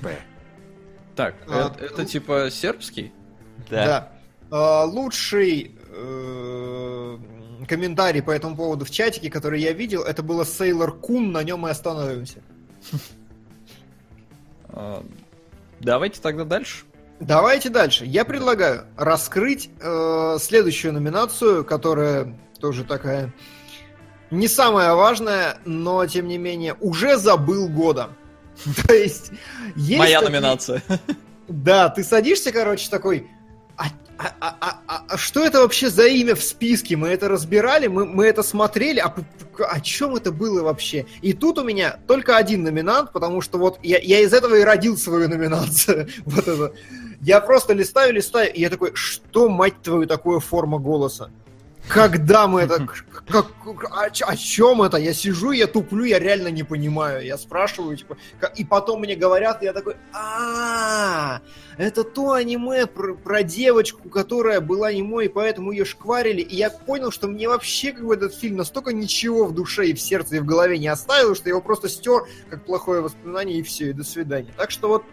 [0.00, 0.18] П.
[1.16, 3.12] Так, А, это, это типа сербский?
[3.70, 3.86] Да.
[3.86, 4.12] Да.
[4.50, 7.18] А, лучший э,
[7.68, 11.66] комментарий по этому поводу в чатике, который я видел, это было Сейлор Кун, на нем
[11.66, 12.42] и остановимся.
[14.68, 15.04] А,
[15.80, 16.84] давайте тогда дальше.
[17.20, 18.04] Давайте дальше.
[18.04, 23.32] Я предлагаю раскрыть э, следующую номинацию, которая тоже такая
[24.30, 28.10] не самая важная, но тем не менее уже забыл года.
[28.86, 29.30] То есть
[29.76, 30.82] есть Моя такие- номинация.
[31.46, 33.28] Да, ты садишься, короче, такой.
[33.76, 33.86] А,
[34.18, 36.96] а- а- а- а- а что это вообще за имя в списке?
[36.96, 39.14] Мы это разбирали, мы, мы это смотрели, а
[39.58, 41.06] о чем это было вообще?
[41.22, 44.62] И тут у меня только один номинант, потому что вот я, я из этого и
[44.62, 46.08] родил свою номинацию.
[46.24, 46.72] Вот это.
[47.20, 51.30] Я просто листаю, листаю, и я такой, что, мать твою, такое форма голоса?
[51.88, 52.86] Когда мы это...
[53.26, 54.96] Как, о, о чем это?
[54.96, 57.24] Я сижу, я туплю, я реально не понимаю.
[57.24, 58.16] Я спрашиваю, типа...
[58.56, 59.96] И потом мне говорят, и я такой...
[60.12, 61.40] а
[61.76, 66.40] это то аниме про, про девочку, которая была немой, и поэтому ее шкварили.
[66.40, 69.94] И я понял, что мне вообще как бы этот фильм настолько ничего в душе и
[69.94, 73.58] в сердце и в голове не оставил, что я его просто стер как плохое воспоминание,
[73.58, 74.52] и все, и до свидания.
[74.56, 75.04] Так что вот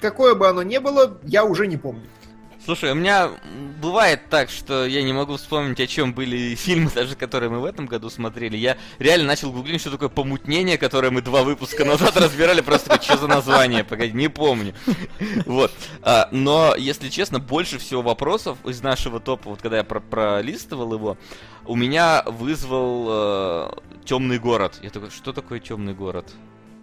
[0.00, 2.08] какое бы оно ни было, я уже не помню.
[2.66, 3.30] Слушай, у меня
[3.80, 7.64] бывает так, что я не могу вспомнить, о чем были фильмы, даже которые мы в
[7.64, 8.56] этом году смотрели.
[8.56, 12.62] Я реально начал гуглить, что такое помутнение, которое мы два выпуска назад разбирали.
[12.62, 13.84] Просто что за название?
[13.84, 14.74] Погоди, не помню.
[15.46, 15.70] Вот.
[16.02, 20.92] А, но, если честно, больше всего вопросов из нашего топа, вот когда я про- пролистывал
[20.92, 21.16] его,
[21.66, 24.80] у меня вызвал темный город.
[24.82, 26.32] Я такой, что такое темный город?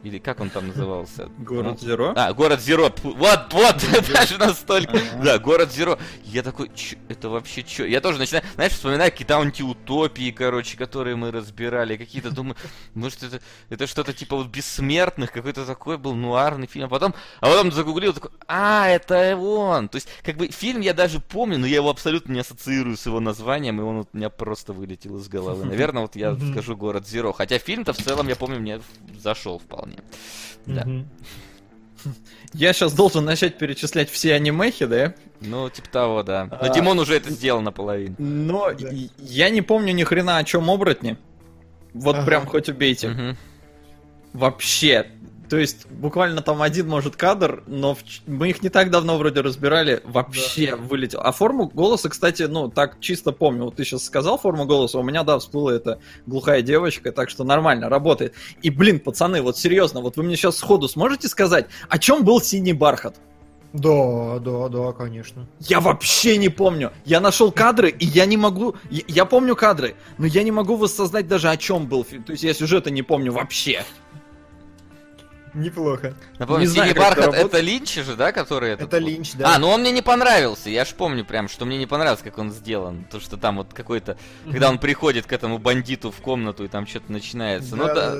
[0.04, 1.30] Или как он там назывался?
[1.39, 2.14] Город Ну, Зеро?
[2.16, 2.91] а, город Зеро.
[3.04, 3.76] Вот, вот,
[4.14, 4.99] даже настолько.
[5.24, 5.97] Да, город Зеро.
[6.26, 7.86] Я такой, чё, это вообще что?
[7.86, 11.95] Я тоже начинаю, знаешь, вспоминаю какие-то антиутопии, короче, которые мы разбирали.
[11.95, 12.58] Какие-то, думаю,
[12.93, 13.39] может, это,
[13.70, 16.86] это что-то типа вот бессмертных, какой-то такой был нуарный фильм.
[16.86, 19.88] А потом, а потом загуглил, такой, а, это он.
[19.88, 23.06] То есть, как бы, фильм я даже помню, но я его абсолютно не ассоциирую с
[23.06, 25.64] его названием, и он у меня просто вылетел из головы.
[25.64, 27.32] Наверное, вот я скажу город Зеро.
[27.32, 28.82] Хотя фильм-то в целом, я помню, мне
[29.18, 29.93] зашел вполне.
[30.66, 30.86] Да.
[32.54, 35.14] Я сейчас должен начать перечислять все анимехи, да?
[35.41, 36.46] Ну, типа того, да.
[36.46, 36.70] Но А.
[36.70, 38.16] Димон уже это сделал наполовину.
[38.20, 38.89] Но Да.
[39.18, 41.18] я не помню ни хрена о чем оборотни.
[41.94, 42.26] Вот Ага.
[42.26, 43.10] прям хоть убейте.
[43.10, 43.38] Мгм.
[44.34, 45.08] Вообще.
[45.54, 49.41] То есть буквально там один может кадр, но в мы их не так давно вроде
[49.41, 51.20] разбирали, вообще вылетел.
[51.22, 53.66] А форму голоса, кстати, ну так чисто помню.
[53.66, 57.43] Вот ты сейчас сказал форму голоса, у меня да всплыла эта глухая девочка, так что
[57.43, 58.34] нормально работает.
[58.64, 62.41] И блин, пацаны, вот серьезно, вот вы мне сейчас сходу сможете сказать, о чем был
[62.41, 63.18] синий бархат?
[63.74, 65.47] Да, да, да, конечно.
[65.60, 66.91] Я вообще не помню.
[67.06, 68.76] Я нашел кадры, и я не могу...
[68.89, 72.24] Я, я помню кадры, но я не могу воссоздать даже о чем был фильм.
[72.24, 73.84] То есть я сюжета не помню вообще.
[75.54, 76.16] Неплохо.
[76.39, 77.60] Напомню, Не Синий это бархат это.
[77.60, 79.08] Линч же, да, который этот Это вот?
[79.08, 79.56] Линч, да.
[79.56, 80.70] А, ну он мне не понравился.
[80.70, 83.06] Я ж помню прям, что мне не понравилось, как он сделан.
[83.12, 84.18] То, что там вот какой-то...
[84.49, 87.76] Когда он приходит к этому бандиту в комнату, и там что-то начинается.
[87.76, 88.16] Ну да,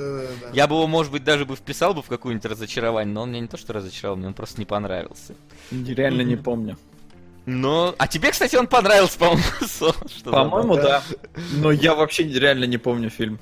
[0.52, 3.40] я бы его, может быть, даже бы вписал бы в какую-нибудь разочарование, но он мне
[3.40, 5.34] не то, что разочаровал, мне он просто не понравился.
[5.70, 6.78] Реально не помню.
[7.46, 7.94] Но...
[7.98, 9.42] А тебе, кстати, он понравился, по-моему,
[10.24, 11.02] По-моему, да.
[11.52, 13.38] Но я вообще реально не помню фильм.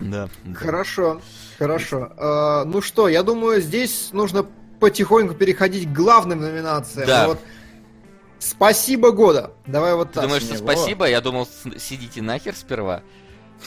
[0.00, 0.28] Да.
[0.44, 0.54] да.
[0.54, 1.20] Хорошо,
[1.58, 2.12] хорошо.
[2.16, 4.46] А, ну что, я думаю, здесь нужно
[4.80, 7.06] потихоньку переходить к главным номинациям.
[7.06, 7.28] Да.
[7.28, 7.38] Вот
[8.42, 9.52] Спасибо года.
[9.66, 10.24] Давай вот Ты так.
[10.24, 11.08] думаешь, что спасибо?
[11.08, 11.46] Я думал,
[11.78, 13.02] сидите нахер сперва.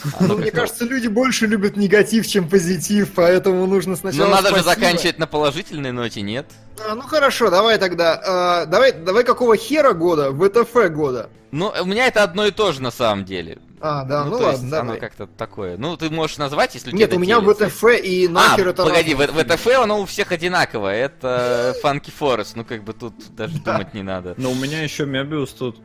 [0.04, 4.28] А, Ну, ну, мне кажется, люди больше любят негатив, чем позитив, поэтому нужно Ну, сначала
[4.28, 4.74] надо же спасибо.
[4.74, 6.44] заканчивать на положительной ноте, нет?
[6.86, 8.20] А, ну хорошо, давай тогда.
[8.22, 10.30] а, давай, давай какого хера года?
[10.34, 11.30] ВТФ года.
[11.50, 13.56] Ну, у меня это одно и то же на самом деле.
[13.80, 15.00] А, да, ну, то ладно, есть оно давай.
[15.00, 15.76] как-то такое.
[15.76, 17.40] Ну, ты можешь назвать, если Нет, у меня.
[17.40, 20.94] ВТФ и нахер а, это погоди, в, ВТФ оно у всех одинаково.
[20.94, 22.52] Это Funky Forest.
[22.54, 24.34] Ну, как бы тут даже думать не надо.
[24.38, 25.78] Но у меня еще Мебиус тут.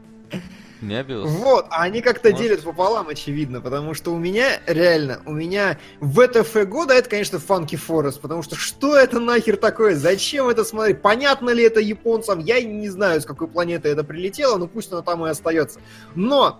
[0.81, 1.29] Мебиус.
[1.29, 2.43] Вот, а они как-то Может.
[2.43, 7.79] делят пополам, очевидно, потому что у меня, реально, у меня ВТФ года это, конечно, Funky
[7.87, 12.61] Forest, потому что что это нахер такое, зачем это смотреть, понятно ли это японцам, я
[12.63, 15.79] не знаю, с какой планеты это прилетело, но пусть оно там и остается.
[16.15, 16.59] Но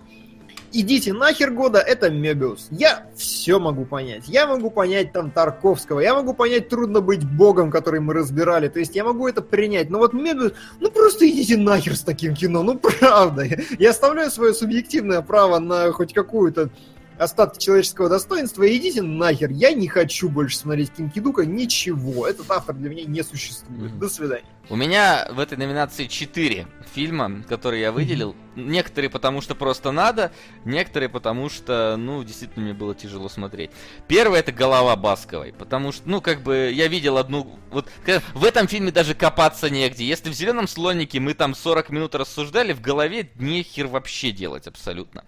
[0.72, 2.68] идите нахер года, это Мебиус.
[2.70, 4.24] Я все могу понять.
[4.28, 8.78] Я могу понять там Тарковского, я могу понять трудно быть богом, который мы разбирали, то
[8.78, 12.62] есть я могу это принять, но вот Мебиус, ну просто идите нахер с таким кино,
[12.62, 13.46] ну правда.
[13.78, 16.70] Я оставляю свое субъективное право на хоть какую-то
[17.18, 19.50] остатки человеческого достоинства, и идите нахер.
[19.50, 22.26] Я не хочу больше смотреть Кинкидука, ничего.
[22.26, 23.98] Этот автор для меня не существует.
[23.98, 24.44] До свидания.
[24.68, 28.36] У меня в этой номинации 4 фильма, которые я выделил.
[28.54, 30.30] Некоторые потому что просто надо,
[30.64, 33.70] некоторые потому что, ну, действительно мне было тяжело смотреть.
[34.08, 37.58] Первый это «Голова Басковой», потому что, ну, как бы, я видел одну...
[37.70, 37.88] Вот
[38.34, 40.04] в этом фильме даже копаться негде.
[40.04, 45.24] Если в «Зеленом слонике» мы там 40 минут рассуждали, в голове нехер вообще делать абсолютно.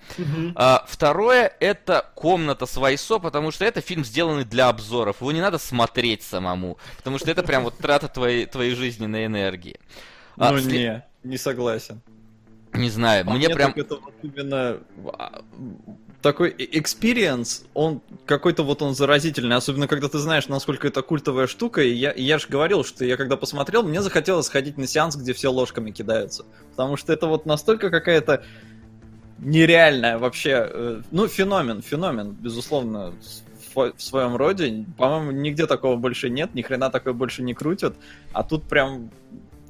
[0.55, 5.21] А, второе это «Комната» Вайсо, потому что это фильм, сделанный для обзоров.
[5.21, 9.79] Его не надо смотреть самому, потому что это прям вот трата твоей, твоей жизненной энергии.
[10.37, 10.73] А, ну, след...
[10.73, 12.01] не, не согласен.
[12.73, 13.73] Не знаю, мне, мне прям...
[13.77, 14.79] Это вот именно
[15.13, 15.43] а,
[16.23, 21.83] такой experience, он какой-то вот он заразительный, особенно когда ты знаешь, насколько это культовая штука,
[21.83, 25.17] и я, и я же говорил, что я когда посмотрел, мне захотелось сходить на сеанс,
[25.17, 28.43] где все ложками кидаются, потому что это вот настолько какая-то
[29.39, 33.13] нереальная вообще, э, ну, феномен, феномен, безусловно,
[33.75, 37.97] в своем роде, по-моему, нигде такого больше нет, ни хрена такое больше не крутят,
[38.33, 39.11] а тут прям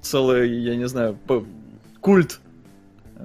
[0.04, 1.18] целый, я не знаю,
[2.00, 2.40] культ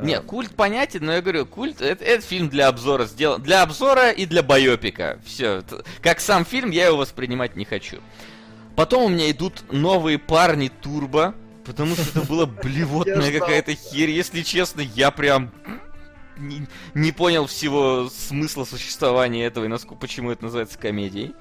[0.02, 3.42] не, культ понятен, но я говорю, культ это, это фильм для обзора сделан.
[3.42, 5.20] Для обзора и для байопика.
[5.26, 5.64] Все.
[6.02, 7.98] Как сам фильм, я его воспринимать не хочу.
[8.76, 14.12] Потом у меня идут новые парни Турбо, потому что это была блевотная какая-то херь.
[14.12, 15.52] Если честно, я прям
[16.38, 21.36] не, не понял всего смысла существования этого и насколько, почему это называется комедией.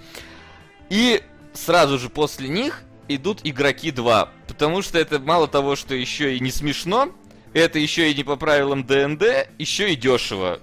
[0.91, 1.23] И
[1.55, 4.29] сразу же после них идут Игроки 2.
[4.47, 7.11] Потому что это мало того, что еще и не смешно,
[7.53, 10.61] это еще и не по правилам ДНД, еще и дешево.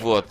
[0.00, 0.26] Вот.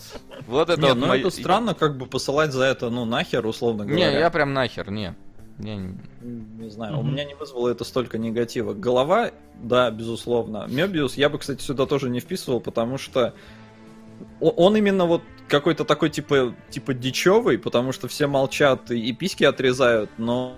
[0.47, 1.19] Вот это не, вот ну мой...
[1.19, 4.11] это странно, как бы посылать за это, ну, нахер, условно говоря.
[4.11, 5.15] Не, я прям нахер, не.
[5.59, 5.95] Я не...
[6.21, 6.99] не знаю, mm-hmm.
[6.99, 8.73] у меня не вызвало это столько негатива.
[8.73, 10.65] Голова, да, безусловно.
[10.67, 13.33] Мебиус я бы, кстати, сюда тоже не вписывал, потому что
[14.39, 20.09] он именно вот какой-то такой типа, типа дичевый, потому что все молчат и письки отрезают,
[20.17, 20.55] но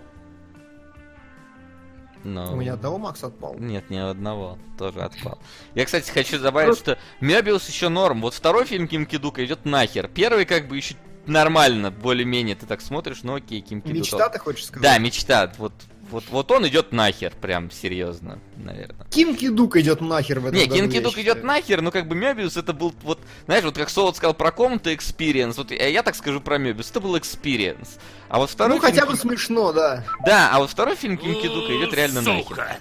[2.23, 2.53] но...
[2.53, 3.55] У меня одного Макс отпал.
[3.57, 4.57] Нет, ни одного.
[4.77, 5.39] Тоже отпал.
[5.75, 8.21] Я, кстати, хочу добавить, что Мебиус еще норм.
[8.21, 10.07] Вот второй фильм Ким Кидука идет нахер.
[10.07, 10.95] Первый как бы еще
[11.25, 13.99] нормально, более-менее ты так смотришь, ну окей, Ким Кидука.
[13.99, 14.83] Мечта ты хочешь сказать?
[14.83, 15.51] Да, мечта.
[15.57, 15.73] Вот
[16.13, 19.05] вот, вот он идет нахер, прям серьезно, наверное.
[19.09, 22.07] Ким Ки Дук идет нахер в этом Не, Ким Ки Дук идет нахер, но как
[22.07, 25.87] бы Мебиус это был вот, знаешь, вот как Солод сказал про комнату experience, вот я,
[25.87, 27.97] я так скажу про Мебиус, это был experience.
[28.29, 28.93] А вот второй Ну фильм...
[28.93, 30.05] хотя бы смешно, да.
[30.25, 32.77] Да, а вот второй фильм Ким Ки Дука идет реально нахер.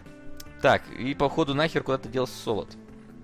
[0.61, 2.69] Так, и походу нахер куда-то делся Солод.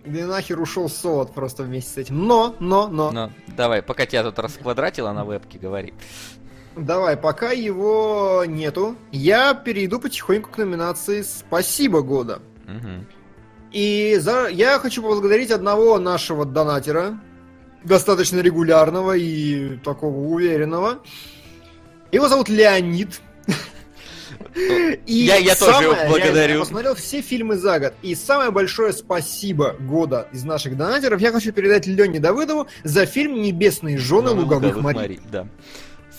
[0.04, 2.26] Да и нахер ушел Солод просто вместе с этим.
[2.26, 3.10] Но, но, но.
[3.10, 5.92] Но, давай, пока тебя тут расквадратила на вебке, говори.
[6.78, 12.40] Давай, пока его нету, я перейду потихоньку к номинации «Спасибо года».
[12.66, 13.04] Угу.
[13.72, 14.48] И за...
[14.48, 17.18] я хочу поблагодарить одного нашего донатера,
[17.84, 21.00] достаточно регулярного и такого уверенного.
[22.12, 23.20] Его зовут Леонид.
[24.54, 26.54] И я, я тоже его благодарю.
[26.54, 27.94] Я посмотрел все фильмы за год.
[28.02, 33.42] И самое большое спасибо года из наших донатеров я хочу передать Лене Давыдову за фильм
[33.42, 35.20] «Небесные жены луговых, луговых морей».
[35.30, 35.46] Да.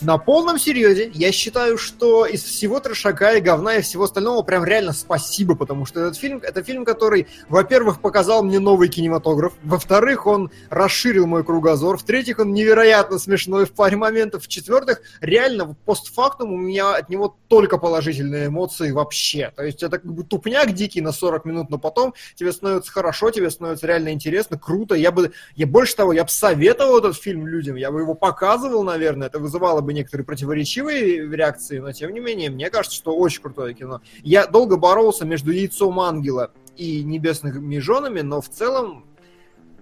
[0.02, 4.64] На полном серьезе, я считаю, что из всего трешака и говна и всего остального прям
[4.64, 10.26] реально спасибо, потому что этот фильм, это фильм, который, во-первых, показал мне новый кинематограф, во-вторых,
[10.26, 16.56] он расширил мой кругозор, в-третьих, он невероятно смешной в паре моментов, в-четвертых, реально постфактум у
[16.56, 19.52] меня от него только положительные эмоции вообще.
[19.54, 23.30] То есть это как бы тупняк дикий на 40 минут, но потом тебе становится хорошо,
[23.30, 24.94] тебе становится реально интересно, круто.
[24.94, 28.82] Я бы, я больше того, я бы советовал этот фильм людям, я бы его показывал,
[28.82, 33.16] наверное, это вызывало бы бы некоторые противоречивые реакции, но тем не менее, мне кажется, что
[33.16, 34.00] очень крутое кино.
[34.22, 39.04] Я долго боролся между яйцом ангела и небесными женами, но в целом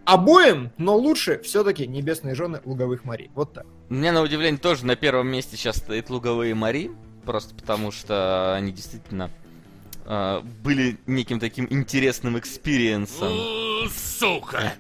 [0.07, 3.31] обоим, но лучше все-таки небесные жены луговых морей.
[3.35, 3.67] Вот так.
[3.91, 6.91] Меня на удивление тоже на первом месте сейчас стоит луговые морей,
[7.27, 9.31] просто потому что они действительно
[10.07, 13.33] э, были неким таким интересным experience ом.
[13.91, 14.73] Сука!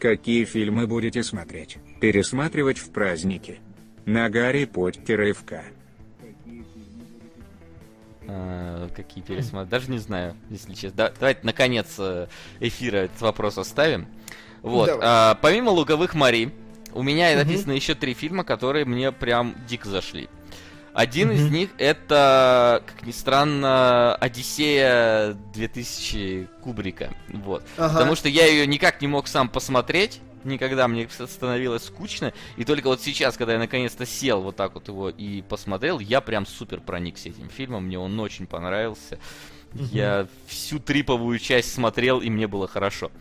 [0.00, 1.78] Какие фильмы будете смотреть?
[2.00, 3.60] Пересматривать в праздники?
[4.06, 5.54] На Гарри Поттера и ФК.
[8.26, 9.68] А, какие пересмотры?
[9.68, 10.96] Даже не знаю, если честно.
[10.96, 12.28] Да, давайте наконец э,
[12.60, 14.06] эфира этот вопрос оставим.
[14.62, 14.90] Вот.
[15.02, 16.54] А, помимо луговых морей,
[16.94, 20.28] у меня написано еще три фильма, которые мне прям дико зашли.
[20.92, 21.34] Один mm-hmm.
[21.34, 27.10] из них это, как ни странно, Одиссея 2000 Кубрика.
[27.28, 27.64] Вот.
[27.76, 27.94] Ага.
[27.94, 30.20] Потому что я ее никак не мог сам посмотреть.
[30.44, 32.32] Никогда мне становилось скучно.
[32.56, 36.20] И только вот сейчас, когда я наконец-то сел вот так вот его и посмотрел, я
[36.20, 37.84] прям супер проникся этим фильмом.
[37.84, 39.18] Мне он очень понравился.
[39.72, 43.12] Я всю триповую часть смотрел, и мне было хорошо.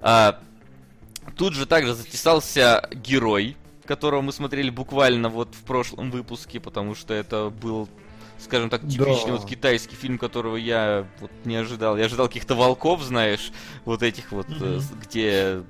[0.00, 0.40] А,
[1.36, 7.14] Тут же также затесался герой, которого мы смотрели буквально вот в прошлом выпуске, потому что
[7.14, 7.88] это был
[8.38, 9.36] скажем так, типичный да.
[9.38, 11.96] вот китайский фильм, которого я вот не ожидал.
[11.96, 13.50] Я ожидал каких-то волков, знаешь,
[13.86, 14.82] вот этих вот, mm-hmm.
[15.02, 15.62] где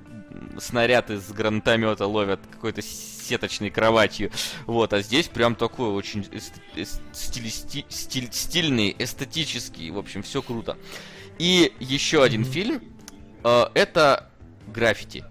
[0.59, 4.31] снаряд из гранатомета ловят какой-то сеточной кроватью.
[4.65, 6.25] Вот, а здесь прям такой очень
[7.11, 7.85] стилисти...
[7.89, 8.29] стиль...
[8.31, 10.77] стильный, эстетический, в общем, все круто.
[11.37, 12.81] И еще один фильм,
[13.43, 14.29] э, это
[14.67, 15.23] граффити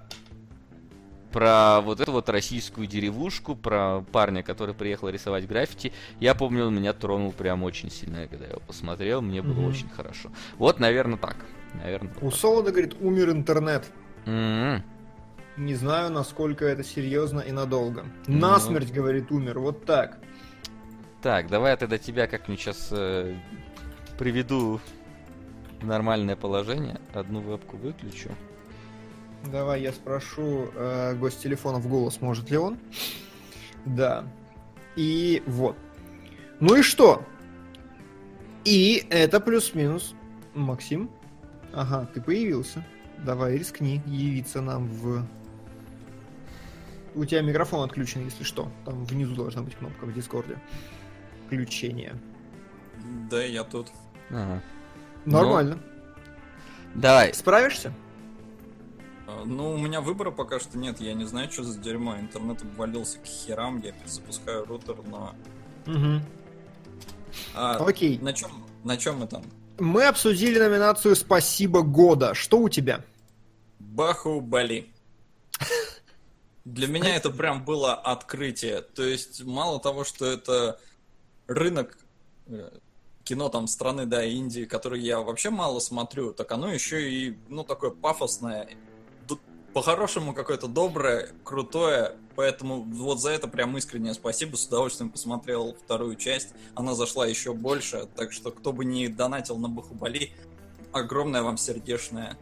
[1.32, 5.92] про вот эту вот российскую деревушку, про парня, который приехал рисовать граффити.
[6.18, 9.68] Я помню, он меня тронул прям очень сильно, когда я его посмотрел, мне было mm-hmm.
[9.68, 10.30] очень хорошо.
[10.56, 11.36] Вот, наверное, так.
[11.74, 12.38] Наверное, У так.
[12.38, 13.84] Солода, говорит, умер интернет.
[14.24, 14.82] Mm-hmm.
[15.56, 18.02] Не знаю, насколько это серьезно и надолго.
[18.02, 18.36] Mm-hmm.
[18.36, 19.58] Насмерть, говорит, умер.
[19.60, 20.18] Вот так.
[21.22, 23.34] Так, давай я тогда тебя как-нибудь сейчас э,
[24.18, 24.80] приведу
[25.80, 27.00] в нормальное положение.
[27.14, 28.30] Одну вебку выключу.
[29.50, 32.78] Давай я спрошу э, гость телефона в голос, может ли он.
[33.84, 34.24] Да.
[34.94, 35.76] И вот.
[36.60, 37.24] Ну и что?
[38.64, 40.14] И это плюс-минус.
[40.54, 41.10] Максим?
[41.72, 42.84] Ага, ты появился.
[43.24, 45.24] Давай рискни явиться нам в...
[47.16, 48.70] У тебя микрофон отключен, если что.
[48.84, 50.58] Там внизу должна быть кнопка в Дискорде.
[51.46, 52.14] Включение.
[53.30, 53.88] Да, я тут.
[54.28, 54.62] Ага.
[55.24, 55.78] Нормально.
[56.94, 57.32] Ну, давай.
[57.32, 57.94] Справишься?
[59.26, 61.00] А, ну, у меня выбора пока что нет.
[61.00, 62.18] Я не знаю, что за дерьмо.
[62.18, 63.80] Интернет обвалился к херам.
[63.80, 65.34] Я перезапускаю рутер, но...
[65.86, 66.20] Угу.
[67.54, 68.18] А, Окей.
[68.18, 68.50] На чем,
[68.84, 69.42] на чем мы там?
[69.78, 72.34] Мы обсудили номинацию «Спасибо года».
[72.34, 73.04] Что у тебя?
[73.78, 74.92] Баху Бали.
[76.66, 78.82] Для меня это прям было открытие.
[78.82, 80.80] То есть, мало того, что это
[81.46, 81.96] рынок
[82.48, 82.70] э,
[83.22, 87.62] кино там страны, да, Индии, который я вообще мало смотрю, так оно еще и, ну,
[87.62, 88.68] такое пафосное,
[89.74, 96.16] по-хорошему какое-то доброе, крутое, поэтому вот за это прям искреннее спасибо, с удовольствием посмотрел вторую
[96.16, 100.32] часть, она зашла еще больше, так что кто бы не донатил на Бахубали,
[100.92, 102.36] огромное вам сердечное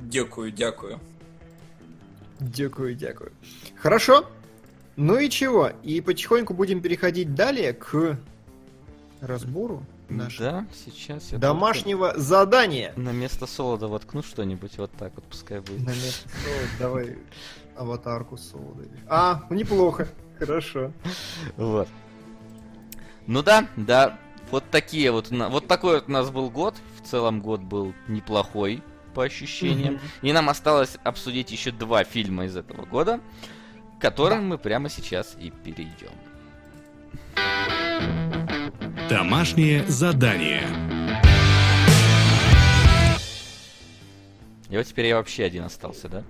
[0.00, 1.00] дякую, дякую.
[2.40, 3.32] Дякую, дякую.
[3.76, 4.28] Хорошо.
[4.96, 5.70] Ну и чего?
[5.82, 8.18] И потихоньку будем переходить далее к
[9.20, 12.92] разбору нашего да, сейчас я домашнего задания.
[12.96, 15.80] На место солода воткну что-нибудь вот так вот, пускай будет.
[15.80, 17.18] На место солода, давай
[17.76, 18.84] аватарку солода.
[19.08, 20.08] А, неплохо,
[20.38, 20.92] хорошо.
[21.56, 21.88] Вот.
[23.26, 24.18] Ну да, да,
[24.50, 26.74] вот такие вот, вот такой вот у нас был год.
[27.00, 28.82] В целом год был неплохой
[29.14, 30.00] по ощущениям.
[30.22, 33.20] И нам осталось обсудить еще два фильма из этого года,
[33.98, 36.10] к которым мы прямо сейчас и перейдем.
[39.08, 40.66] Домашнее задание.
[44.70, 46.24] И вот теперь я вообще один остался, да?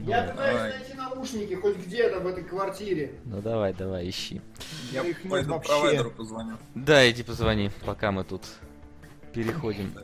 [0.00, 3.14] Я пытаюсь найти наушники хоть где-то в этой квартире.
[3.24, 4.40] Ну давай, давай, ищи.
[4.92, 5.68] Я их пойду вообще.
[5.68, 6.56] провайдеру позвоню.
[6.74, 8.42] Да, иди позвони, пока мы тут
[9.32, 9.94] переходим.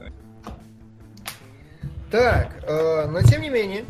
[2.11, 3.84] Так, э, но тем не менее,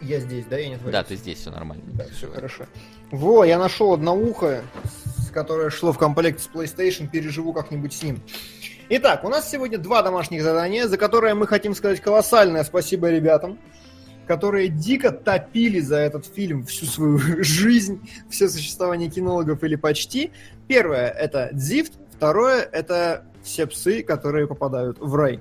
[0.00, 1.84] я здесь, да, я не Да, ты здесь, все нормально.
[1.94, 2.66] Да, все хорошо.
[3.10, 4.62] Во, я нашел одно ухо,
[5.32, 8.20] которое шло в комплект с PlayStation, переживу как-нибудь с ним.
[8.88, 13.58] Итак, у нас сегодня два домашних задания, за которые мы хотим сказать колоссальное спасибо ребятам,
[14.26, 20.32] которые дико топили за этот фильм всю свою жизнь, все существование кинологов или почти.
[20.66, 25.40] Первое— это Дзифт, второе— это все псы, которые попадают в рай.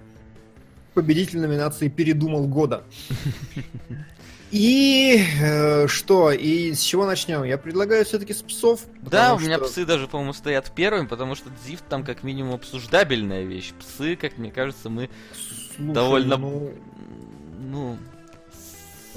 [0.98, 2.84] Победитель номинации «Передумал года».
[4.52, 6.32] И э, что?
[6.32, 7.44] И с чего начнем?
[7.44, 8.82] Я предлагаю все-таки с псов.
[9.02, 13.44] Да, у меня псы даже, по-моему, стоят первыми, потому что Дзифт там как минимум обсуждабельная
[13.44, 13.74] вещь.
[13.80, 15.12] Псы, как мне кажется, мы
[15.76, 16.38] Слушай, довольно...
[16.38, 16.72] Ну...
[17.60, 17.98] ну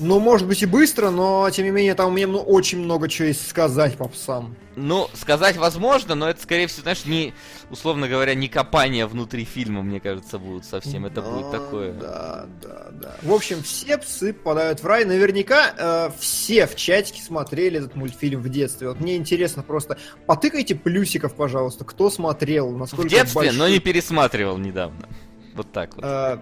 [0.00, 3.08] ну, может быть и быстро, но тем не менее там у меня ну, очень много
[3.08, 4.56] чего есть сказать по псам.
[4.76, 7.34] Ну, сказать возможно, но это, скорее всего, знаешь, не,
[7.70, 11.04] условно говоря, не копание внутри фильма, мне кажется, будут совсем.
[11.04, 11.92] Это да, будет такое.
[11.92, 13.16] Да, да, да.
[13.22, 15.04] В общем, все псы попадают в рай.
[15.04, 18.88] Наверняка э, все в чатике смотрели этот мультфильм в детстве.
[18.88, 23.58] Вот мне интересно просто, потыкайте плюсиков, пожалуйста, кто смотрел, насколько В детстве, большой...
[23.58, 25.08] но не пересматривал недавно.
[25.54, 26.04] Вот так вот.
[26.04, 26.38] Э,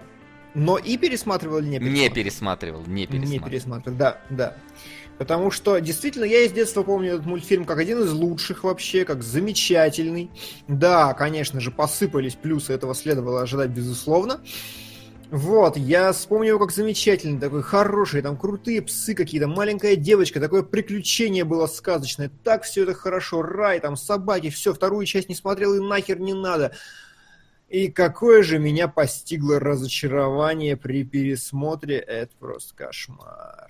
[0.53, 2.03] но и пересматривал или не пересматривал?
[2.03, 3.45] Не пересматривал, не пересматривал.
[3.45, 4.55] Не пересматривал, да, да.
[5.19, 9.21] Потому что, действительно, я из детства помню этот мультфильм как один из лучших вообще, как
[9.21, 10.31] замечательный.
[10.69, 14.39] Да, конечно же, посыпались плюсы, этого следовало ожидать, безусловно.
[15.29, 20.63] Вот, я вспомнил его как замечательный, такой хороший, там крутые псы какие-то, маленькая девочка, такое
[20.63, 25.75] приключение было сказочное, так все это хорошо, рай, там собаки, все, вторую часть не смотрел
[25.75, 26.71] и нахер не надо.
[27.69, 33.69] И какое же меня постигло разочарование при пересмотре, это просто кошмар.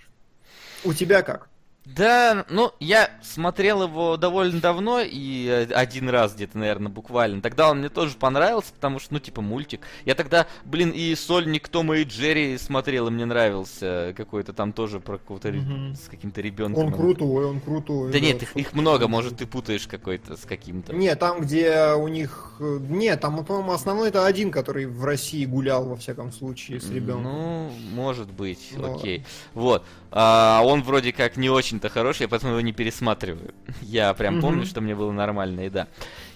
[0.85, 1.49] У тебя как?
[1.95, 7.41] Да, ну, я смотрел его довольно давно, и один раз где-то, наверное, буквально.
[7.41, 9.81] Тогда он мне тоже понравился, потому что, ну, типа, мультик.
[10.05, 14.99] Я тогда, блин, и Сольник Тома и Джерри смотрел, и мне нравился какой-то там тоже
[14.99, 15.95] про какого-то mm-hmm.
[15.95, 16.85] с каким-то ребенком.
[16.85, 18.11] Он крутой, он крутой.
[18.11, 20.93] Да, нет, их, их много, может, ты путаешь какой-то с каким-то.
[20.93, 22.55] Нет, там, где у них...
[22.59, 27.23] Нет, там, по-моему, основной это один, который в России гулял, во всяком случае, с ребенком.
[27.23, 29.25] Ну, может быть, ну, окей.
[29.53, 29.85] Вот.
[30.11, 31.49] А, он вроде как не
[31.79, 33.53] очень-то хороший, я поэтому его не пересматриваю.
[33.81, 34.41] Я прям mm-hmm.
[34.41, 35.87] помню, что мне было нормально, и да.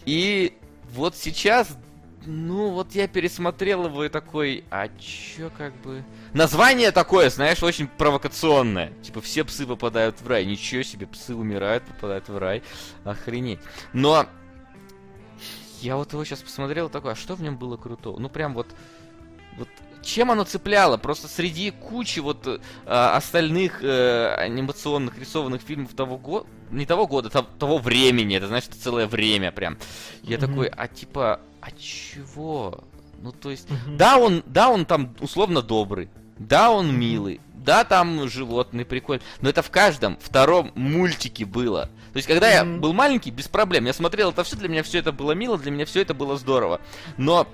[0.05, 0.53] И
[0.93, 1.77] вот сейчас,
[2.25, 6.03] ну вот я пересмотрел его и такой, а чё как бы...
[6.33, 8.91] Название такое, знаешь, очень провокационное.
[9.01, 10.45] Типа все псы попадают в рай.
[10.45, 12.63] Ничего себе, псы умирают, попадают в рай.
[13.03, 13.59] Охренеть.
[13.93, 14.25] Но
[15.81, 18.19] я вот его сейчас посмотрел такой, а что в нем было крутого?
[18.19, 18.67] Ну прям вот
[19.57, 19.69] вот
[20.03, 20.97] чем оно цепляло?
[20.97, 27.29] Просто среди кучи вот э, остальных э, анимационных рисованных фильмов того года, не того года,
[27.29, 29.77] того, того времени, это значит целое время прям.
[30.21, 30.39] Я mm-hmm.
[30.39, 32.83] такой, а типа, а чего?
[33.21, 33.97] Ну то есть, mm-hmm.
[33.97, 39.49] да он, да он там условно добрый, да он милый, да там животный прикольный, но
[39.49, 41.89] это в каждом втором мультике было.
[42.11, 42.73] То есть, когда mm-hmm.
[42.73, 45.57] я был маленький, без проблем, я смотрел это все, для меня все это было мило,
[45.57, 46.81] для меня все это было здорово.
[47.17, 47.47] Но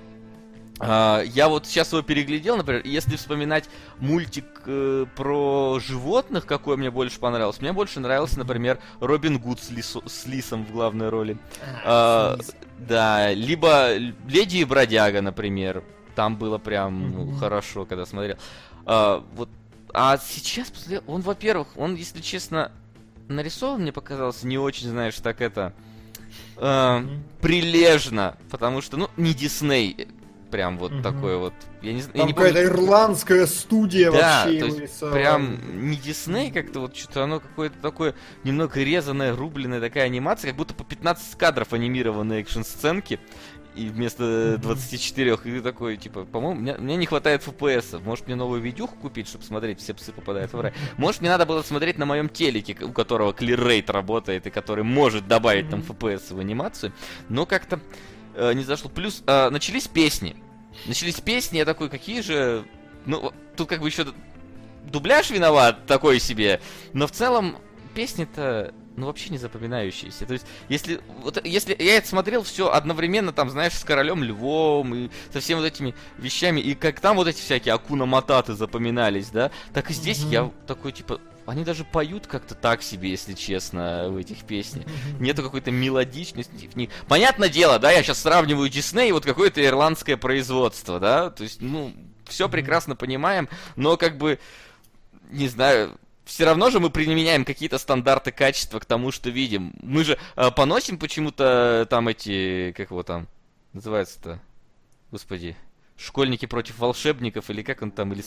[0.80, 3.68] я вот сейчас его переглядел, например, если вспоминать
[3.98, 9.70] мультик э, про животных, какой мне больше понравился, мне больше нравился, например, Робин Гуд с,
[9.70, 11.36] лисо, с Лисом в главной роли.
[11.84, 13.94] А, uh, да, либо
[14.26, 15.84] Леди и Бродяга, например.
[16.14, 18.36] Там было прям ну, хорошо, когда смотрел.
[18.84, 19.48] Uh, вот.
[19.92, 20.72] А сейчас,
[21.06, 22.72] он, во-первых, он, если честно,
[23.28, 25.74] нарисован, мне показался не очень, знаешь, так это...
[26.56, 27.08] Uh,
[27.40, 30.06] прилежно, потому что, ну, не Дисней,
[30.50, 31.02] прям вот угу.
[31.02, 31.54] такой вот.
[31.82, 34.60] Я не, Там какая-то ирландская студия да, вообще.
[34.60, 40.04] То есть прям не Дисней, как-то вот что-то оно какое-то такое немного резаное, рубленная такая
[40.04, 43.20] анимация, как будто по 15 кадров анимированные экшн-сценки.
[43.76, 48.02] И вместо 24 и ты такой, типа, по-моему, мне, мне не хватает FPS.
[48.02, 50.72] Может, мне новую видюху купить, чтобы смотреть, все псы попадают в рай.
[50.96, 55.28] Может, мне надо было смотреть на моем телеке, у которого клиррейт работает, и который может
[55.28, 56.92] добавить там FPS в анимацию.
[57.28, 57.80] Но как-то
[58.34, 58.90] э, не зашло.
[58.90, 60.36] Плюс э, начались песни.
[60.86, 62.64] Начались песни, я такой, какие же...
[63.06, 64.06] Ну, тут как бы еще
[64.84, 66.60] дубляж виноват такой себе.
[66.92, 67.58] Но в целом
[67.94, 70.26] песни-то ну вообще не запоминающиеся.
[70.26, 74.94] То есть, если, вот, если я это смотрел все одновременно, там, знаешь, с королем львом
[74.94, 79.30] и со всеми вот этими вещами, и как там вот эти всякие акуна мататы запоминались,
[79.30, 80.32] да, так и здесь mm-hmm.
[80.32, 81.20] я такой, типа,
[81.50, 84.86] они даже поют как-то так себе, если честно, в этих песнях.
[85.18, 86.90] Нету какой-то мелодичности в них.
[87.08, 91.60] Понятное дело, да, я сейчас сравниваю Дисней и вот какое-то ирландское производство, да, то есть,
[91.60, 91.92] ну,
[92.26, 94.38] все прекрасно понимаем, но как бы,
[95.30, 99.74] не знаю, все равно же мы применяем какие-то стандарты качества к тому, что видим.
[99.82, 103.26] Мы же э, поносим почему-то там эти, как его там
[103.72, 104.40] называется-то,
[105.10, 105.56] господи,
[105.96, 108.22] школьники против волшебников или как он там, или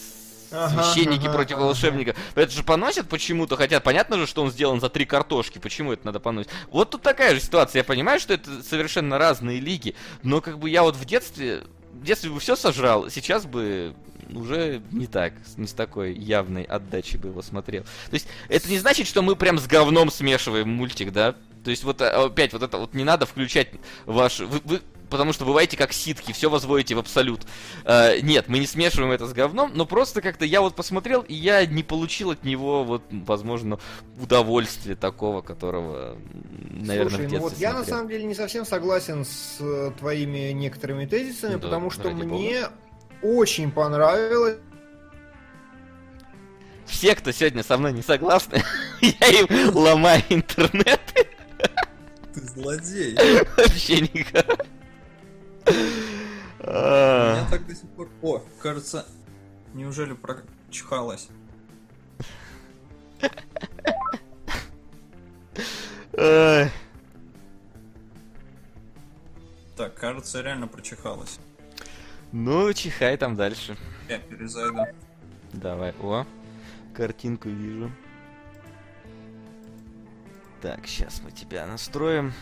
[0.54, 2.16] священники ага, против ага, волшебников.
[2.16, 2.42] Ага.
[2.42, 6.06] Это же поносят почему-то, хотя понятно же, что он сделан за три картошки, почему это
[6.06, 6.52] надо поносить.
[6.70, 10.70] Вот тут такая же ситуация, я понимаю, что это совершенно разные лиги, но как бы
[10.70, 13.96] я вот в детстве, в детстве бы все сожрал, сейчас бы
[14.32, 17.84] уже не так, не с такой явной отдачей бы его смотрел.
[17.84, 21.36] То есть это не значит, что мы прям с говном смешиваем мультик, да?
[21.64, 23.70] То есть вот опять вот это вот не надо включать
[24.06, 24.40] ваш...
[24.40, 27.42] Вы, вы потому что бываете как ситки, все возводите в абсолют.
[27.86, 31.34] Э, нет, мы не смешиваем это с говном, но просто как-то я вот посмотрел, и
[31.34, 33.80] я не получил от него, вот, возможно,
[34.20, 36.18] удовольствия такого, которого,
[36.70, 40.52] наверное, Слушай, в ну вот я на самом деле не совсем согласен с э, твоими
[40.52, 42.74] некоторыми тезисами, ну, да, потому что мне бога.
[43.22, 44.58] очень понравилось
[46.86, 48.64] все, кто сегодня со мной не согласны,
[49.02, 51.02] я им ломаю интернет.
[52.34, 53.16] Ты злодей.
[53.58, 54.66] Вообще никак.
[55.66, 58.10] Меня так до сих пор...
[58.22, 59.06] О, кажется,
[59.74, 61.30] неужели прочихалась?
[69.76, 71.40] Так, кажется, реально прочихалась.
[72.32, 73.78] Ну, чихай там дальше.
[74.08, 74.86] Я перезайду.
[75.52, 76.26] Давай, о,
[76.94, 77.92] картинку вижу.
[80.62, 82.34] Так, сейчас мы тебя настроим.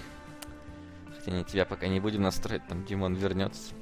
[1.22, 3.76] Хотя не, тебя пока не будем настроить, там Димон вернется.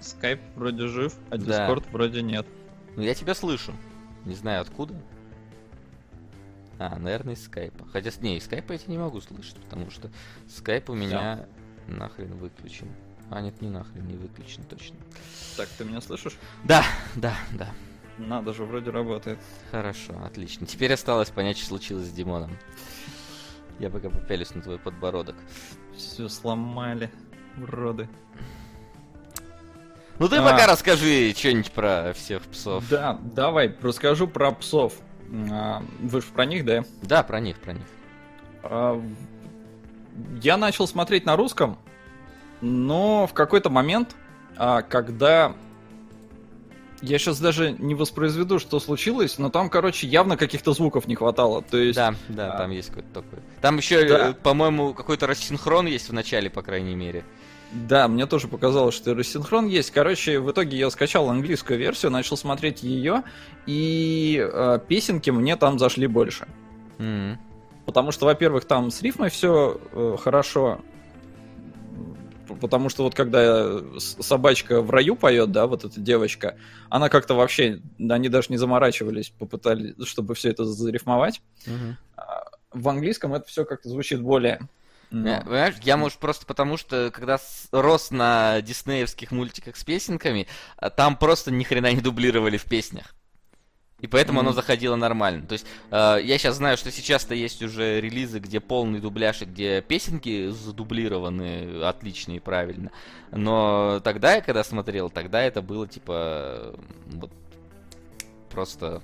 [0.00, 1.90] Скайп вроде жив, а Дискорд да.
[1.90, 2.46] вроде нет.
[2.96, 3.74] Ну я тебя слышу.
[4.24, 4.94] Не знаю откуда.
[6.78, 7.86] А, наверное, из скайпа.
[7.92, 10.10] Хотя, не, из скайпа я тебя не могу слышать, потому что
[10.48, 11.46] скайп у меня
[11.86, 11.94] да.
[11.94, 12.88] нахрен выключен.
[13.30, 14.96] А, нет, не нахрен, не выключен точно.
[15.58, 16.38] Так, ты меня слышишь?
[16.64, 16.84] Да,
[17.16, 17.68] да, да.
[18.18, 19.38] Надо же, вроде работает.
[19.70, 20.66] Хорошо, отлично.
[20.66, 22.56] Теперь осталось понять, что случилось с Димоном.
[23.78, 25.36] Я пока попялюсь на твой подбородок.
[25.96, 27.10] Все сломали,
[27.56, 28.08] уроды.
[30.18, 30.42] Ну ты а...
[30.42, 32.84] пока расскажи что-нибудь про всех псов.
[32.88, 34.94] Да, давай, расскажу про псов.
[35.50, 36.84] А, вы же про них, да?
[37.02, 37.86] Да, про них, про них.
[38.62, 39.02] А,
[40.42, 41.78] я начал смотреть на русском,
[42.60, 44.14] но в какой-то момент,
[44.56, 45.54] а, когда
[47.02, 51.62] я сейчас даже не воспроизведу, что случилось, но там, короче, явно каких-то звуков не хватало.
[51.62, 51.96] То есть.
[51.96, 52.58] Да, да, а...
[52.58, 53.40] там есть какой-то такой.
[53.60, 54.30] Там еще, да.
[54.30, 57.24] Э, по-моему, какой-то рассинхрон есть в начале, по крайней мере.
[57.72, 59.90] Да, мне тоже показалось, что рассинхрон есть.
[59.90, 63.22] Короче, в итоге я скачал английскую версию, начал смотреть ее,
[63.66, 66.46] и э, песенки мне там зашли больше.
[66.98, 67.36] Mm-hmm.
[67.86, 70.80] Потому что, во-первых, там с рифмой все э, хорошо.
[72.60, 76.56] Потому что вот когда собачка в раю поет, да, вот эта девочка,
[76.88, 81.42] она как-то вообще, они даже не заморачивались, попытались, чтобы все это зарифмовать.
[81.66, 81.94] Mm-hmm.
[82.72, 84.60] В английском это все как-то звучит более
[85.12, 85.42] но...
[85.42, 87.38] Понимаешь, я, может, просто потому, что когда
[87.70, 90.48] рос на диснеевских мультиках с песенками,
[90.78, 93.14] а, там просто ни хрена не дублировали в песнях.
[94.02, 94.42] И поэтому mm-hmm.
[94.42, 95.46] оно заходило нормально.
[95.46, 99.44] То есть э, я сейчас знаю, что сейчас-то есть уже релизы, где полный дубляж и
[99.46, 102.90] где песенки задублированы отлично и правильно.
[103.30, 106.74] Но тогда я когда смотрел, тогда это было типа
[107.06, 107.30] вот
[108.50, 109.02] просто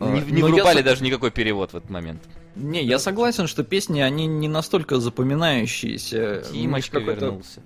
[0.00, 0.82] а, не, не врубали я...
[0.82, 2.22] даже никакой перевод в этот момент.
[2.54, 6.42] Не, я согласен, что песни, они не настолько запоминающиеся.
[6.52, 7.62] Тимочка вернулся.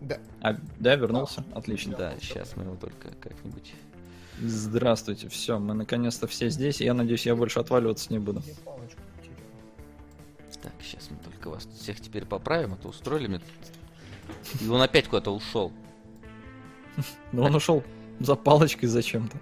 [0.00, 0.18] Да.
[0.40, 1.44] А, да, вернулся?
[1.52, 1.96] Отлично.
[1.96, 3.72] Да, сейчас мы его только как-нибудь...
[4.42, 8.42] Здравствуйте, все, мы наконец-то все здесь, я надеюсь, я больше отваливаться не буду.
[10.62, 13.40] Так, сейчас мы только вас всех теперь поправим, а то устроили мне...
[14.60, 15.72] И он опять куда-то ушел.
[17.32, 17.84] Ну он ушел
[18.18, 19.38] за палочкой зачем-то.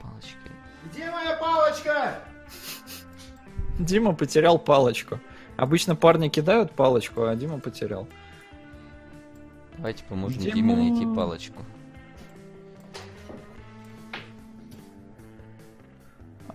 [0.00, 0.52] Палочкой.
[0.90, 2.18] Где моя палочка?
[3.78, 5.20] Дима потерял палочку.
[5.56, 8.06] Обычно парни кидают палочку, а Дима потерял.
[9.76, 10.54] Давайте поможем Дима...
[10.54, 11.62] Диме найти палочку.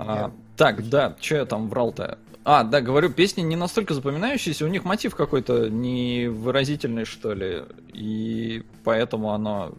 [0.08, 2.18] А, так, да, что я там врал-то?
[2.44, 8.64] А, да, говорю, песни не настолько запоминающиеся, у них мотив какой-то невыразительный, что ли, и
[8.84, 9.74] поэтому оно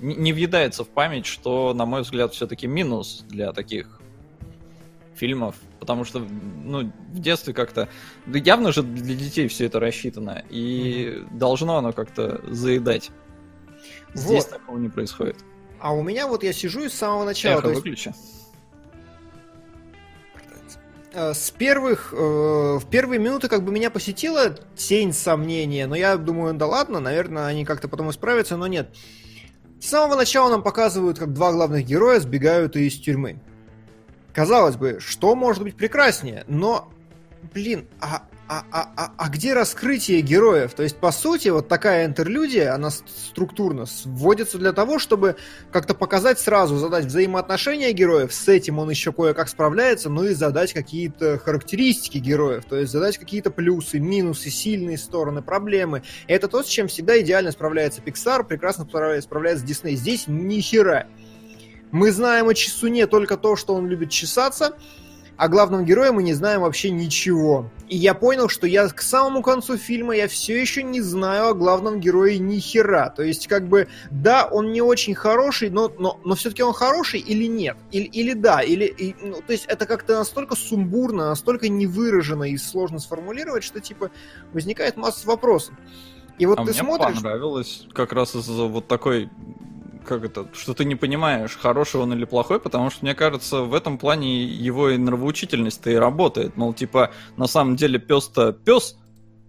[0.00, 4.00] не въедается в память, что, на мой взгляд, все-таки минус для таких
[5.14, 6.26] фильмов, потому что,
[6.64, 7.88] ну, в детстве как-то,
[8.26, 11.38] да явно же для детей все это рассчитано, и mm-hmm.
[11.38, 13.12] должно оно как-то заедать.
[14.14, 14.50] Здесь вот.
[14.50, 15.36] такого не происходит.
[15.78, 17.60] А у меня вот я сижу и с самого начала.
[17.60, 18.08] Эхо, выключи.
[18.08, 18.41] Есть...
[21.14, 26.16] Э, с первых, э, в первые минуты как бы меня посетила тень сомнения, но я
[26.16, 28.94] думаю, да ладно, наверное, они как-то потом исправятся, но нет.
[29.80, 33.40] С самого начала нам показывают, как два главных героя сбегают из тюрьмы.
[34.32, 36.44] Казалось бы, что может быть прекраснее?
[36.46, 36.90] Но,
[37.52, 40.74] блин, а, а, а, а, а где раскрытие героев?
[40.74, 45.36] То есть, по сути, вот такая интерлюдия, она структурно сводится для того, чтобы
[45.70, 50.74] как-то показать сразу, задать взаимоотношения героев, с этим он еще кое-как справляется, ну и задать
[50.74, 56.02] какие-то характеристики героев, то есть задать какие-то плюсы, минусы, сильные стороны, проблемы.
[56.26, 59.94] Это то, с чем всегда идеально справляется Pixar, прекрасно справляется Disney.
[59.94, 61.06] Здесь ни хера.
[61.90, 64.76] Мы знаем о Чесуне только то, что он любит чесаться,
[65.42, 67.68] а главном герое мы не знаем вообще ничего.
[67.88, 71.54] И я понял, что я к самому концу фильма я все еще не знаю о
[71.54, 73.10] главном герое ни хера.
[73.10, 77.18] То есть, как бы, да, он не очень хороший, но, но, но все-таки он хороший
[77.18, 77.76] или нет?
[77.90, 78.84] Или, или да, или...
[78.84, 84.12] И, ну, то есть, это как-то настолько сумбурно, настолько невыражено и сложно сформулировать, что, типа,
[84.52, 85.74] возникает масса вопросов.
[86.38, 87.16] И вот а ты мне смотришь...
[87.16, 89.28] понравилось как раз из-за вот такой
[90.04, 93.74] как это, что ты не понимаешь, хороший он или плохой, потому что, мне кажется, в
[93.74, 96.56] этом плане его и нравоучительность-то и работает.
[96.56, 98.96] Мол, типа, на самом деле пес-то пес,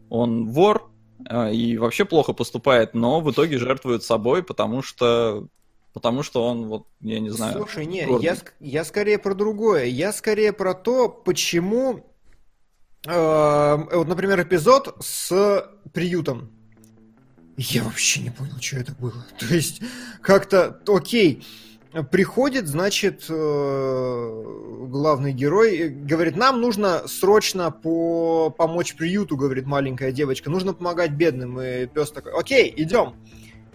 [0.09, 0.89] он вор,
[1.27, 5.47] а, и вообще плохо поступает, но в итоге жертвует собой, потому что
[5.93, 7.53] Потому что он, вот, я не знаю.
[7.53, 9.85] Слушай, не, я, я скорее про другое.
[9.85, 12.03] Я скорее про то, почему.
[13.07, 16.51] Э, вот, например, эпизод с приютом.
[17.57, 19.25] Я вообще не понял, что это было.
[19.39, 19.81] То есть,
[20.21, 21.43] как-то, окей,
[22.11, 30.49] приходит, значит, э, главный герой, говорит, нам нужно срочно по помочь приюту, говорит маленькая девочка,
[30.49, 31.61] нужно помогать бедным.
[31.61, 33.13] И пес такой, окей, идем.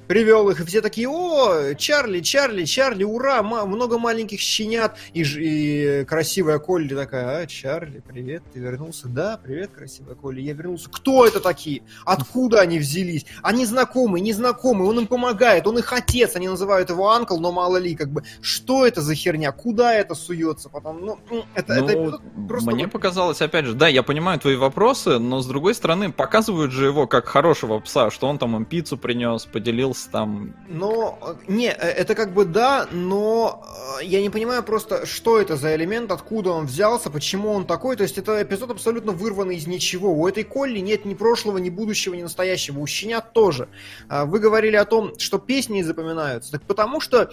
[0.08, 6.04] Привел их, и все такие, о, Чарли, Чарли, Чарли, ура, много маленьких щенят, и, и
[6.06, 9.06] красивая Колли такая, а, Чарли, привет, ты вернулся?
[9.08, 10.88] Да, привет, красивая Колли, я вернулся.
[10.90, 11.82] Кто это такие?
[12.06, 13.26] Откуда они взялись?
[13.42, 17.76] Они знакомые, незнакомые, он им помогает, он их отец, они называют его Анкл, но мало
[17.76, 21.18] ли, как бы, что это за херня, куда это суется потом, ну,
[21.54, 22.70] это, ну, это просто...
[22.70, 26.86] Мне показалось, опять же, да, я понимаю твои вопросы, но с другой стороны, показывают же
[26.86, 30.54] его как хорошего пса, что он там им пиццу принес, поделился там.
[30.68, 33.64] Но, не, э, это как бы да, но
[34.00, 37.96] э, я не понимаю просто, что это за элемент, откуда он взялся, почему он такой.
[37.96, 40.12] То есть это эпизод абсолютно вырванный из ничего.
[40.12, 42.80] У этой Колли нет ни прошлого, ни будущего, ни настоящего.
[42.80, 43.68] У щенят тоже.
[44.08, 46.52] А вы говорили о том, что песни запоминаются.
[46.52, 47.30] Так потому что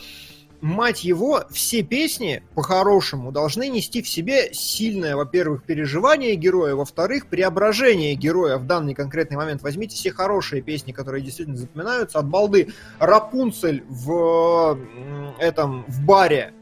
[0.65, 8.15] мать его, все песни, по-хорошему, должны нести в себе сильное, во-первых, переживание героя, во-вторых, преображение
[8.15, 9.61] героя в данный конкретный момент.
[9.61, 14.79] Возьмите все хорошие песни, которые действительно запоминаются, от балды Рапунцель в
[15.39, 16.53] этом, в баре,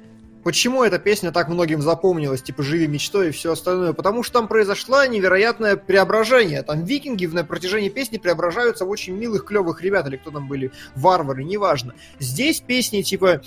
[0.43, 3.93] Почему эта песня так многим запомнилась, типа «Живи мечтой» и все остальное?
[3.93, 6.64] Потому что там произошло невероятное преображение.
[6.64, 10.74] Там викинги на протяжении песни преображаются в очень милых, клевых ребят, или кто там были,
[10.95, 11.93] варвары, неважно.
[12.20, 13.41] Здесь песни типа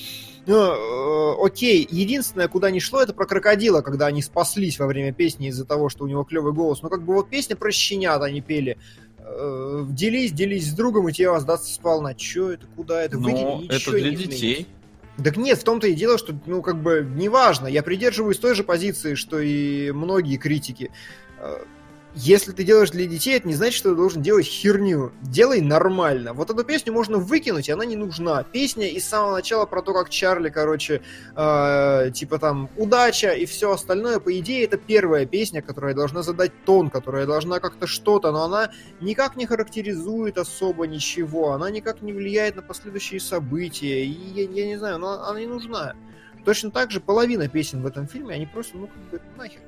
[0.46, 5.12] ну, э, окей, единственное, куда не шло, это про крокодила, когда они спаслись во время
[5.12, 6.82] песни из-за того, что у него клевый голос.
[6.82, 8.78] Но как бы вот песня про щенят они пели.
[9.18, 12.14] Э, делись, делись с другом, и тебе воздастся сполна.
[12.14, 14.68] Че это, куда это, выкини, это для детей.
[15.22, 17.66] Так нет, в том-то и дело, что, ну, как бы, неважно.
[17.66, 20.92] Я придерживаюсь той же позиции, что и многие критики.
[22.18, 25.12] Если ты делаешь для детей, это не значит, что ты должен делать херню.
[25.20, 26.32] Делай нормально.
[26.32, 28.42] Вот эту песню можно выкинуть, она не нужна.
[28.42, 31.02] Песня из самого начала про то, как Чарли, короче,
[31.36, 36.52] э, типа там удача и все остальное, по идее, это первая песня, которая должна задать
[36.64, 38.70] тон, которая должна как-то что-то, но она
[39.02, 44.66] никак не характеризует особо ничего, она никак не влияет на последующие события, и я, я
[44.66, 45.92] не знаю, она, она не нужна.
[46.46, 49.60] Точно так же половина песен в этом фильме, они просто, ну, как бы, нахер.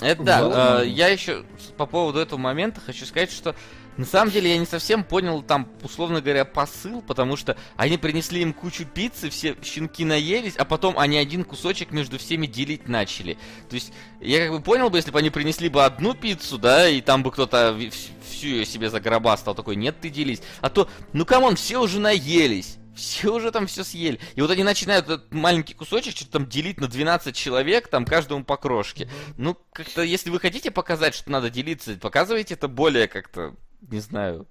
[0.00, 1.44] Это да, э, я еще
[1.76, 3.54] по поводу этого момента хочу сказать, что
[3.96, 8.42] на самом деле я не совсем понял там, условно говоря, посыл, потому что они принесли
[8.42, 13.38] им кучу пиццы, все щенки наелись, а потом они один кусочек между всеми делить начали.
[13.70, 16.88] То есть я как бы понял бы, если бы они принесли бы одну пиццу, да,
[16.88, 17.78] и там бы кто-то
[18.28, 20.42] всю ее себе загробастал, такой, нет, ты делись.
[20.60, 22.76] А то, ну come on, все уже наелись.
[22.96, 24.18] Все уже там все съели.
[24.34, 28.42] И вот они начинают этот маленький кусочек что-то там делить на 12 человек, там каждому
[28.42, 29.08] по крошке.
[29.36, 34.48] Ну, как-то, если вы хотите показать, что надо делиться, показывайте это более как-то, не знаю,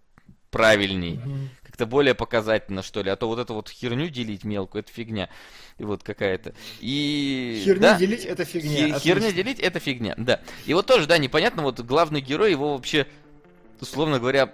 [0.52, 1.16] правильней.
[1.16, 1.48] Mm-hmm.
[1.64, 3.10] Как-то более показательно, что ли.
[3.10, 5.30] А то вот эту вот херню делить мелкую, это фигня.
[5.78, 6.54] И вот какая-то.
[6.80, 7.62] И...
[7.66, 8.98] Херню да, делить это фигня.
[9.00, 10.40] Херню делить это фигня, да.
[10.66, 13.08] И вот тоже, да, непонятно, вот главный герой, его вообще,
[13.82, 14.54] условно говоря,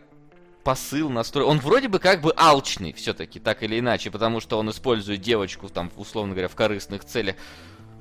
[0.63, 1.45] посыл, настрой.
[1.45, 5.69] Он вроде бы как бы алчный все-таки, так или иначе, потому что он использует девочку,
[5.69, 7.35] там, условно говоря, в корыстных целях.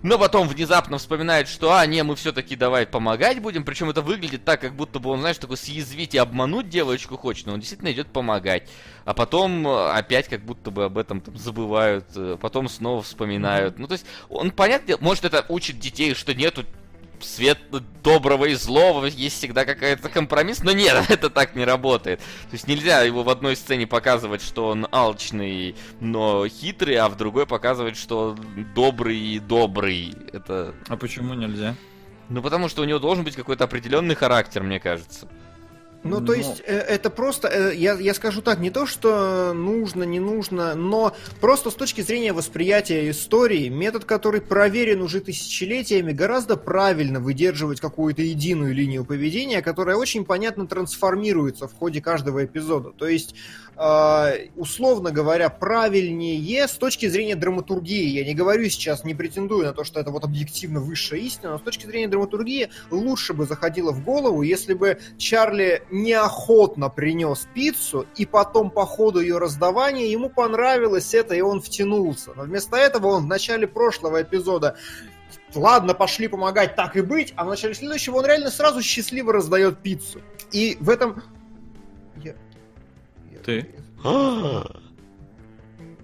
[0.03, 3.65] Но потом внезапно вспоминает, что, а, не, мы все-таки давай помогать будем.
[3.65, 7.47] Причем это выглядит так, как будто бы он, знаешь, такой съязвить и обмануть девочку хочет,
[7.47, 8.69] но он действительно идет помогать.
[9.05, 13.79] А потом э, опять как будто бы об этом там забывают, э, потом снова вспоминают.
[13.79, 16.65] Ну, то есть, он, понятно, может, это учит детей, что нету
[17.25, 17.59] свет
[18.03, 22.21] доброго и злого, есть всегда какая-то компромисс, но нет, это так не работает.
[22.21, 27.17] То есть нельзя его в одной сцене показывать, что он алчный, но хитрый, а в
[27.17, 30.15] другой показывать, что он добрый и добрый.
[30.33, 30.75] Это...
[30.89, 31.75] А почему нельзя?
[32.29, 35.29] Ну, потому что у него должен быть какой-то определенный характер, мне кажется.
[36.03, 36.35] Ну, то но...
[36.35, 40.75] есть, э, это просто, э, я, я скажу так, не то, что нужно, не нужно,
[40.75, 47.81] но просто с точки зрения восприятия истории, метод, который проверен уже тысячелетиями, гораздо правильно выдерживать
[47.81, 52.93] какую-то единую линию поведения, которая очень понятно трансформируется в ходе каждого эпизода.
[52.93, 53.35] То есть,
[54.57, 59.85] условно говоря, правильнее с точки зрения драматургии, я не говорю сейчас, не претендую на то,
[59.85, 64.05] что это вот объективно высшая истина, но с точки зрения драматургии лучше бы заходило в
[64.05, 71.15] голову, если бы Чарли неохотно принес пиццу, и потом по ходу ее раздавания ему понравилось
[71.15, 72.33] это, и он втянулся.
[72.37, 74.77] Но вместо этого он в начале прошлого эпизода
[75.55, 79.79] ладно, пошли помогать, так и быть, а в начале следующего он реально сразу счастливо раздает
[79.79, 80.21] пиццу.
[80.53, 81.23] И в этом...
[82.23, 82.35] Я...
[83.45, 83.69] Ты?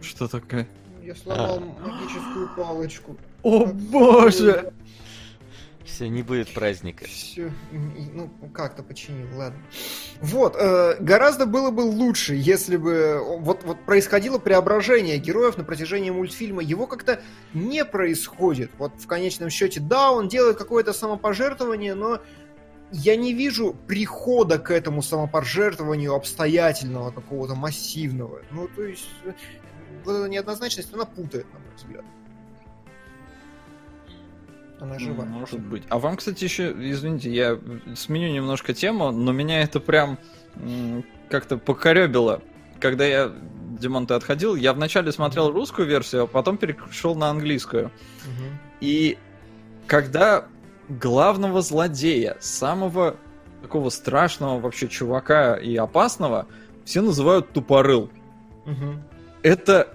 [0.01, 0.69] Что такое?
[1.03, 3.17] Я сломал магическую палочку.
[3.43, 4.73] О боже!
[5.85, 7.05] Все, не будет праздника.
[7.05, 9.59] Все, ну, как-то починил, ладно.
[10.21, 16.11] Вот, э, гораздо было бы лучше, если бы вот, вот происходило преображение героев на протяжении
[16.11, 16.61] мультфильма.
[16.61, 17.23] Его как-то
[17.55, 18.73] не происходит.
[18.79, 22.21] Вот в конечном счете, да, он делает какое-то самопожертвование, но
[22.93, 28.43] я не вижу прихода к этому самопожертвованию обстоятельного, какого-то массивного.
[28.51, 29.33] Ну, то есть, э,
[30.05, 32.05] вот эта неоднозначность, она путает, на мой взгляд.
[34.79, 35.25] Она жива.
[35.25, 35.83] Может быть.
[35.89, 37.59] А вам, кстати, еще, извините, я
[37.95, 40.19] сменю немножко тему, но меня это прям
[41.31, 42.43] как-то покоребило.
[42.79, 43.33] Когда я,
[43.81, 47.87] Димон, ты отходил, я вначале смотрел русскую версию, а потом перешел на английскую.
[47.87, 48.45] Угу.
[48.83, 49.19] И
[49.87, 50.47] когда
[50.89, 53.17] главного злодея, самого
[53.63, 56.47] такого страшного вообще чувака и опасного,
[56.85, 58.11] все называют тупорыл.
[58.65, 59.03] Угу.
[59.43, 59.89] Это,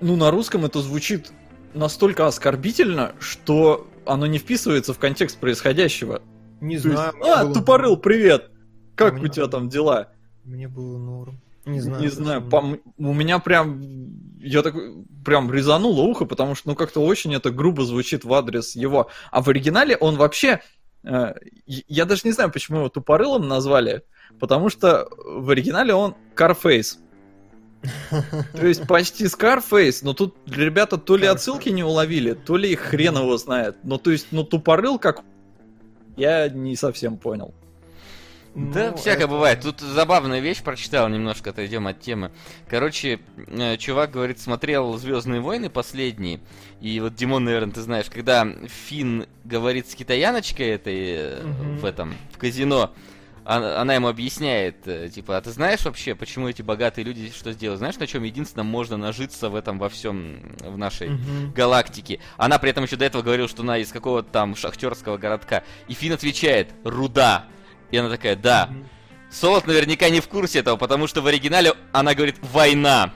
[0.00, 1.32] ну, на русском это звучит
[1.74, 6.22] настолько оскорбительно, что оно не вписывается в контекст происходящего.
[6.60, 7.14] Не То знаю.
[7.16, 7.54] Есть, а, было...
[7.54, 8.50] тупорыл, привет!
[8.94, 10.12] Как у, у тебя там дела?
[10.44, 11.40] Мне было норм.
[11.64, 12.02] Не знаю.
[12.02, 13.80] Не знаю, по, у меня прям,
[14.42, 14.74] я так
[15.24, 19.10] прям резануло ухо, потому что, ну, как-то очень это грубо звучит в адрес его.
[19.30, 20.60] А в оригинале он вообще,
[21.04, 21.34] э,
[21.66, 24.02] я даже не знаю, почему его тупорылом назвали,
[24.38, 26.98] потому что в оригинале он Carface.
[28.52, 32.80] То есть почти Scarface, но тут ребята то ли отсылки не уловили, то ли их
[32.80, 33.76] хрен его знает.
[33.82, 35.22] Ну, то есть, ну, тупорыл как...
[36.16, 37.54] Я не совсем понял.
[38.54, 39.28] Да, ну, всякое это...
[39.28, 39.60] бывает.
[39.62, 42.30] Тут забавная вещь прочитал, немножко отойдем от темы.
[42.68, 46.40] Короче, э, чувак говорит, смотрел Звездные войны последние.
[46.80, 48.46] И вот Димон, наверное, ты знаешь, когда
[48.86, 51.80] Финн говорит с китаяночкой этой угу.
[51.80, 52.92] в этом, в казино,
[53.44, 57.52] а, она ему объясняет, э, типа, а ты знаешь вообще, почему эти богатые люди что
[57.52, 57.78] сделали?
[57.78, 61.52] Знаешь, на чем единственное можно нажиться в этом во всем, в нашей mm-hmm.
[61.54, 62.20] галактике?
[62.36, 65.64] Она при этом еще до этого говорила, что она из какого-то там шахтерского городка.
[65.88, 67.46] И Финн отвечает, руда.
[67.92, 68.68] И она такая, да.
[68.70, 68.84] Mm-hmm.
[69.30, 73.12] Солод наверняка не в курсе этого, потому что в оригинале она говорит «война»,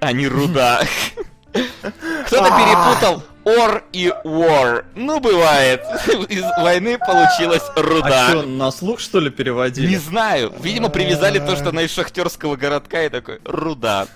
[0.00, 0.82] а не «руда».
[1.52, 4.84] Кто-то перепутал Ор и War.
[4.94, 5.82] Ну, бывает.
[6.28, 8.28] Из войны получилась руда.
[8.28, 9.88] А что, на слух, что ли, переводили?
[9.88, 10.52] Не знаю.
[10.60, 14.06] Видимо, привязали то, что она из шахтерского городка и такой, руда.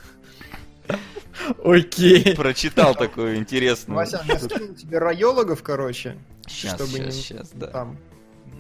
[1.62, 2.34] Окей.
[2.34, 3.96] Прочитал такую интересную.
[3.96, 6.16] Вася, я скинул тебе райологов, короче.
[6.46, 7.22] Сейчас, чтобы сейчас, не...
[7.22, 7.66] сейчас, да.
[7.66, 7.98] Там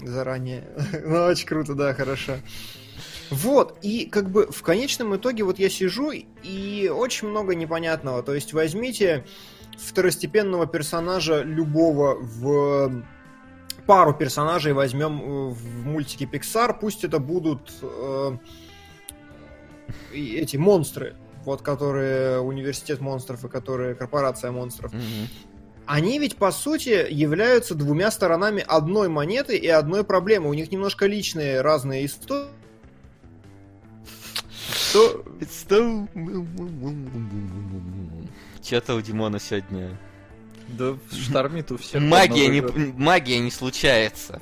[0.02, 0.64] заранее.
[1.04, 2.34] ну, очень круто, да, хорошо.
[3.30, 8.22] Вот, и как бы в конечном итоге вот я сижу, и очень много непонятного.
[8.22, 9.24] То есть возьмите
[9.76, 13.04] второстепенного персонажа любого в
[13.86, 18.36] пару персонажей возьмем э, в мультике Pixar, пусть это будут э,
[20.12, 21.14] эти монстры,
[21.44, 24.92] вот которые университет монстров и которые корпорация монстров.
[24.92, 25.28] Mm-hmm.
[25.86, 30.48] Они ведь по сути являются двумя сторонами одной монеты и одной проблемы.
[30.48, 32.48] У них немножко личные разные истории
[34.96, 35.24] что?
[35.40, 35.84] Что?
[38.62, 39.98] Что-то у Димона сегодня...
[40.68, 42.02] Да штормит у всех.
[42.02, 44.40] Магия не, магия не случается.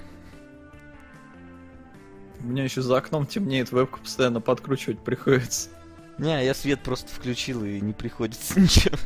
[2.40, 5.68] У меня еще за окном темнеет, вебку постоянно подкручивать приходится.
[6.16, 8.96] Не, я свет просто включил и не приходится ничего.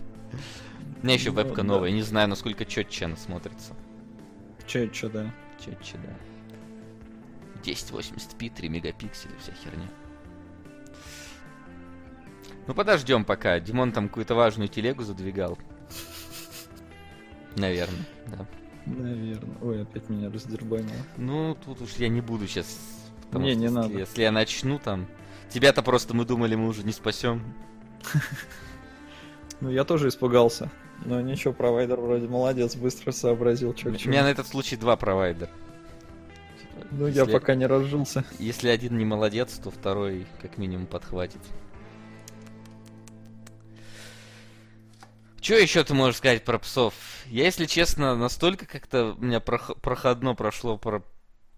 [1.00, 1.96] У меня еще вебка ну, новая, да.
[1.96, 3.74] не знаю, насколько четче она смотрится.
[4.66, 5.32] Четче, да.
[5.58, 6.16] Четче, да.
[7.62, 9.88] 1080p, 3 мегапикселя, вся херня.
[12.66, 13.60] Ну подождем пока.
[13.60, 15.58] Димон там какую-то важную телегу задвигал.
[17.56, 18.46] Наверное, да.
[18.86, 19.56] Наверное.
[19.62, 20.92] Ой, опять меня раздербанило.
[21.16, 22.78] Ну, тут уж я не буду сейчас.
[23.32, 23.98] Не, не если, надо.
[23.98, 25.06] Если я начну там...
[25.50, 27.42] Тебя-то просто мы думали, мы уже не спасем.
[29.60, 30.70] Ну, я тоже испугался.
[31.04, 35.50] Но ничего, провайдер вроде молодец, быстро сообразил, что У меня на этот случай два провайдера.
[36.90, 38.24] Ну, я пока не разжился.
[38.38, 41.40] Если один не молодец, то второй как минимум подхватит.
[45.40, 46.94] Что еще ты можешь сказать про псов?
[47.26, 51.02] Я, если честно, настолько как-то у меня проходно прошло про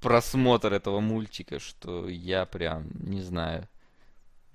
[0.01, 3.69] просмотр этого мультика, что я прям не знаю.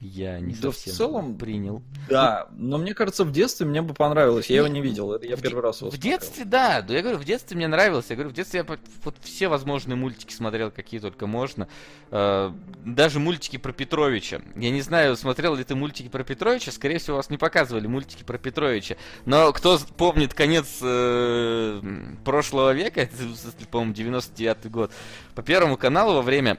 [0.02, 1.82] Я не да совсем в целом принял.
[2.10, 4.50] Да, но мне кажется, в детстве мне бы понравилось.
[4.50, 7.18] Я его не видел, это я в первый раз его В детстве, да, я говорю,
[7.18, 8.08] в детстве мне нравилось.
[8.10, 11.70] Я говорю, в детстве я вот все возможные мультики смотрел, какие только можно.
[12.12, 12.52] Э,
[12.84, 14.42] даже мультики про Петровича.
[14.58, 18.24] Я не знаю, смотрел ли ты мультики про Петровича, скорее всего, вас не показывали мультики
[18.24, 18.98] про Петровича.
[19.26, 21.82] Но кто помнит конец э,
[22.26, 23.10] прошлого века,
[23.72, 24.92] по-моему, 99 год,
[25.36, 26.58] по Первому каналу во время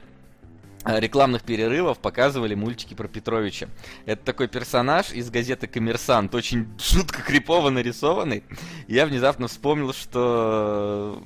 [0.87, 3.67] рекламных перерывов показывали мультики про Петровича.
[4.05, 8.43] Это такой персонаж из газеты «Коммерсант», очень жутко крипово нарисованный.
[8.87, 11.21] Я внезапно вспомнил, что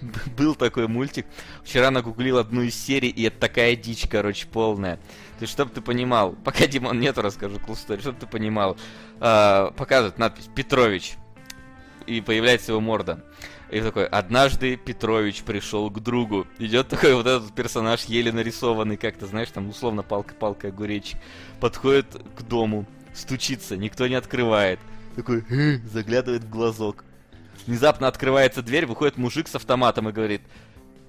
[0.36, 1.26] был такой мультик.
[1.64, 4.96] Вчера нагуглил одну из серий, и это такая дичь, короче, полная.
[4.96, 8.76] То есть, чтобы ты понимал, пока Димон нету, расскажу story, чтобы ты понимал.
[9.20, 11.14] Э, показывают надпись «Петрович».
[12.06, 13.24] и появляется его морда.
[13.70, 16.46] И такой, однажды Петрович пришел к другу.
[16.58, 21.18] Идет такой вот этот персонаж, еле нарисованный, как-то, знаешь, там условно палка-палка огуречек.
[21.60, 22.06] Подходит
[22.36, 24.80] к дому, стучится, никто не открывает.
[25.14, 27.04] Такой, «Э», заглядывает в глазок.
[27.66, 30.42] Внезапно открывается дверь, выходит мужик с автоматом и говорит,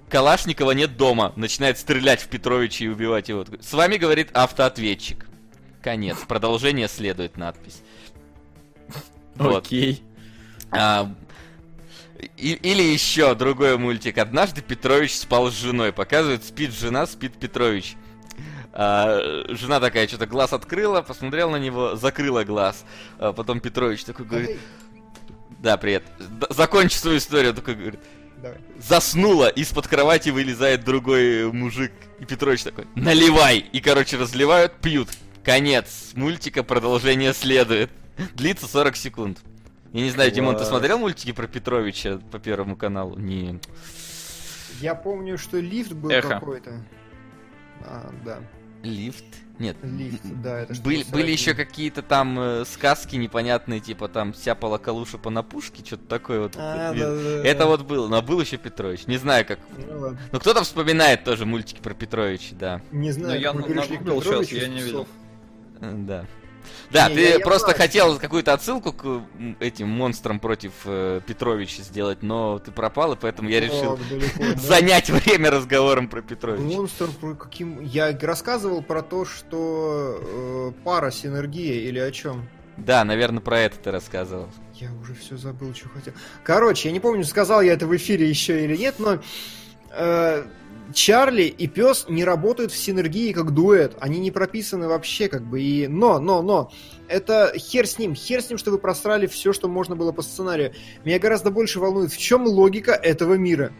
[0.10, 1.32] Калашникова нет дома.
[1.38, 3.46] Начинает стрелять в Петровича и убивать его.
[3.62, 5.26] С вами, говорит, автоответчик.
[5.82, 6.18] Конец.
[6.28, 7.82] Продолжение следует надпись.
[9.36, 9.66] Вот.
[9.66, 10.04] Окей.
[10.70, 11.14] А,
[12.38, 14.18] и, или еще другой мультик.
[14.18, 15.91] Однажды Петрович спал с женой.
[15.91, 17.95] Показывает, спит жена, спит Петрович.
[18.73, 22.85] А, жена такая что-то глаз открыла, посмотрела на него, закрыла глаз.
[23.18, 24.60] А потом Петрович такой говорит...
[25.60, 26.03] Да, привет.
[26.49, 27.99] Закончи свою историю, такой говорит.
[28.38, 28.57] Давай.
[28.80, 31.91] Заснула, из-под кровати вылезает другой мужик.
[32.19, 33.60] И Петрович такой, наливай!
[33.60, 35.10] И, короче, разливают, пьют.
[35.43, 36.11] Конец.
[36.15, 37.91] Мультика продолжение следует.
[38.34, 39.39] Длится 40 секунд.
[39.94, 43.18] Я не знаю, Димон, ты смотрел мультики про Петровича по Первому каналу?
[43.18, 43.60] Не.
[44.80, 46.84] Я помню, что лифт был какой-то.
[47.82, 48.40] А, да.
[48.84, 49.26] Лифт?
[49.60, 49.78] Нет.
[49.84, 55.20] Лифт, да, это Были, были еще какие-то там э, сказки непонятные, типа там сяпала калуша
[55.20, 56.56] по напушке, что-то такое вот.
[56.58, 57.66] А, да, да, это да.
[57.68, 59.06] вот было, но был еще Петрович.
[59.06, 59.60] Не знаю, как.
[59.88, 62.82] Ну, ну кто-то вспоминает тоже мультики про Петровича, да.
[62.92, 65.08] Не знаю, но я нагуглил сейчас, я не видел.
[65.80, 66.26] Э, да.
[66.90, 69.24] Да, не, ты я, просто я хотел какую-то отсылку к
[69.60, 75.10] этим монстрам против э, Петровича сделать, но ты пропал, и поэтому я решил далеко, занять
[75.10, 76.64] время разговором про Петровича.
[76.64, 77.82] Монстр про каким...
[77.82, 82.48] Я рассказывал про то, что э, пара синергия или о чем?
[82.78, 84.50] Да, наверное, про это ты рассказывал.
[84.76, 86.14] Я уже все забыл, что хотел.
[86.44, 89.20] Короче, я не помню, сказал я это в эфире еще или нет, но
[89.92, 90.44] э,
[90.94, 93.96] Чарли и пес не работают в синергии как дуэт.
[94.00, 95.62] Они не прописаны вообще, как бы.
[95.62, 95.88] И...
[95.88, 96.72] Но, но, но.
[97.08, 98.16] Это хер с ним.
[98.16, 100.74] Хер с ним, что вы просрали все, что можно было по сценарию.
[101.04, 103.72] Меня гораздо больше волнует, в чем логика этого мира.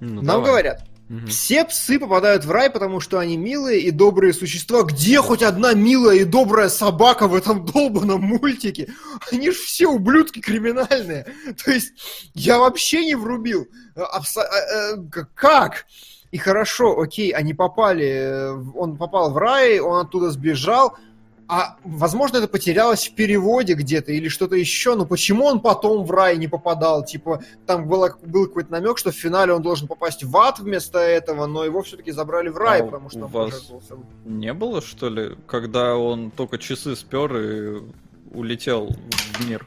[0.00, 0.46] Ну, Нам давай.
[0.46, 1.26] говорят, Угу.
[1.28, 4.82] Все псы попадают в рай, потому что они милые и добрые существа.
[4.82, 8.92] Где хоть одна милая и добрая собака в этом долбанном мультике?
[9.32, 11.26] Они же все ублюдки криминальные.
[11.64, 11.92] То есть
[12.34, 13.68] я вообще не врубил.
[13.96, 14.42] Абсо...
[14.42, 15.86] Э, э, как?
[16.30, 20.94] И хорошо, окей, они попали, э, он попал в рай, он оттуда сбежал,
[21.48, 26.10] а возможно это потерялось в переводе где-то или что-то еще, но почему он потом в
[26.10, 27.04] рай не попадал?
[27.04, 30.98] Типа, там было, был какой-то намек, что в финале он должен попасть в ад вместо
[30.98, 33.70] этого, но его все-таки забрали в рай, а потому что у вас
[34.26, 37.82] не было, что ли, когда он только часы спер и
[38.30, 38.94] улетел
[39.38, 39.66] в мир?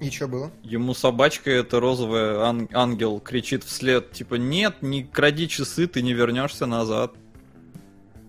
[0.00, 0.50] И что было?
[0.62, 6.14] Ему собачка, это розовая ан- ангел, кричит вслед, типа, нет, не кради часы, ты не
[6.14, 7.12] вернешься назад.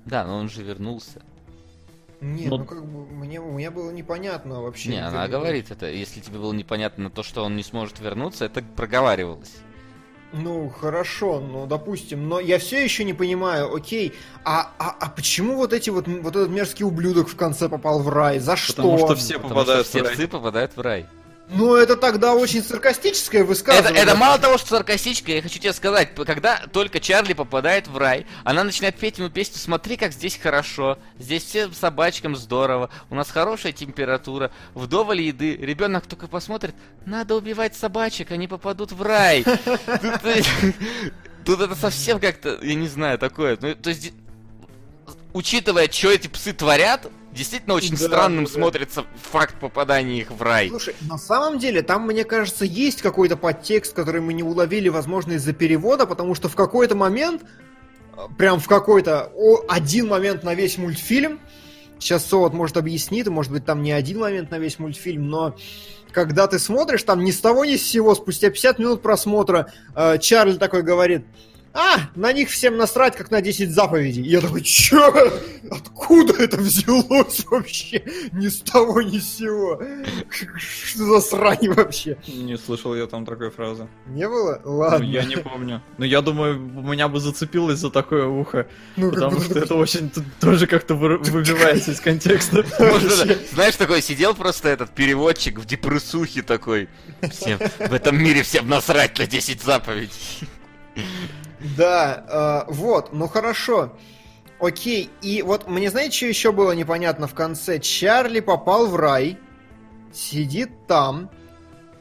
[0.05, 1.21] Да, но он же вернулся.
[2.21, 2.57] Не, Но...
[2.57, 4.89] ну как бы мне, мне было непонятно вообще.
[4.89, 5.87] Не, она говорит это.
[5.89, 9.55] Если тебе было непонятно то, что он не сможет вернуться, это проговаривалось.
[10.33, 14.13] Ну, хорошо, ну, допустим, но я все еще не понимаю, окей,
[14.45, 18.07] а, а, а почему вот эти вот, вот этот мерзкий ублюдок в конце попал в
[18.07, 18.39] рай?
[18.39, 18.75] За что?
[18.75, 20.15] Потому что все Потому попадают что все в рай.
[20.15, 21.05] псы попадают в рай.
[21.49, 24.01] Ну, это тогда очень саркастическое высказывание.
[24.01, 27.97] Это, это мало того, что саркастическое, я хочу тебе сказать, когда только Чарли попадает в
[27.97, 33.15] рай, она начинает петь ему песню «Смотри, как здесь хорошо, здесь всем собачкам здорово, у
[33.15, 36.73] нас хорошая температура, вдоволь еды, ребенок только посмотрит,
[37.05, 39.43] надо убивать собачек, они попадут в рай».
[41.45, 43.57] Тут это совсем как-то, я не знаю, такое.
[43.59, 44.13] Ну, то есть,
[45.33, 48.51] учитывая, что эти псы творят, Действительно очень да, странным да.
[48.51, 50.69] смотрится факт попадания их в рай.
[50.69, 55.33] Слушай, на самом деле там, мне кажется, есть какой-то подтекст, который мы не уловили, возможно,
[55.33, 57.43] из-за перевода, потому что в какой-то момент,
[58.13, 59.31] э, прям в какой-то
[59.69, 61.39] один момент на весь мультфильм,
[61.99, 65.55] сейчас Совод может объяснит, может быть, там не один момент на весь мультфильм, но
[66.11, 70.17] когда ты смотришь, там ни с того ни с сего, спустя 50 минут просмотра, э,
[70.19, 71.25] Чарли такой говорит,
[71.73, 74.23] а, на них всем насрать, как на 10 заповедей.
[74.23, 75.31] я такой, чё?
[75.69, 78.03] Откуда это взялось вообще?
[78.33, 79.81] Ни с того, ни с сего.
[80.29, 82.17] Что за срань вообще?
[82.27, 83.87] Не слышал я там такой фразы.
[84.07, 84.61] Не было?
[84.65, 84.99] Ладно.
[84.99, 85.81] Ну, я не помню.
[85.97, 88.67] Но я думаю, у меня бы зацепилось за такое ухо.
[88.97, 90.11] Ну, потому что это очень
[90.41, 92.65] тоже как-то выбивается из контекста.
[93.53, 96.89] Знаешь, такой сидел просто этот переводчик в депрессухе такой.
[97.31, 100.11] Всем, в этом мире всем насрать на 10 заповедей.
[101.77, 103.93] Да, э, вот, ну хорошо.
[104.59, 107.79] Окей, и вот мне знаете, что еще было непонятно в конце?
[107.79, 109.39] Чарли попал в рай,
[110.13, 111.31] сидит там,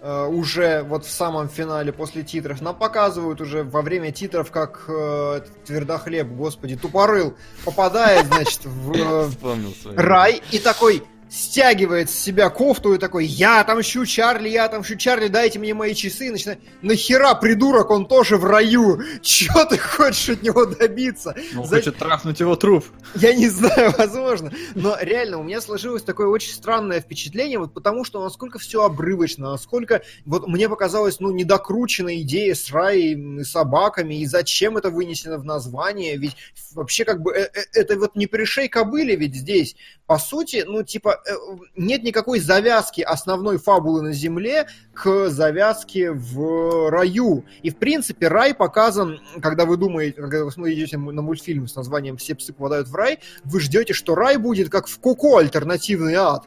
[0.03, 2.61] э, уже вот в самом финале после титров.
[2.61, 7.35] Нам показывают уже во время титров, как э, твердохлеб, господи, тупорыл,
[7.65, 9.31] попадает, значит, в э,
[9.97, 15.29] рай и такой стягивает с себя кофту и такой, я отомщу Чарли, я отомщу Чарли,
[15.29, 16.27] дайте мне мои часы.
[16.27, 19.01] И начинает, нахера, придурок, он тоже в раю.
[19.23, 21.35] Чего ты хочешь от него добиться?
[21.57, 21.77] Он За...
[21.77, 22.85] хочет трахнуть его труп.
[23.15, 24.53] Я не знаю, возможно.
[24.75, 29.53] Но реально, у меня сложилось такое очень странное впечатление, вот потому что насколько все обрывочно,
[29.53, 35.39] насколько вот мне показалось, ну, недокрученная идея с раем и собаками, и зачем это вынесено
[35.39, 36.37] в название, ведь
[36.73, 39.77] вообще как бы э, э, это вот не пришей кобыли ведь здесь.
[40.07, 41.20] По сути, ну, типа,
[41.77, 47.45] нет никакой завязки основной фабулы на Земле к завязке в раю.
[47.63, 52.17] И, в принципе, рай показан, когда вы думаете, когда вы смотрите на мультфильм с названием
[52.17, 56.47] «Все псы попадают в рай», вы ждете, что рай будет как в Коко альтернативный ад.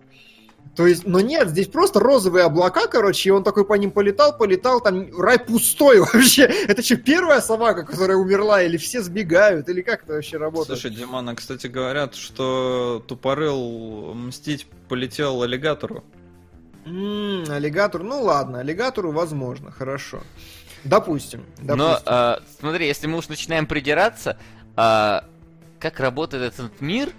[0.76, 4.36] То есть, но нет, здесь просто розовые облака, короче, и он такой по ним полетал,
[4.36, 6.44] полетал, там рай пустой вообще.
[6.44, 10.80] Это что, первая собака, которая умерла, или все сбегают, или как это вообще работает?
[10.80, 16.04] Слушай, Димана, кстати, говорят, что тупорыл мстить полетел аллигатору.
[16.86, 20.24] Ммм, аллигатор, ну ладно, аллигатору возможно, хорошо.
[20.84, 21.46] Допустим.
[21.58, 21.78] допустим.
[21.78, 24.38] Но, а, смотри, если мы уж начинаем придираться,
[24.76, 25.24] а,
[25.80, 27.12] как работает этот мир,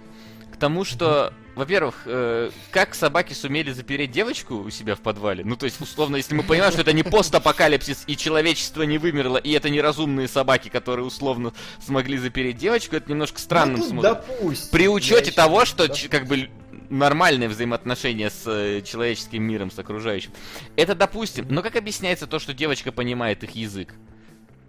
[0.53, 5.43] к тому, что во-первых, э, как собаки сумели запереть девочку у себя в подвале?
[5.45, 9.37] Ну, то есть, условно, если мы понимаем, что это не постапокалипсис, и человечество не вымерло,
[9.37, 11.53] и это неразумные собаки, которые условно
[11.83, 14.13] смогли запереть девочку, это немножко странным ну, смотрит.
[14.13, 14.71] Допустим.
[14.71, 16.09] При учете того, что, допустим.
[16.09, 16.49] как бы,
[16.89, 20.31] нормальные взаимоотношения с э, человеческим миром, с окружающим.
[20.75, 21.47] Это допустим.
[21.49, 23.95] Но как объясняется то, что девочка понимает их язык?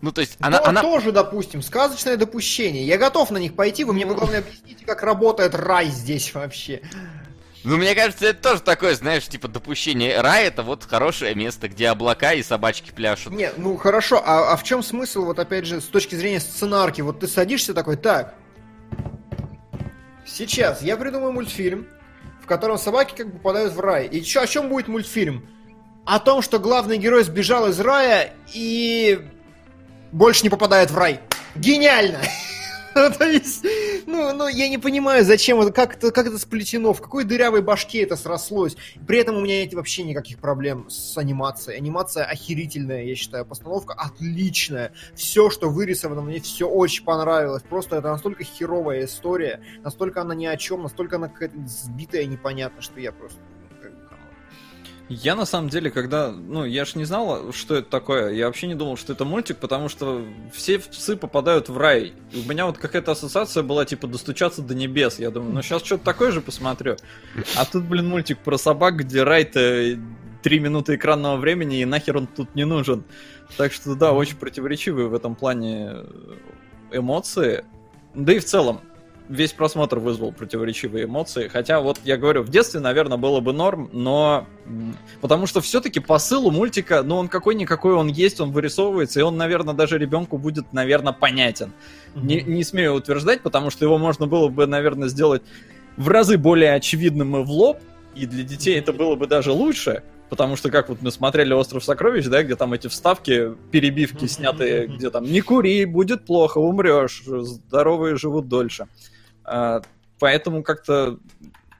[0.01, 0.83] Ну, то есть, она, она...
[0.83, 2.87] тоже, допустим, сказочное допущение.
[2.87, 6.83] Я готов на них пойти, вы мне, главное, объясните, как работает рай здесь вообще.
[7.65, 10.21] Ну, мне кажется, это тоже такое, знаешь, типа допущение.
[10.21, 13.33] Рай это вот хорошее место, где облака и собачки пляшут.
[13.33, 17.01] Не, ну хорошо, а, а в чем смысл, вот опять же, с точки зрения сценарки?
[17.01, 18.35] Вот ты садишься такой, так,
[20.25, 21.89] сейчас я придумаю мультфильм,
[22.41, 24.07] в котором собаки как бы попадают в рай.
[24.07, 25.49] И чё, о чем будет мультфильм?
[26.05, 29.27] О том, что главный герой сбежал из рая и
[30.17, 31.21] больше не попадает в рай.
[31.55, 32.21] Гениально!
[32.95, 33.67] То есть,
[34.07, 37.61] ну, ну, я не понимаю, зачем это, как это, как это сплетено, в какой дырявой
[37.61, 38.79] башке это срослось.
[39.07, 41.77] При этом у меня нет вообще никаких проблем с анимацией.
[41.77, 44.93] Анимация охерительная, я считаю, постановка отличная.
[45.15, 47.63] Все, что вырисовано, мне все очень понравилось.
[47.63, 52.81] Просто это настолько херовая история, настолько она ни о чем, настолько она какая-то сбитая, непонятно,
[52.81, 53.39] что я просто
[55.09, 58.67] я на самом деле, когда, ну, я ж не знал, что это такое, я вообще
[58.67, 62.13] не думал, что это мультик, потому что все псы попадают в рай.
[62.33, 65.21] И у меня вот какая-то ассоциация была, типа, достучаться до небес.
[65.21, 66.97] Я думаю, ну сейчас что-то такое же посмотрю.
[67.57, 69.97] А тут, блин, мультик про собак, где рай-то
[70.43, 73.05] три минуты экранного времени, и нахер он тут не нужен.
[73.57, 75.93] Так что, да, очень противоречивые в этом плане
[76.91, 77.65] эмоции.
[78.15, 78.81] Да и в целом,
[79.29, 81.49] весь просмотр вызвал противоречивые эмоции.
[81.49, 84.47] Хотя, вот я говорю, в детстве, наверное, было бы норм, но...
[85.21, 89.37] Потому что все-таки посыл у мультика, ну, он какой-никакой, он есть, он вырисовывается, и он,
[89.37, 91.73] наверное, даже ребенку будет, наверное, понятен.
[92.15, 92.23] Mm-hmm.
[92.23, 95.43] Не, не смею утверждать, потому что его можно было бы, наверное, сделать
[95.97, 97.79] в разы более очевидным и в лоб,
[98.15, 101.85] и для детей это было бы даже лучше, Потому что, как вот мы смотрели «Остров
[101.85, 107.23] сокровищ», да, где там эти вставки, перебивки снятые, где там «Не кури, будет плохо, умрешь,
[107.25, 108.85] здоровые живут дольше».
[108.85, 108.87] А,
[110.19, 111.19] поэтому как-то,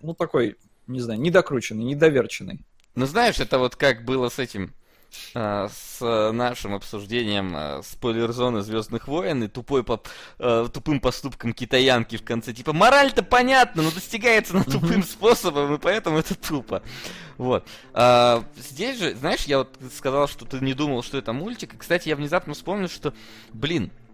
[0.03, 0.57] ну, такой,
[0.87, 2.61] не знаю, недокрученный, недоверченный.
[2.95, 4.73] Ну, знаешь, это вот как было с этим,
[5.35, 10.03] а, с нашим обсуждением а, спойлер-зоны Звездных войн и тупой по,
[10.39, 12.53] тупым поступком китаянки в конце.
[12.53, 16.83] Типа, мораль-то понятна, но достигается на тупым способом, и поэтому это тупо.
[17.37, 17.67] Вот.
[17.93, 21.75] А, здесь же, знаешь, я вот сказал, что ты не думал, что это мультик.
[21.75, 23.13] И, кстати, я внезапно вспомнил, что,
[23.53, 24.06] блин, а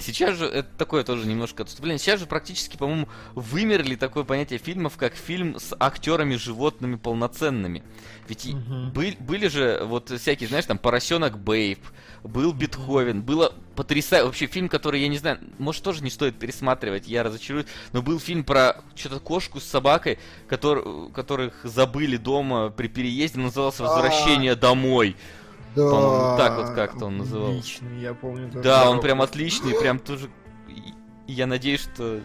[0.00, 4.96] сейчас же, это такое тоже немножко отступление, сейчас же практически, по-моему, вымерли такое понятие фильмов,
[4.96, 7.82] как фильм с актерами животными полноценными.
[8.28, 8.90] Ведь угу.
[8.92, 11.80] были, были же вот всякие, знаешь, там Поросенок Бейб,
[12.24, 14.26] был Бетховен, было потрясающе.
[14.26, 18.18] Вообще фильм, который, я не знаю, может тоже не стоит пересматривать, я разочаруюсь, но был
[18.18, 20.18] фильм про что-то кошку с собакой,
[20.48, 25.16] который, которых забыли дома при переезде, назывался «Возвращение домой».
[25.74, 25.90] Да.
[25.90, 27.58] По-моему, так вот как-то он назывался.
[27.58, 28.50] Отличный, я помню.
[28.62, 30.30] Да, он прям отличный, прям тоже...
[31.26, 32.20] Я надеюсь, что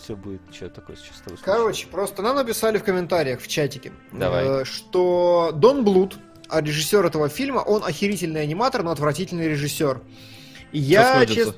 [0.00, 4.62] все будет что такое сейчас с Короче, просто нам написали в комментариях в чатике, Давай.
[4.62, 6.18] Э, что Дон Блуд,
[6.48, 10.02] а режиссер этого фильма, он охерительный аниматор, но отвратительный режиссер.
[10.74, 11.54] Я, чест...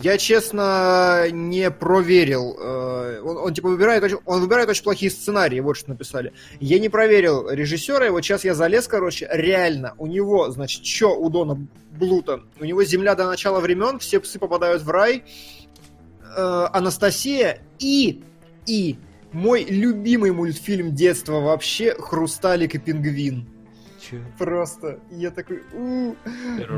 [0.00, 2.56] я честно не проверил.
[2.60, 6.32] Э, он, он типа выбирает очень, он выбирает очень плохие сценарии, вот что написали.
[6.58, 11.16] Я не проверил режиссера, и вот сейчас я залез, короче, реально, у него, значит, что
[11.16, 11.56] у Дона
[11.92, 12.40] Блута?
[12.58, 15.22] У него земля до начала времен, все псы попадают в рай.
[16.36, 18.22] Э, Анастасия и,
[18.66, 18.96] и
[19.30, 23.46] Мой любимый мультфильм детства вообще «Хрусталик и пингвин».
[24.38, 26.14] Просто, я такой, у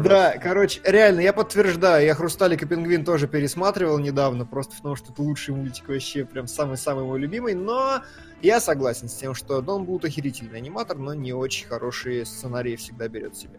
[0.03, 5.13] Да, короче, реально, я подтверждаю, я «Хрусталик и пингвин» тоже пересматривал недавно, просто потому что
[5.13, 8.03] это лучший мультик вообще, прям самый-самый мой любимый, но
[8.43, 13.09] я согласен с тем, что Дон Блут охерительный аниматор, но не очень хорошие сценарии всегда
[13.09, 13.59] берет себе.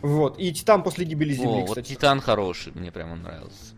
[0.00, 1.88] Вот, и Титан после гибели Земли, О, вот кстати.
[1.94, 3.74] Титан хороший, мне прям он нравился.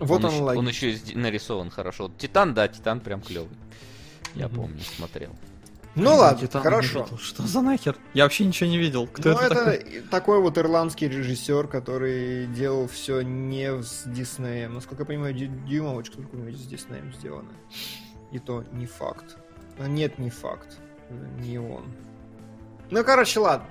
[0.00, 2.04] Вот он, еще, он еще и сди- нарисован хорошо.
[2.04, 3.56] Вот Титан, да, Титан прям клевый.
[4.34, 4.56] Я Мгм.
[4.56, 5.34] помню, смотрел.
[5.98, 7.02] Ну ладно, Титана хорошо.
[7.04, 7.18] видел.
[7.18, 7.96] Что за нахер?
[8.14, 9.06] Я вообще ничего не видел.
[9.06, 10.00] Кто ну, это, это такой?
[10.10, 14.74] такой вот ирландский режиссер, который делал все не с Диснеем.
[14.74, 17.50] Насколько я понимаю, Дю- дюймовочка только у него с Диснеем сделана.
[18.32, 19.36] И то не факт.
[19.78, 20.78] А Нет, не факт.
[21.38, 21.84] Не он.
[22.90, 23.66] Ну, короче, ладно.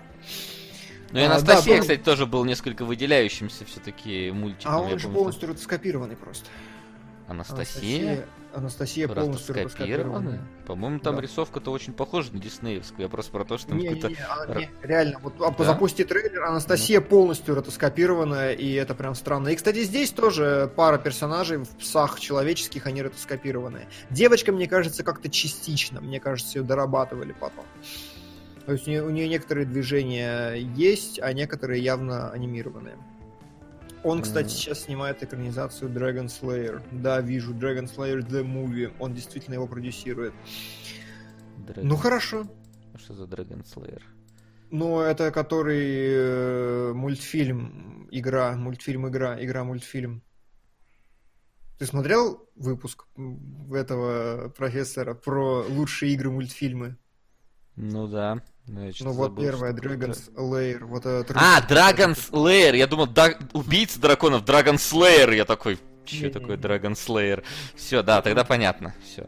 [1.11, 4.73] Ну и А, Анастасия, да, Дон- кстати, тоже был несколько выделяющимся все-таки мультиком.
[4.73, 6.45] А он же полностью ротоскопированный просто.
[6.45, 8.25] что- Анастасия?
[8.57, 10.41] Анастасия полностью скопированная?
[10.65, 11.21] По-моему, там Да.
[11.21, 13.03] рисовка-то очень похожа на диснеевскую.
[13.03, 14.09] Я просто про то, что там Не, какой-то...
[14.09, 15.63] не, а, не, реально, вот а, Да?
[15.63, 19.49] запусти трейлер, Анастасия полностью ротоскопированная, и это прям странно.
[19.49, 23.87] И, кстати, здесь тоже пара персонажей в псах человеческих, они ротоскопированные.
[24.09, 27.65] Девочка, мне кажется, как-то частично, мне кажется, ее дорабатывали потом.
[28.65, 32.97] То есть у нее, у нее некоторые движения есть, а некоторые явно анимированные.
[34.07, 36.81] Он, кстати, сейчас снимает экранизацию Dragon Slayer.
[36.91, 38.93] Да, вижу, Dragon Slayer The Movie.
[38.99, 40.33] Он действительно его продюсирует.
[41.65, 42.47] Dragon- Ну хорошо.
[42.95, 44.01] Что за Dragon Slayer?
[44.71, 50.23] Ну, это который э, мультфильм, игра, мультфильм, игра, игра, мультфильм.
[51.77, 53.05] Ты смотрел выпуск
[53.71, 56.97] этого профессора про лучшие игры мультфильмы?
[57.75, 58.41] Ну да.
[58.67, 59.73] Ну, Ну вот забыл, первая.
[59.73, 60.83] Dragon's Lair.
[60.83, 62.75] Вот это А, Dragon Slayer!
[62.75, 65.33] Я думал, да, убийца драконов, Dragon Slayer!
[65.35, 65.75] Я такой,
[66.05, 66.29] что Не-не-не.
[66.33, 67.43] такое Dragon Slayer?
[67.75, 68.93] Все, да, тогда понятно.
[69.05, 69.27] Все.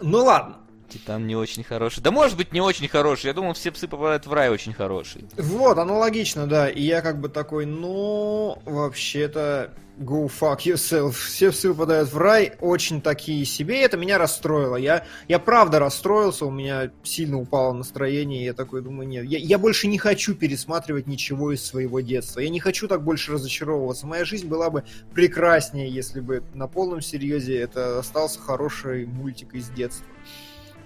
[0.00, 0.56] Ну ладно.
[0.88, 2.00] Титан не очень хороший.
[2.02, 3.26] Да может быть не очень хороший.
[3.26, 5.26] Я думал, все псы попадают в рай очень хороший.
[5.36, 6.68] Вот, аналогично, да.
[6.70, 11.12] И я как бы такой, ну, вообще-то, go fuck yourself.
[11.12, 13.80] Все псы попадают в рай, очень такие себе.
[13.80, 14.76] И это меня расстроило.
[14.76, 18.42] Я, я правда расстроился, у меня сильно упало настроение.
[18.42, 22.40] И я такой думаю, нет, я, я больше не хочу пересматривать ничего из своего детства.
[22.40, 24.06] Я не хочу так больше разочаровываться.
[24.06, 29.68] Моя жизнь была бы прекраснее, если бы на полном серьезе это остался хороший мультик из
[29.70, 30.06] детства.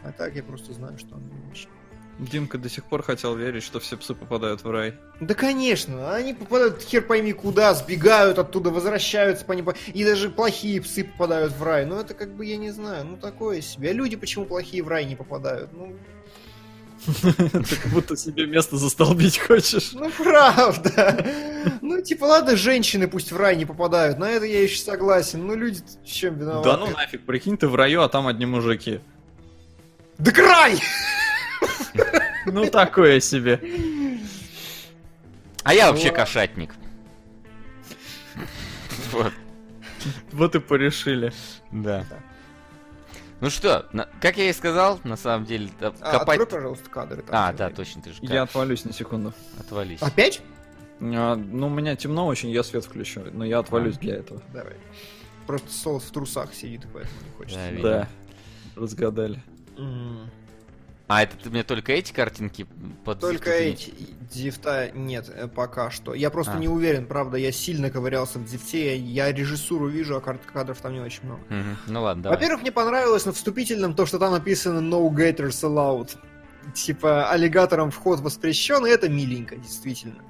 [0.04, 1.68] А так я просто знаю, что он не очень.
[2.18, 4.94] Димка до сих пор хотел верить, что все псы попадают в рай.
[5.20, 10.80] Да, конечно, они попадают хер пойми куда, сбегают оттуда, возвращаются по ним, и даже плохие
[10.80, 11.86] псы попадают в рай.
[11.86, 13.90] Ну, это как бы, я не знаю, ну, такое себе.
[13.90, 15.70] А люди почему плохие в рай не попадают?
[15.72, 15.96] Ну,
[17.22, 19.92] Ты как будто себе место застолбить хочешь.
[19.92, 21.26] ну правда.
[21.80, 25.46] Ну, типа, ладно, женщины пусть в рай не попадают, на это я еще согласен.
[25.46, 26.68] Ну, люди чем виноваты?
[26.68, 29.00] Да ну нафиг, прикинь, ты в раю, а там одни мужики.
[30.18, 30.78] Да край!
[32.46, 33.60] Ну такое себе.
[35.64, 36.18] А я вообще Ладно.
[36.24, 36.74] кошатник.
[39.12, 39.32] Вот,
[40.32, 41.32] Вот и порешили.
[41.70, 42.04] да.
[43.40, 46.40] Ну что, на- как я и сказал, на самом деле, да, А, копать...
[46.40, 47.22] открой, пожалуйста, кадры.
[47.22, 47.76] там А, да, время.
[47.76, 49.32] точно, ты же Я отвалюсь на секунду.
[49.58, 50.00] отвались.
[50.00, 50.40] Опять?
[51.00, 54.40] А, ну, у меня темно очень, я свет включу, но я отвалюсь для этого.
[54.52, 54.74] Давай.
[55.48, 57.70] Просто Солод в трусах сидит, поэтому не хочется.
[57.82, 58.08] Да,
[58.76, 59.42] разгадали.
[61.12, 62.66] А, это ты мне только эти картинки
[63.04, 63.92] под Только эти.
[64.32, 66.14] Дифта нет э, пока что.
[66.14, 66.58] Я просто А.
[66.58, 71.00] не уверен, правда, я сильно ковырялся в дифте, я режиссуру вижу, а кадров там не
[71.00, 71.42] очень много.
[71.50, 71.76] Мгм.
[71.86, 72.38] Ну ладно, давай.
[72.38, 76.16] Во-первых, мне понравилось на вступительном то, что там написано No Gators Allowed.
[76.72, 80.22] Типа, аллигаторам вход воспрещен, и это миленько, действительно.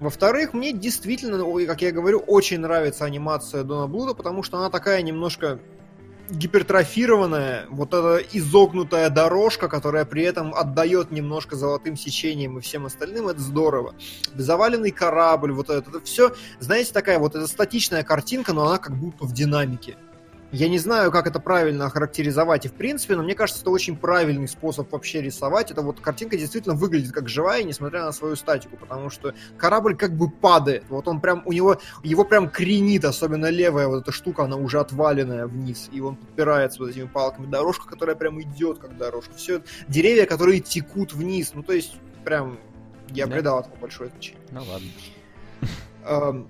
[0.00, 5.00] Во-вторых, мне действительно, как я говорю, очень нравится анимация Дона Блуда, потому что она такая
[5.02, 5.60] немножко
[6.30, 13.28] гипертрофированная, вот эта изогнутая дорожка, которая при этом отдает немножко золотым сечением и всем остальным,
[13.28, 13.94] это здорово.
[14.34, 18.96] Заваленный корабль, вот это, это все, знаете, такая вот эта статичная картинка, но она как
[18.96, 19.96] будто в динамике.
[20.50, 23.96] Я не знаю, как это правильно охарактеризовать и в принципе, но мне кажется, это очень
[23.98, 25.70] правильный способ вообще рисовать.
[25.70, 30.16] Это вот картинка действительно выглядит как живая, несмотря на свою статику, потому что корабль как
[30.16, 30.84] бы падает.
[30.88, 34.80] Вот он прям, у него, его прям кренит, особенно левая вот эта штука, она уже
[34.80, 37.44] отваленная вниз, и он подпирается вот этими палками.
[37.46, 39.34] Дорожка, которая прям идет как дорожка.
[39.34, 41.52] Все деревья, которые текут вниз.
[41.54, 42.58] Ну, то есть, прям,
[43.10, 43.34] я Да.
[43.34, 44.40] придал этому большое значение.
[44.50, 46.48] Ну ладно.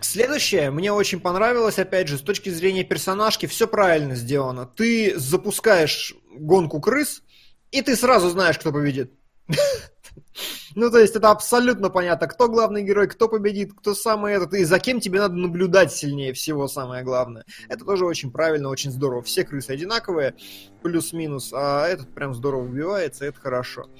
[0.00, 4.66] Следующее, мне очень понравилось, опять же, с точки зрения персонажки, все правильно сделано.
[4.66, 7.22] Ты запускаешь гонку крыс,
[7.70, 9.12] и ты сразу знаешь, кто победит.
[10.74, 14.64] Ну, то есть это абсолютно понятно, кто главный герой, кто победит, кто самый этот, и
[14.64, 17.44] за кем тебе надо наблюдать сильнее всего, самое главное.
[17.68, 19.22] Это тоже очень правильно, очень здорово.
[19.22, 20.34] Все крысы одинаковые,
[20.82, 23.90] плюс-минус, а этот прям здорово убивается, это хорошо.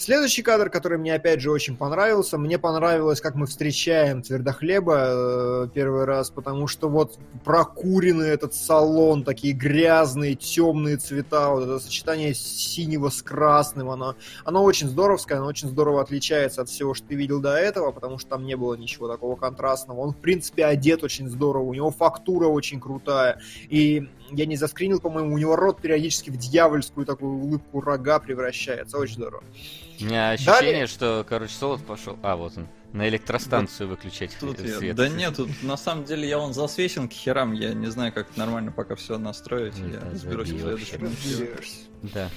[0.00, 5.68] Следующий кадр, который мне опять же очень понравился, мне понравилось, как мы встречаем Твердохлеба э,
[5.74, 12.32] первый раз, потому что вот прокуренный этот салон, такие грязные, темные цвета, вот это сочетание
[12.32, 14.16] синего с красным, оно,
[14.46, 18.18] оно очень здоровское, оно очень здорово отличается от всего, что ты видел до этого, потому
[18.18, 20.00] что там не было ничего такого контрастного.
[20.00, 25.00] Он, в принципе, одет очень здорово, у него фактура очень крутая, и я не заскринил,
[25.00, 29.42] по-моему, у него рот периодически в дьявольскую такую улыбку рога превращается, очень здорово.
[30.00, 30.86] У меня ощущение, Далее...
[30.86, 32.18] что, короче, Солод пошел.
[32.22, 32.68] А, вот он.
[32.92, 34.82] На электростанцию вот выключать тут свет.
[34.82, 34.94] Я...
[34.94, 37.52] Да нет, тут на самом деле я он засвечен к херам.
[37.52, 39.78] Я не знаю, как нормально пока все настроить.
[39.78, 41.08] Не я разберусь в следующем.
[42.02, 42.30] Да.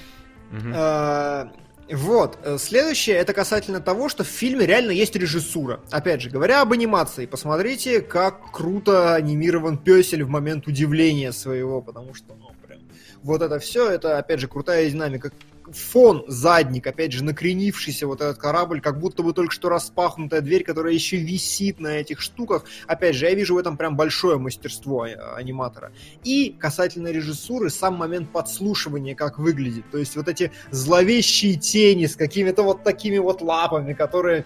[0.72, 1.52] А,
[1.90, 5.80] вот, следующее, это касательно того, что в фильме реально есть режиссура.
[5.90, 12.14] Опять же, говоря об анимации, посмотрите, как круто анимирован песель в момент удивления своего, потому
[12.14, 12.80] что, ну, прям,
[13.22, 15.30] вот это все, это, опять же, крутая динамика
[15.76, 20.64] фон, задник, опять же, накренившийся вот этот корабль, как будто бы только что распахнутая дверь,
[20.64, 22.64] которая еще висит на этих штуках.
[22.86, 25.92] Опять же, я вижу в этом прям большое мастерство э, аниматора.
[26.22, 29.84] И касательно режиссуры, сам момент подслушивания, как выглядит.
[29.90, 34.44] То есть вот эти зловещие тени с какими-то вот такими вот лапами, которые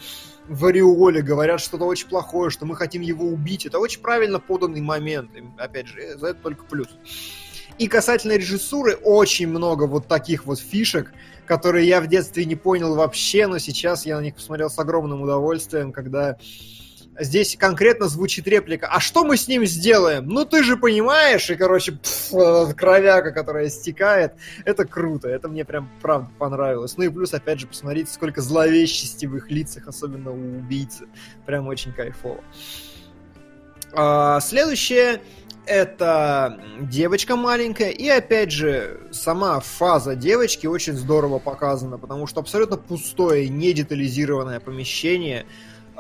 [0.49, 3.67] в ореоле говорят что-то очень плохое, что мы хотим его убить.
[3.67, 5.31] Это очень правильно поданный момент.
[5.37, 6.89] И, опять же, за это только плюс.
[7.79, 11.13] И касательно режиссуры, очень много вот таких вот фишек,
[11.47, 15.23] которые я в детстве не понял вообще, но сейчас я на них посмотрел с огромным
[15.23, 16.37] удовольствием, когда
[17.21, 21.57] здесь конкретно звучит реплика «А что мы с ним сделаем?» Ну ты же понимаешь, и,
[21.57, 24.35] короче, пфф, кровяка, которая стекает,
[24.65, 26.97] это круто, это мне прям правда понравилось.
[26.97, 31.07] Ну и плюс, опять же, посмотрите, сколько зловещести в их лицах, особенно у убийцы.
[31.47, 32.43] Прям очень кайфово.
[33.93, 35.21] А, следующее
[35.69, 42.77] это девочка маленькая, и опять же, сама фаза девочки очень здорово показана, потому что абсолютно
[42.77, 45.49] пустое, недетализированное помещение, Э,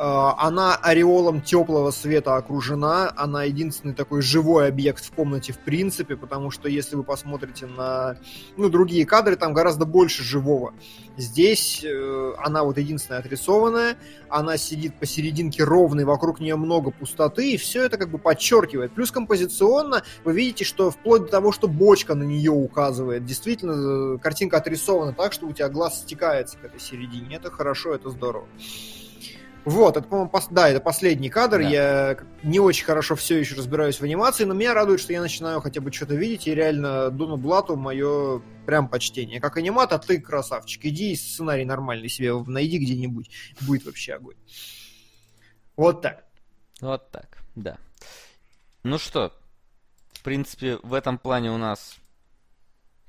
[0.01, 6.53] она ореолом теплого света окружена, она единственный такой живой объект в комнате в принципе, потому
[6.53, 8.16] что если вы посмотрите на
[8.57, 10.73] ну, другие кадры, там гораздо больше живого.
[11.16, 13.97] Здесь э, она вот единственная отрисованная,
[14.29, 18.93] она сидит посерединке ровной, вокруг нее много пустоты, и все это как бы подчеркивает.
[18.93, 24.19] Плюс композиционно вы видите, что вплоть до того, что бочка на нее указывает, действительно э,
[24.19, 27.35] картинка отрисована так, что у тебя глаз стекается к этой середине.
[27.35, 28.47] Это хорошо, это здорово.
[29.69, 30.49] Вот, это, по-моему, пос...
[30.51, 31.59] да, это последний кадр.
[31.59, 31.69] Да.
[31.69, 35.61] Я не очень хорошо все еще разбираюсь в анимации, но меня радует, что я начинаю
[35.61, 39.43] хотя бы что-то видеть, и реально Дону Блату мое прям почтение.
[39.43, 40.86] Как аниматор, ты красавчик.
[40.86, 43.31] Иди сценарий нормальный себе найди где-нибудь.
[43.61, 44.36] Будет вообще огонь.
[45.77, 46.24] Вот так.
[46.81, 47.77] Вот так, да.
[48.85, 49.35] Ну что,
[50.12, 51.99] в принципе, в этом плане у нас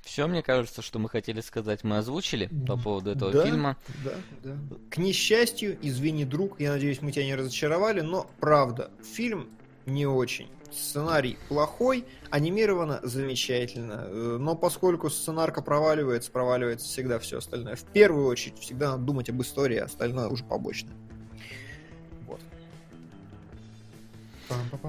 [0.10, 3.77] все, мне кажется, что мы хотели сказать, мы озвучили по поводу этого да, фильма.
[4.03, 4.14] Да,
[4.44, 4.57] да.
[4.90, 9.49] К несчастью, извини, друг, я надеюсь, мы тебя не разочаровали, но правда, фильм
[9.86, 10.48] не очень.
[10.72, 14.06] Сценарий плохой, анимировано замечательно.
[14.07, 17.76] Э, но поскольку сценарка проваливается, проваливается всегда все остальное.
[17.76, 20.90] В первую очередь, всегда надо думать об истории, а остальное уже побочно.
[22.26, 22.41] Вот.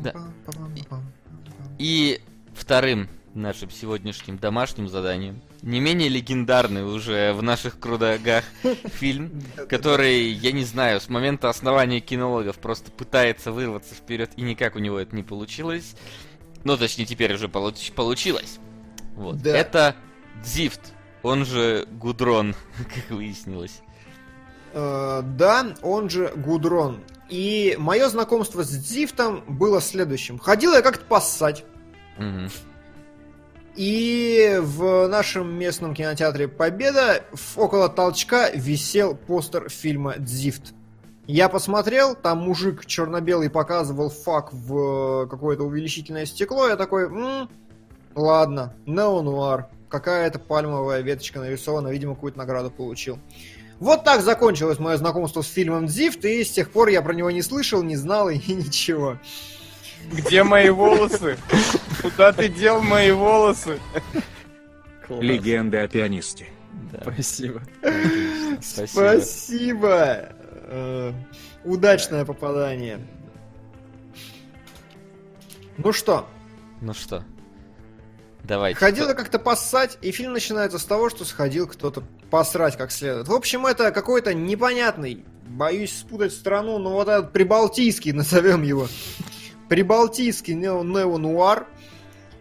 [0.03, 0.15] Да.
[1.79, 2.23] И
[2.55, 5.41] вторым нашим сегодняшним домашним заданием.
[5.63, 8.45] Не менее легендарный уже в наших крудогах
[8.85, 14.77] фильм, который, я не знаю, с момента основания кинологов просто пытается вырваться вперед, и никак
[14.77, 15.95] у него это не получилось.
[16.65, 18.59] Ну, точнее, теперь уже получ- получилось.
[19.15, 19.39] Вот.
[19.39, 19.57] Да.
[19.57, 19.97] Это
[20.43, 20.93] Дзифт,
[21.23, 22.55] он же Гудрон,
[22.95, 23.81] как выяснилось.
[24.73, 27.03] Uh, да, он же Гудрон.
[27.29, 30.39] И мое знакомство с Дзифтом было следующим.
[30.39, 31.65] Ходил я как-то поссать.
[32.19, 32.51] Угу.
[33.77, 37.23] И в нашем местном кинотеатре Победа
[37.57, 40.75] около толчка висел постер фильма «Дзифт».
[41.27, 47.49] Я посмотрел, там мужик черно-белый показывал фак в какое-то увеличительное стекло, я такой, м-м,
[48.17, 53.21] ладно, неонуар, какая-то пальмовая веточка нарисована, видимо, какую-то награду получил.
[53.79, 57.31] Вот так закончилось мое знакомство с фильмом «Дзифт», и с тех пор я про него
[57.31, 59.19] не слышал, не знал и ничего.
[60.13, 61.37] Где мои волосы?
[62.03, 63.79] Куда ты дел мои волосы?
[65.09, 66.49] Легенда о пианисте.
[66.93, 67.01] Да.
[67.03, 67.63] Спасибо.
[68.61, 68.87] Спасибо.
[68.87, 70.29] Спасибо.
[70.73, 71.13] Э,
[71.65, 73.01] удачное попадание.
[75.77, 76.29] Ну что?
[76.81, 77.25] Ну что?
[78.45, 78.79] Давайте.
[78.79, 83.29] Ходил я как-то поссать, и фильм начинается с того, что сходил кто-то посрать как следует.
[83.29, 88.89] В общем, это какой-то непонятный, боюсь спутать страну, но вот этот прибалтийский, назовем его,
[89.71, 91.67] прибалтийский нео-нуар,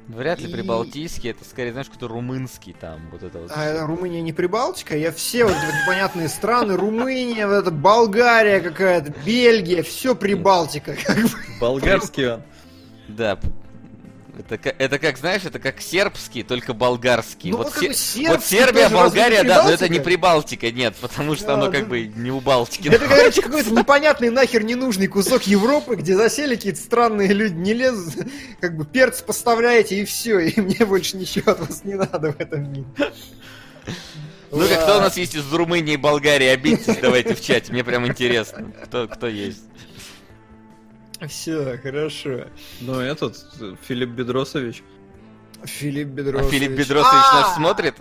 [0.08, 3.52] Вряд ли И- прибалтийский, это скорее, знаешь, какой-то румынский там, вот это вот.
[3.56, 8.60] А это Румыния не Прибалтика, я все вот эти непонятные страны, Румыния, вот это Болгария
[8.60, 10.96] какая-то, Бельгия, все Прибалтика.
[11.62, 12.42] Болгарский он.
[13.08, 13.40] Да.
[14.48, 17.52] Это, это как, знаешь, это как сербский, только болгарский.
[17.52, 20.72] Ну, вот, вот как Се- вот Сербия, Болгария, да, но это не Прибалтика?
[20.72, 21.74] Нет, потому что Да, оно да.
[21.78, 22.88] как бы не у Балтики.
[22.88, 28.14] Это, короче, какой-то непонятный нахер ненужный кусок Европы, где засели какие-то странные люди, не лезут,
[28.62, 32.40] как бы перц поставляете и все, и мне больше ничего от вас не надо в
[32.40, 32.86] этом мире.
[34.52, 36.48] Ну-ка, кто у нас есть из Румынии и Болгарии?
[36.48, 39.62] Обидьтесь давайте в чате, мне прям интересно, кто, кто есть.
[41.28, 42.46] Все, хорошо.
[42.82, 43.38] Ну, этот,
[43.88, 44.84] Филипп Бедросович.
[45.66, 46.52] Филипп А Бедросович.
[46.54, 47.42] Филипп Бедросович А!
[47.42, 47.96] наш смотрит?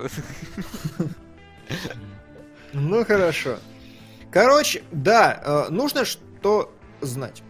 [2.73, 3.59] Ну хорошо.
[4.31, 7.43] Короче, да, э, нужно что знать.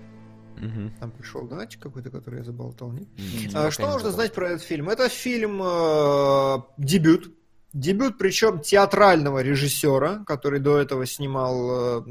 [0.57, 0.93] Мгм.
[1.01, 3.09] Там пришел донатчик какой-то, который я заболтал, нет?
[3.19, 4.89] М, А, Что не нужно знать про этот фильм?
[4.89, 7.33] Это фильм э, дебют.
[7.75, 12.03] Дебют, причем театрального режиссера, который до этого снимал, э,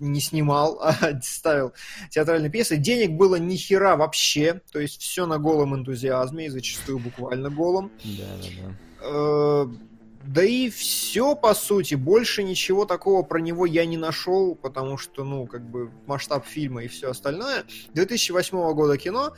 [0.00, 1.72] не снимал, а ставил
[2.10, 2.76] театральные пьесы.
[2.76, 7.92] Денег было ни хера вообще, то есть все на голом энтузиазме и зачастую буквально голом.
[8.04, 9.78] Да, да, да.
[10.26, 15.22] Да и все, по сути, больше ничего такого про него я не нашел, потому что,
[15.22, 17.64] ну, как бы масштаб фильма и все остальное.
[17.92, 19.34] 2008 года кино.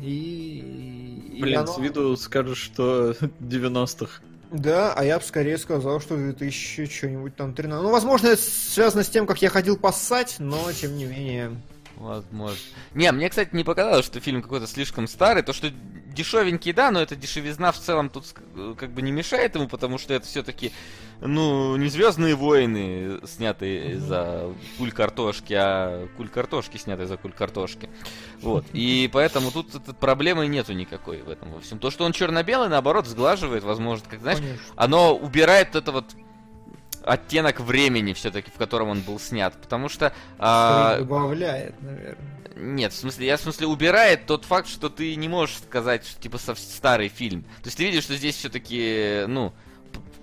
[0.00, 1.28] И...
[1.34, 4.22] и Блин, оно- с виду скажешь, что 90-х.
[4.52, 7.82] Да, а я бы скорее сказал, что 2000 что-нибудь там 13.
[7.82, 11.56] Ну, возможно, это связано с тем, как я ходил поссать, но, тем не менее...
[11.96, 12.58] Возможно.
[12.94, 15.42] Не, мне, кстати, не показалось, что фильм какой-то слишком старый.
[15.42, 15.70] То, что
[16.12, 19.98] дешевенький, да, но эта дешевизна в целом тут ск- как бы не мешает ему, потому
[19.98, 20.72] что это все-таки,
[21.20, 27.88] ну, не Звездные войны, снятые за куль картошки, а куль картошки, снятые за куль картошки.
[28.40, 28.66] Вот.
[28.72, 31.78] И поэтому тут проблемы нету никакой в этом во всем.
[31.78, 34.64] То, что он черно-белый, наоборот, сглаживает, возможно, как знаешь, Конечно.
[34.76, 36.06] оно убирает это вот
[37.04, 39.54] оттенок времени все-таки, в котором он был снят.
[39.60, 42.16] Потому что а, Скорее добавляет, наверное.
[42.56, 46.20] нет, в смысле, я в смысле убирает тот факт, что ты не можешь сказать, что
[46.20, 47.42] типа старый фильм.
[47.42, 49.52] То есть ты видишь, что здесь все-таки, ну,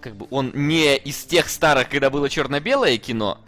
[0.01, 3.39] как бы он не из тех старых, когда было черно-белое кино,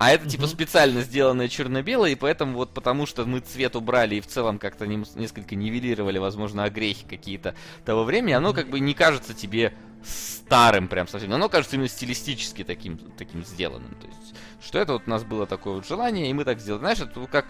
[0.00, 4.20] а это типа специально сделанное черно-белое, и поэтому вот потому что мы цвет убрали и
[4.22, 7.54] в целом как-то нем- несколько нивелировали, возможно, огрехи какие-то
[7.84, 11.30] того времени, оно как бы не кажется тебе старым прям совсем.
[11.34, 13.94] Оно кажется именно стилистически таким, таким сделанным.
[14.00, 16.80] То есть, что это вот у нас было такое вот желание, и мы так сделали.
[16.80, 17.44] Знаешь, это как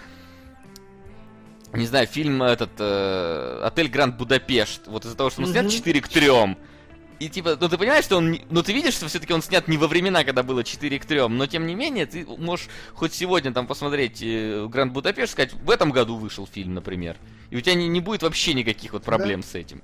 [1.72, 4.89] не знаю, фильм этот э, Отель Гранд Будапешт.
[4.89, 5.70] Вот из-за того, что он снят Мгм.
[5.70, 6.56] 4 к 3.
[7.21, 8.39] И типа, ну ты понимаешь, что он.
[8.49, 11.29] Ну ты видишь, что все-таки он снят не во времена, когда было 4 к 3,
[11.29, 15.69] но тем не менее, ты можешь хоть сегодня там посмотреть э, Гранд Будапешт, сказать, в
[15.69, 17.19] этом году вышел фильм, например.
[17.51, 19.83] И у тебя не, не будет вообще никаких вот проблем с этим.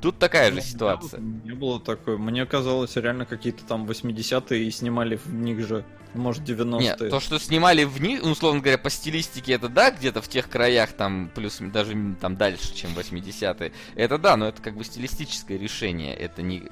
[0.00, 1.20] Тут такая же ситуация.
[1.20, 2.16] Не было такой.
[2.16, 6.80] Мне казалось, реально какие-то там 80-е и снимали в них же, может, 90-е.
[6.80, 10.28] Нет, то, что снимали в них, ну, условно говоря, по стилистике, это да, где-то в
[10.28, 13.72] тех краях, там, плюс даже там дальше, чем 80-е.
[13.94, 16.62] Это да, но это как бы стилистическое решение, это не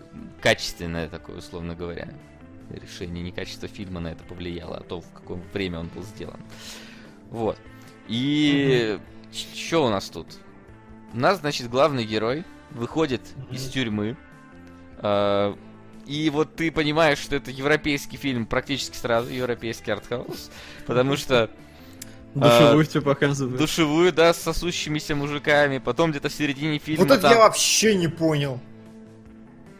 [0.41, 2.09] качественное такое, условно говоря,
[2.71, 6.41] решение, не качество фильма на это повлияло, а то, в какое время он был сделан.
[7.31, 7.59] Вот.
[8.09, 8.99] И
[9.33, 10.27] что у нас тут?
[11.13, 14.17] У нас, значит, главный герой выходит из тюрьмы,
[14.99, 15.57] а,
[16.07, 20.51] и вот ты понимаешь, что это европейский фильм практически сразу, европейский артхаус,
[20.87, 21.51] потому что
[22.35, 23.59] Душевую а, тебе показывают.
[23.59, 27.33] душевую, да, с сосущимися мужиками, потом где-то в середине фильма Вот это там...
[27.33, 28.61] я вообще не понял.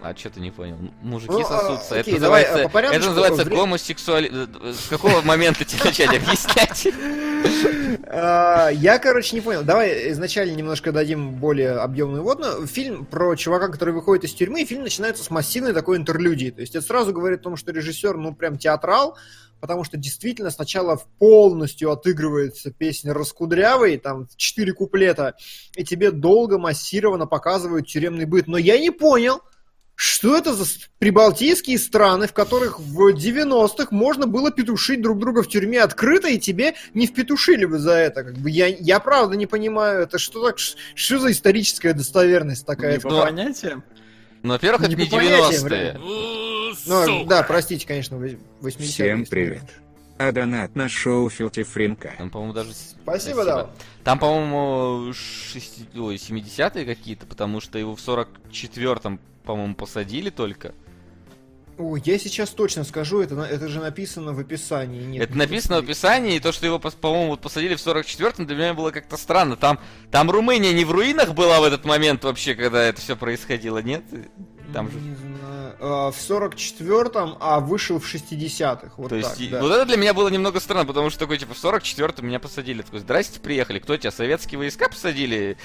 [0.01, 0.77] А что ты не понял?
[1.03, 1.97] Мужики Ну, а, сосутся.
[1.97, 4.31] это давай, называется, а, по порядку, это называется вре- гомосексуали...
[4.33, 6.89] э, э, С какого момента тебе начать объяснять?
[8.11, 9.63] А, Я, короче, не понял.
[9.63, 12.67] Давай изначально немножко дадим более объемную водную.
[12.67, 16.51] Фильм про чувака, который выходит из тюрьмы, и фильм начинается с массивной такой интерлюдии.
[16.51, 19.17] То есть это сразу говорит о том, что режиссер, ну, прям театрал,
[19.61, 25.35] потому что действительно сначала полностью отыгрывается песня «Раскудрявый», там четыре куплета,
[25.77, 28.47] и тебе долго массированно показывают тюремный быт.
[28.49, 29.43] Но я не понял,
[30.01, 30.65] что это за
[31.01, 36.39] прибалтийские страны, в которых в 90-х можно было петушить друг друга в тюрьме открыто, и
[36.39, 38.23] тебе не впетушили бы за это?
[38.23, 42.93] Как бы я, я правда не понимаю, это что так, что за историческая достоверность такая?
[42.93, 43.83] Не по понятиям?
[44.45, 46.01] Ну, во-первых, это Не не по понятиям, 90-е.
[46.87, 48.87] Ну, да, простите, конечно, 80-е.
[48.87, 49.63] Всем привет.
[50.19, 52.15] А донат на шоу Филти Фринка.
[52.19, 52.73] Там, по-моему, даже...
[52.75, 53.71] Спасибо, да.
[54.05, 55.97] Там, по-моему, 6...
[55.97, 60.75] Ой, 70-е какие-то, потому что его в 44-м, по-моему, посадили только.
[61.79, 65.05] Ой, я сейчас точно скажу, это, это же написано в описании.
[65.05, 68.57] Нет, Это написано в описании, и то, что его, по-моему, вот посадили в 44-м, для
[68.57, 69.57] меня было как-то странно.
[69.57, 69.79] Там,
[70.11, 74.03] там Румыния не в руинах была в этот момент вообще, когда это все происходило, нет?
[74.75, 74.99] Там же...
[74.99, 75.28] Не знаю.
[75.81, 78.91] В 44-м, а вышел в 60-х.
[78.97, 79.61] Вот То есть, так, и- да.
[79.61, 82.83] вот это для меня было немного странно, потому что такой, типа, в 44-м меня посадили.
[82.83, 83.79] Такой, здрасте, приехали.
[83.79, 85.57] Кто тебя, советские войска посадили?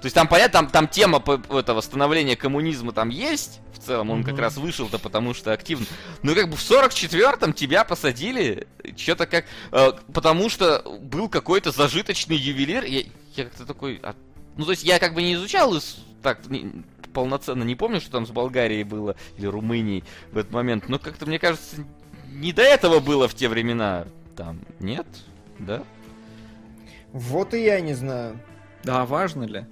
[0.00, 4.10] То есть там, понятно, там, там тема по- это, восстановления коммунизма там есть, в целом,
[4.10, 4.42] он как Мгм.
[4.42, 5.86] раз вышел-то потому что активно.
[6.22, 8.66] Но как бы в 44-м тебя посадили,
[8.96, 9.44] что-то как...
[9.72, 13.02] э, потому что был какой-то зажиточный ювелир, я,
[13.36, 14.00] я как-то такой...
[14.02, 14.14] а-
[14.56, 16.82] ну, то есть я как бы не изучал из- так не-
[17.12, 21.26] полноценно, не помню, что там с Болгарией было, или Румынией в этот момент, но как-то,
[21.26, 21.84] мне кажется,
[22.32, 24.06] не до этого было в те времена.
[24.36, 25.06] Там, нет?
[25.58, 25.82] Да?
[27.12, 28.38] Вот и я не знаю.
[28.84, 29.66] Да, важно ли?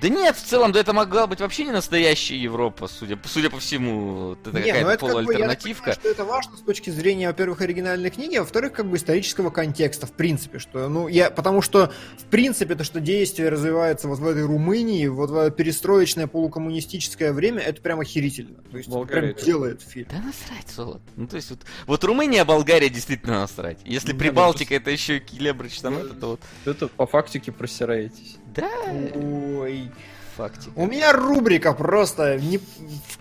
[0.00, 3.58] Да нет, в целом, да это могла быть вообще не настоящая Европа, судя, судя по
[3.58, 4.32] всему.
[4.32, 5.82] Это Не, ну какая-то это как бы, я полуальтернативка.
[5.82, 9.50] понимаю, что это важно с точки зрения, во-первых, оригинальной книги, а во-вторых, как бы исторического
[9.50, 14.18] контекста, в принципе, что, ну, я, потому что, в принципе, то, что действие развивается вот
[14.18, 18.62] в этой Румынии, вот в перестроечное полукоммунистическое время, это прям охерительно.
[18.70, 20.08] То есть, это Болгария прям делает фильм.
[20.10, 21.02] Да насрать, Солод.
[21.16, 23.78] Ну, то есть, вот, вот Румыния, Болгария действительно насрать.
[23.84, 26.40] Если Ну, Прибалтика это еще и Келебрич там это, то вот...
[26.64, 28.36] Это по фактике просираетесь.
[28.56, 28.70] Да,
[29.14, 29.90] Ой.
[30.36, 30.72] фактика.
[30.76, 32.58] У меня рубрика просто не...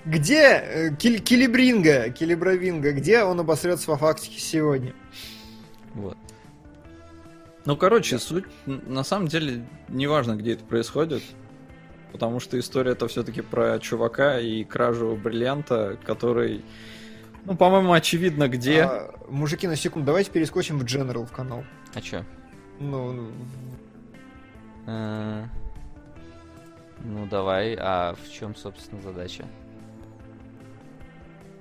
[0.05, 4.93] где э, Киль- Килибринга, Килибровинга, где он обосрется по фактике сегодня?
[5.93, 6.17] Вот.
[7.65, 11.23] Ну, короче, суть, на самом деле, неважно, где это происходит,
[12.11, 16.63] потому что история это все-таки про чувака и кражу бриллианта, который,
[17.45, 18.83] ну, по-моему, очевидно, где.
[18.83, 21.63] А, мужики, на секунду, давайте перескочим в General в канал.
[21.95, 22.23] А чё?
[22.79, 23.31] Ну,
[24.85, 25.43] ну, Э,
[27.03, 27.75] Ну, давай.
[27.79, 29.45] А в чем, собственно, задача?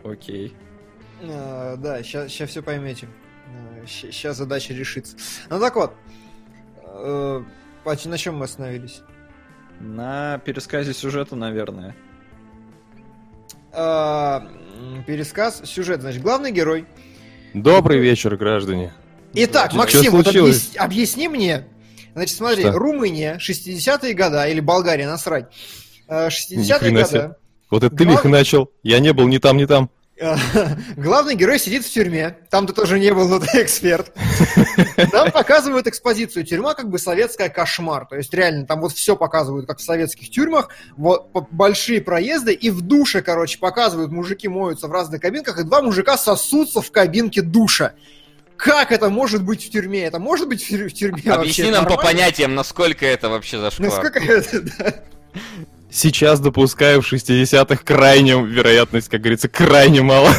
[0.05, 0.55] Окей.
[1.23, 3.09] А, да, сейчас все поймете.
[3.87, 5.17] Сейчас задача решится.
[5.51, 5.95] Ну так вот.
[6.87, 7.43] э,
[7.85, 9.03] Пати, на чем мы остановились?
[9.81, 11.95] На пересказе сюжета, наверное.
[13.73, 14.47] А,
[15.07, 16.01] Пересказ, сюжет.
[16.01, 16.87] Значит, главный герой.
[17.53, 18.93] Добрый вечер, граждане.
[19.35, 20.29] Итак, Максим, вот
[20.79, 21.65] объясни мне.
[22.15, 22.73] Значит, смотри, Что?
[22.79, 25.47] Румыния, 60-е года, или Болгария, насрать.
[26.09, 27.21] Э, 60-е Ни хрена себе.
[27.23, 27.35] годы.
[27.71, 28.71] Вот это ты Глав- лихо начал.
[28.83, 29.91] Я не был ни там, ни там.
[30.17, 30.37] Э,
[30.97, 32.37] Главный герой сидит в тюрьме.
[32.51, 34.13] Там ты тоже не был, но ты эксперт.
[35.13, 36.45] Нам показывают экспозицию.
[36.45, 38.07] Тюрьма как бы советская кошмар.
[38.07, 40.69] То есть реально там вот все показывают, как в советских тюрьмах.
[40.97, 42.53] Вот большие проезды.
[42.53, 45.59] И в душе, короче, показывают, мужики моются в разных кабинках.
[45.59, 47.95] И два мужика сосутся в кабинке душа.
[48.57, 50.05] Как это может быть в тюрьме?
[50.05, 51.33] Это может быть в тюр- в тюрьме вообще?
[51.41, 53.89] Объясни нам по понятиям, насколько это вообще зашквар.
[53.91, 54.95] Насколько это, да.
[55.91, 60.31] Сейчас допускаю в 60-х крайне, вероятность, как говорится, крайне мало.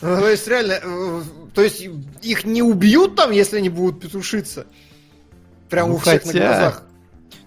[0.00, 1.22] Ну, то есть реально, э,
[1.54, 1.84] то есть
[2.22, 4.66] их не убьют там, если они будут петушиться?
[5.70, 6.82] Прям Ну, у всех на хотя- глазах.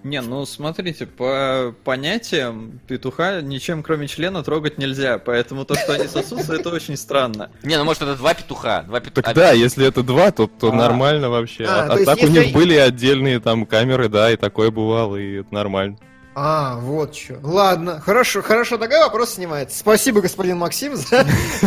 [0.02, 6.06] Не, ну смотрите, по понятиям петуха ничем кроме члена трогать нельзя, поэтому то, что они
[6.06, 7.50] сосутся, это очень странно.
[7.62, 8.82] Не, ну может это два петуха.
[8.82, 9.22] Два петуха.
[9.22, 10.72] Так да, если это два, то, то А.
[10.72, 11.64] нормально вообще.
[11.64, 15.40] А, А, а так у них были отдельные там камеры, да, и такое бывало, и
[15.40, 15.96] это нормально.
[16.38, 17.38] А, вот что.
[17.42, 19.78] Ладно, хорошо, хорошо, такой вопрос снимается.
[19.78, 21.24] Спасибо, господин Максим, за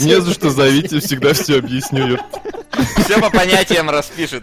[0.00, 2.18] Не за что зовите, всегда все объясню.
[3.04, 4.42] Все по понятиям распишет.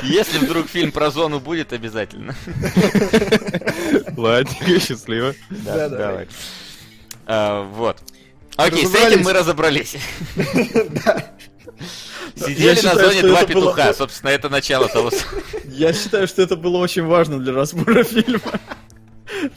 [0.00, 2.34] Если вдруг фильм про зону будет, обязательно.
[4.16, 5.34] Ладненько, счастливо.
[5.50, 5.96] Да, да.
[5.98, 6.28] давай.
[7.26, 7.98] А, Вот.
[8.56, 9.96] Окей, с этим мы разобрались.
[10.36, 11.36] Я
[12.34, 15.10] Сидели на считаю, зоне два было- петуха, собственно, это начало того.
[15.64, 18.60] Я считаю, что это было очень важно для разбора фильма.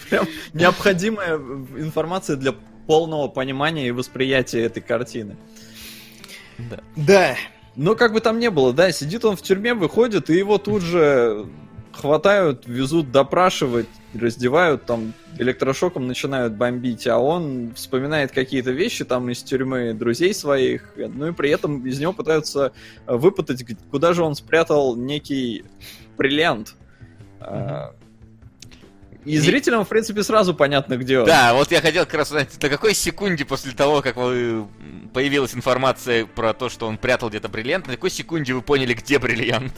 [0.09, 2.53] Прям необходимая информация для
[2.87, 5.37] полного понимания и восприятия этой картины.
[6.95, 7.35] Да.
[7.75, 10.81] Но как бы там не было, да, сидит он в тюрьме, выходит, и его тут
[10.81, 11.45] же
[11.99, 19.43] хватают, везут допрашивать, раздевают, там электрошоком начинают бомбить, а он вспоминает какие-то вещи там из
[19.43, 22.71] тюрьмы друзей своих, ну и при этом из него пытаются
[23.05, 25.63] э, выпытать, куда же он спрятал некий
[26.17, 26.75] бриллиант.
[27.39, 27.93] А,
[29.25, 31.25] И И- зрителям, в принципе, сразу понятно, где он.
[31.25, 34.65] Да, вот я хотел как раз узнать, на какой секунде после того, как вы
[35.13, 39.19] появилась информация про то, что он прятал где-то бриллиант, на какой секунде вы поняли, где
[39.19, 39.73] бриллиант?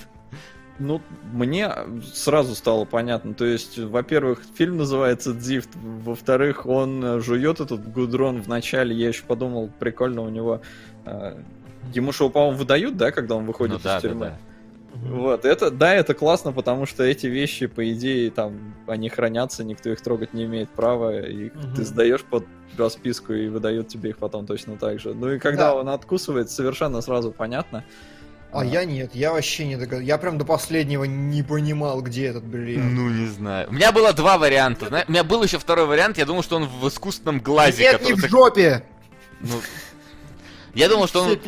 [0.79, 1.71] Ну, мне
[2.13, 3.33] сразу стало понятно.
[3.33, 8.95] То есть, во-первых, фильм называется Дзифт, во-вторых, он э, жует этот гудрон в начале.
[8.95, 10.61] Я еще подумал, прикольно у него
[11.05, 11.37] э,
[11.93, 14.25] Ему что, по-моему, выдают, да, когда он выходит Ну из да, да, тюрьмы?
[14.25, 14.37] да.
[15.09, 19.89] Вот, это, да, это классно, потому что эти вещи, по идее, там, они хранятся, никто
[19.89, 21.75] их трогать не имеет права, и Мгм.
[21.75, 22.45] ты сдаешь под
[22.77, 25.13] расписку и выдают тебе их потом точно так же.
[25.13, 25.75] Ну и когда Да.
[25.75, 27.83] он откусывает, совершенно сразу понятно.
[28.53, 30.03] А я нет, я вообще не догадался.
[30.03, 32.91] Я прям до последнего не понимал, где этот бриллиант.
[32.91, 33.69] Ну, не знаю.
[33.69, 34.87] У меня было два варианта.
[34.87, 36.17] Зна- У меня был еще второй вариант.
[36.17, 37.83] Я думал, что он в искусственном глазе.
[37.83, 38.83] Нет, который не в жопе!
[39.39, 39.61] ну,
[40.73, 41.39] Я думал, что он...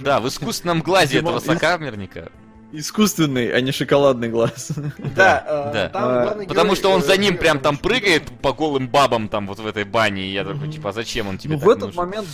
[0.00, 2.30] Да, в искусственном глазе этого сокамерника.
[2.70, 4.72] Искусственный, а не шоколадный глаз.
[5.16, 5.88] Да, э, да.
[5.88, 9.46] там А, Потому что он э, за ним прям там прыгает по голым бабам там
[9.46, 10.26] вот в этой бане.
[10.26, 12.28] И я такой, типа, а зачем он тебе Ну, в этот момент,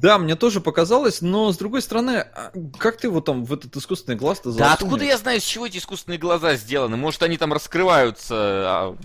[0.00, 3.76] да, мне тоже показалось, но с другой стороны, а как ты вот там в этот
[3.76, 4.74] искусственный глаз-то Да засунешь?
[4.82, 6.96] откуда я знаю, с чего эти искусственные глаза сделаны?
[6.96, 8.96] Может, они там раскрываются, а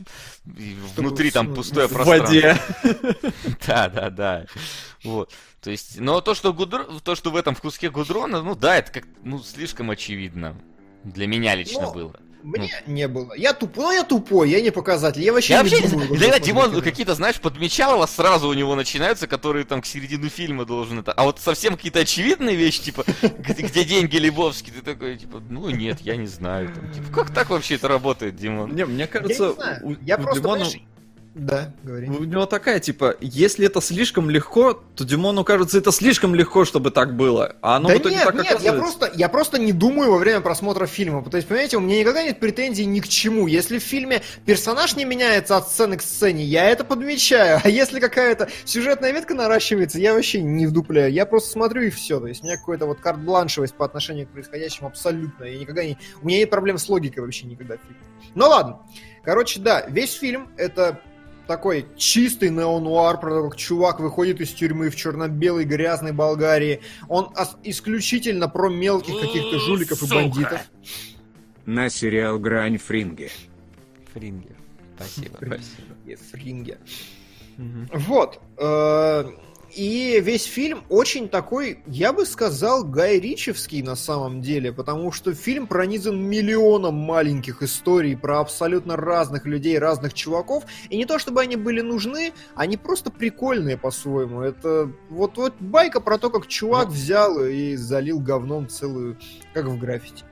[0.96, 2.26] внутри там в- пустое в пространство.
[2.36, 2.58] воде.
[3.68, 4.46] Да, да, да.
[5.04, 5.32] Вот.
[5.62, 8.78] То есть, но то, что гудро- то, что в этом в куске гудрона, ну да,
[8.78, 10.56] это как, ну, слишком очевидно.
[11.04, 12.16] Для меня лично Ну, было.
[12.46, 13.34] Мне не было.
[13.36, 15.24] Я тупой, ну я тупой, я не показатель.
[15.24, 18.06] Я вообще Я не вообще не думаю, знаю, вот иногда Димон какие-то, знаешь, подмечал его,
[18.06, 21.12] сразу у него начинаются, которые там к середину фильма должен это.
[21.12, 23.04] А вот совсем какие-то очевидные вещи, типа,
[23.40, 26.72] где, деньги Лебовский, ты такой, типа, ну нет, я не знаю.
[26.74, 28.76] Там, типа, как так вообще это работает, Димон?
[28.76, 29.80] Не, мне Я кажется, не знаю.
[29.84, 30.82] у- Я у просто, Димона- понимаешь,
[31.36, 32.08] Да, говори.
[32.08, 36.92] У него такая, типа, если это слишком легко, то Димону кажется, это слишком легко, чтобы
[36.92, 37.58] так было.
[37.62, 38.80] А оно да в итоге нет, так нет, я оказывается.
[38.80, 41.22] просто, я просто не думаю во время просмотра фильма.
[41.30, 43.48] То есть, понимаете, у меня никогда нет претензий ни к чему.
[43.48, 47.60] Если в фильме персонаж не меняется от сцены к сцене, я это подмечаю.
[47.66, 51.12] А если какая-то сюжетная ветка наращивается, я вообще не вдупляю.
[51.12, 52.22] Я просто смотрю и все.
[52.22, 55.44] То есть, у меня какой-то вот карт-бланшевость по отношению к происходящему абсолютно.
[55.44, 55.98] Я никогда не...
[56.22, 57.76] У меня нет проблем с логикой вообще никогда.
[58.36, 58.80] Ну ладно.
[59.26, 61.02] Короче, да, весь фильм это
[61.48, 66.82] такой чистый неонуар про то, как чувак выходит из тюрьмы в черно-белой грязной Болгарии.
[67.08, 67.32] Он
[67.64, 70.16] исключительно про мелких каких-то жуликов и Сука.
[70.16, 70.62] бандитов.
[71.66, 73.32] На сериал «Грань Фринге».
[74.14, 74.56] Фрингер.
[74.96, 75.60] Спасибо.
[76.06, 76.78] И Фринге.
[77.58, 78.40] Вот.
[78.58, 79.26] э,
[79.76, 85.34] И весь фильм очень такой, я бы сказал, Гай Ричевский на самом деле, потому что
[85.34, 91.42] фильм пронизан миллионом маленьких историй про абсолютно разных людей, разных чуваков, и не то чтобы
[91.42, 94.42] они были нужны, они просто прикольные по-своему.
[94.42, 99.18] Это вот, вот байка про то, как чувак взял и залил говном целую,
[99.54, 100.24] как в граффити.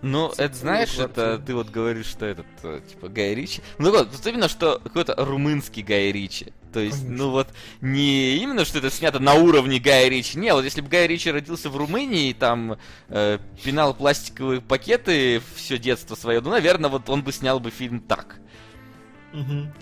[0.00, 3.60] Ну, это знаешь, это ты вот говоришь, что этот, э, типа, Гай Ричи.
[3.78, 6.52] Ну вот, вот именно, что какой-то румынский Гай Ричи.
[6.72, 7.24] То есть, Конечно.
[7.24, 7.48] ну вот,
[7.80, 10.38] не именно, что это снято на уровне Гая Ричи.
[10.38, 12.78] Не, вот если бы Гай Ричи родился в Румынии и там
[13.08, 18.00] э, пинал пластиковые пакеты все детство свое, ну, наверное, вот он бы снял бы фильм
[18.00, 18.40] так.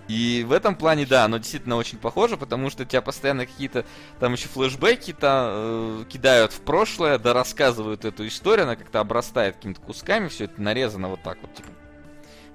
[0.09, 3.85] И в этом плане, да, оно действительно очень похоже, потому что тебя постоянно какие-то
[4.19, 9.81] там еще флешбеки то кидают в прошлое, да рассказывают эту историю, она как-то обрастает какими-то
[9.81, 11.69] кусками, все это нарезано вот так вот, типа,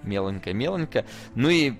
[0.04, 1.06] меленько-меленько.
[1.36, 1.74] Ну и...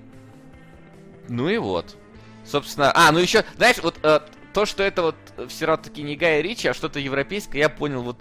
[1.28, 1.96] Ну и вот.
[2.44, 4.20] Собственно, а, ну еще, знаешь, вот э,
[4.52, 5.16] то, что это вот
[5.48, 8.16] все равно таки не Гая Ричи, а что-то европейское, я понял вот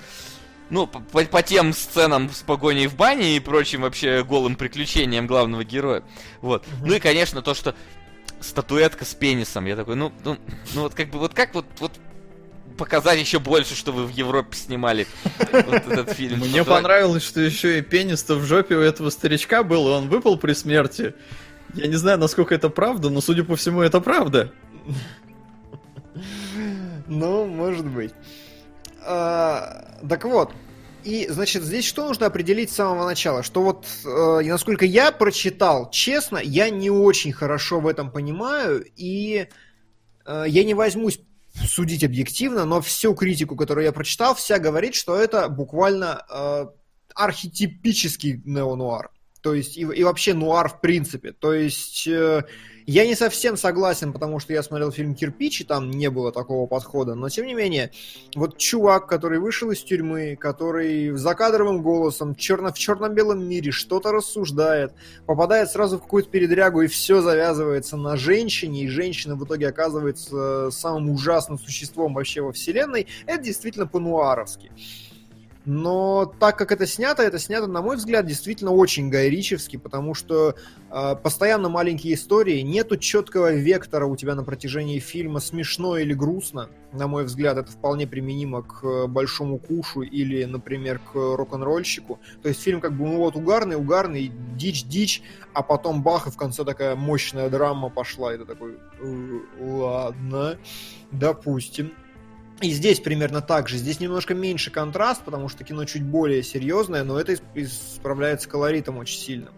[0.70, 5.28] ну, по, по- по тем сценам с погоней в бане и прочим вообще голым приключениям
[5.28, 6.02] главного героя.
[6.40, 6.66] Вот.
[6.82, 7.76] Ну и, конечно, то, что
[8.40, 9.66] статуэтка с пенисом.
[9.66, 10.38] Я такой, ну, ну,
[10.74, 11.92] ну вот как бы, вот как вот, вот
[12.78, 15.08] показать еще больше, что вы в Европе снимали
[15.52, 16.40] вот этот фильм.
[16.40, 20.38] Мне понравилось, что еще и пенис-то в жопе у этого старичка был, и он выпал
[20.38, 21.14] при смерти.
[21.74, 24.52] Я не знаю, насколько это правда, но, судя по всему, это правда.
[27.08, 28.14] Ну, может быть.
[29.06, 30.52] А, так вот,
[31.04, 33.44] и, значит, здесь что нужно определить с самого начала?
[33.44, 39.48] Что вот, э, насколько я прочитал, честно, я не очень хорошо в этом понимаю, и
[40.26, 41.20] э, я не возьмусь
[41.68, 46.66] судить объективно, но всю критику, которую я прочитал, вся говорит, что это буквально э,
[47.16, 49.10] архетипический неонуар.
[49.42, 51.32] То есть, и, и вообще нуар в принципе.
[51.32, 52.44] То есть, э,
[52.86, 56.68] я не совсем согласен, потому что я смотрел фильм «Кирпич», и там не было такого
[56.68, 57.92] подхода, но тем не менее,
[58.36, 64.94] вот чувак, который вышел из тюрьмы, который закадровым голосом черно, в черно-белом мире что-то рассуждает,
[65.26, 70.70] попадает сразу в какую-то передрягу, и все завязывается на женщине, и женщина в итоге оказывается
[70.72, 74.72] самым ужасным существом вообще во вселенной, это действительно по-нуаровски.
[75.66, 80.56] Но так как это снято, это снято, на мой взгляд, действительно очень гайричевски, потому что
[80.90, 86.70] э, постоянно маленькие истории, нету четкого вектора у тебя на протяжении фильма, смешно или грустно.
[86.94, 92.20] На мой взгляд, это вполне применимо к э, Большому Кушу или, например, к рок-н-ролльщику.
[92.42, 95.22] То есть фильм как бы, ну вот, угарный, угарный, дичь-дичь,
[95.54, 100.58] а потом бах, и в конце такая мощная драма пошла, и ты такой, «Э, ладно,
[101.12, 101.92] допустим.
[102.62, 103.78] И здесь примерно так же.
[103.78, 109.20] Здесь немножко меньше контраст, потому что кино чуть более серьезное, но это исправляется колоритом очень
[109.20, 109.54] сильным.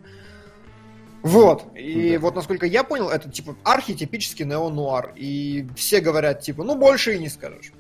[1.22, 1.66] Вот.
[1.76, 2.20] И да.
[2.20, 5.14] вот насколько я понял, это типа архетипический неонуар.
[5.16, 7.72] И все говорят, типа, ну больше и не скажешь.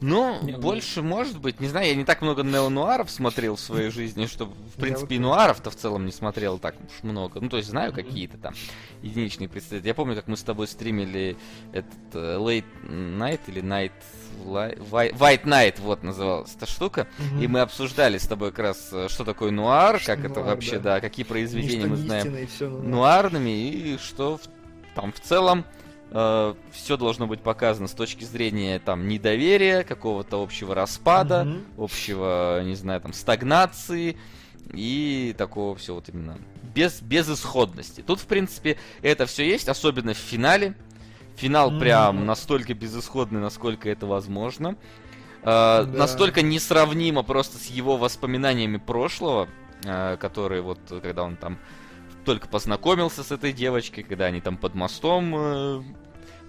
[0.00, 3.90] Ну, не, больше, может быть, не знаю, я не так много неонуаров смотрел в своей
[3.90, 7.40] жизни, что, в принципе, и нуаров-то в целом не смотрел так уж много.
[7.40, 8.54] Ну, то есть знаю какие-то там
[9.02, 9.88] единичные представители.
[9.88, 11.36] Я помню, как мы с тобой стримили
[11.72, 13.92] этот uh, Late Night или Night
[14.44, 17.44] White Night, вот называлась эта штука, mm-hmm.
[17.44, 20.78] и мы обсуждали с тобой как раз, э, что такое нуар, как нуар, это вообще,
[20.78, 20.94] да.
[20.94, 24.40] да, какие произведения Ничто мы знаем ну, нуарными, и что в,
[24.94, 25.64] там в целом
[26.10, 31.84] э, все должно быть показано с точки зрения там недоверия, какого-то общего распада, mm-hmm.
[31.84, 34.16] общего, не знаю, там стагнации
[34.72, 36.38] и такого все вот именно
[36.74, 38.02] без безысходности.
[38.02, 40.74] Тут в принципе это все есть, особенно в финале.
[41.36, 41.80] Финал mm-hmm.
[41.80, 44.76] прям настолько безысходный, насколько это возможно.
[45.42, 45.86] Э, да.
[45.86, 49.48] Настолько несравнимо просто с его воспоминаниями прошлого,
[49.84, 51.58] э, которые вот когда он там
[52.24, 55.82] только познакомился с этой девочкой, когда они там под мостом э,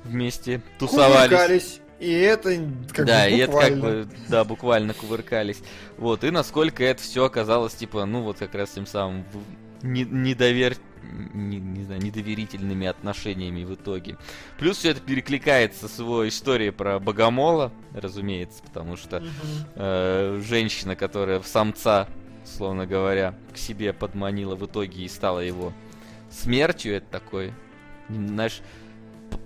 [0.04, 1.30] вместе тусовались.
[1.30, 1.82] Кувыркались.
[2.00, 2.58] И это
[2.92, 5.62] как да, бы и это как бы, да, буквально кувыркались.
[5.98, 9.24] Вот, и насколько это все оказалось, типа, ну вот как раз тем самым
[9.84, 10.78] не, недовер...
[11.04, 14.18] не, не знаю, недоверительными отношениями в итоге.
[14.58, 19.28] Плюс все это перекликается с его историей про Богомола, разумеется, потому что угу.
[19.76, 22.08] э, женщина, которая в самца
[22.56, 25.74] словно говоря, к себе подманила в итоге и стала его
[26.30, 26.96] смертью.
[26.96, 27.54] Это такой,
[28.10, 28.62] знаешь,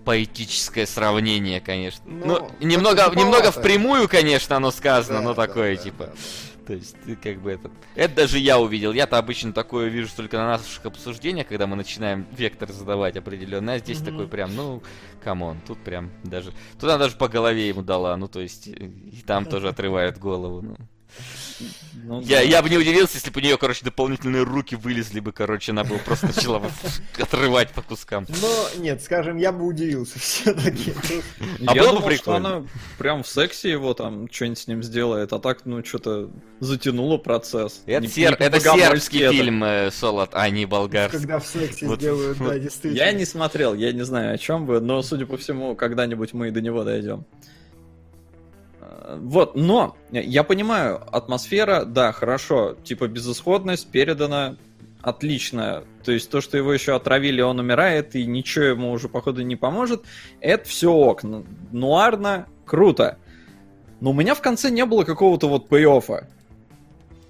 [0.03, 2.03] поэтическое сравнение, конечно.
[2.05, 6.05] Ну, ну немного, немного впрямую, конечно, оно сказано, да, но такое, да, типа.
[6.05, 6.19] Да, да.
[6.65, 7.69] То есть, ты как бы это...
[7.93, 8.91] Это даже я увидел.
[8.91, 13.75] Я-то обычно такое вижу только на наших обсуждениях, когда мы начинаем вектор задавать определенный.
[13.75, 14.05] А здесь mm-hmm.
[14.05, 14.81] такой прям, ну,
[15.23, 16.53] come on, тут прям даже...
[16.79, 20.75] Туда даже по голове ему дала, ну, то есть, и там тоже отрывает голову, ну.
[21.93, 22.41] Ну, я, да.
[22.41, 25.83] я бы не удивился, если бы у нее, короче, дополнительные руки вылезли бы, короче, она
[25.83, 26.61] бы просто начала
[27.19, 28.25] отрывать по кускам.
[28.41, 30.93] Но нет, скажем, я бы удивился все-таки.
[31.65, 32.63] А я думал, что она
[32.97, 36.29] прям в сексе его там что-нибудь с ним сделает, а так, ну, что-то
[36.59, 37.81] затянуло процесс.
[37.85, 38.35] Это, сер...
[38.39, 41.19] это сербский фильм э, Солод, а не болгарский.
[41.19, 43.03] Когда в сексе вот, сделают, да, действительно.
[43.03, 46.49] Я не смотрел, я не знаю о чем бы, но, судя по всему, когда-нибудь мы
[46.49, 47.25] и до него дойдем.
[49.17, 54.57] Вот, но я понимаю, атмосфера, да, хорошо, типа безысходность передана
[55.01, 55.83] отлично.
[56.03, 59.55] То есть то, что его еще отравили, он умирает, и ничего ему уже, походу, не
[59.55, 60.03] поможет,
[60.41, 61.21] это все ок.
[61.71, 63.17] Нуарно, круто.
[64.01, 66.27] Но у меня в конце не было какого-то вот пей-оффа.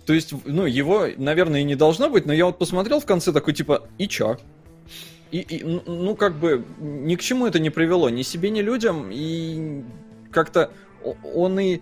[0.05, 3.33] То есть, ну, его, наверное, и не должно быть, но я вот посмотрел в конце
[3.33, 4.37] такой, типа, и чё?
[5.31, 9.09] И, и, ну, как бы, ни к чему это не привело, ни себе, ни людям,
[9.11, 9.83] и
[10.31, 10.71] как-то
[11.33, 11.81] он и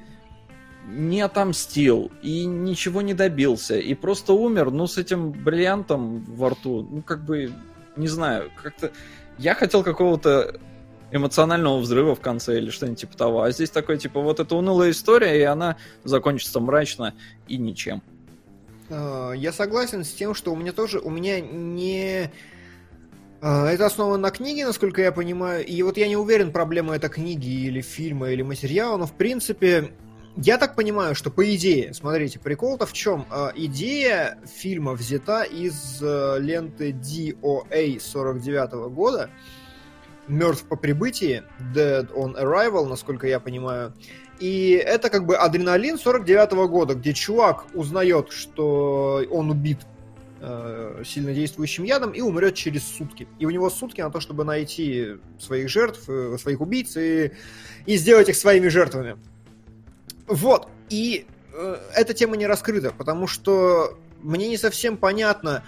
[0.88, 6.88] не отомстил, и ничего не добился, и просто умер, ну, с этим бриллиантом во рту,
[6.90, 7.52] ну, как бы,
[7.95, 8.91] не знаю, как-то...
[9.38, 10.60] Я хотел какого-то
[11.12, 14.91] эмоционального взрыва в конце или что-нибудь типа того, а здесь такой, типа, вот это унылая
[14.91, 17.14] история, и она закончится мрачно
[17.48, 18.02] и ничем.
[18.90, 22.32] А, я согласен с тем, что у меня тоже, у меня не
[23.44, 25.65] это основано на книге, насколько я понимаю.
[25.65, 29.91] И вот я не уверен, проблема это книги или фильма или материала, но в принципе
[30.36, 33.26] я так понимаю, что по идее, смотрите, прикол-то в чем?
[33.30, 39.30] А, идея фильма взята из э, ленты DOA 49 года,
[40.28, 41.44] Мертв по прибытии,
[41.76, 43.94] Dead on Arrival, насколько я понимаю.
[44.40, 49.80] И это как бы адреналин 49 года, где чувак узнает, что он убит
[50.44, 53.28] э, сильно действующим ядом и умрет через сутки.
[53.40, 57.32] И у него сутки на то, чтобы найти своих жертв, э, своих убийц и,
[57.86, 59.18] и сделать их своими жертвами.
[60.28, 60.68] Вот.
[60.90, 65.64] И э, эта тема не раскрыта, потому что мне не совсем понятно.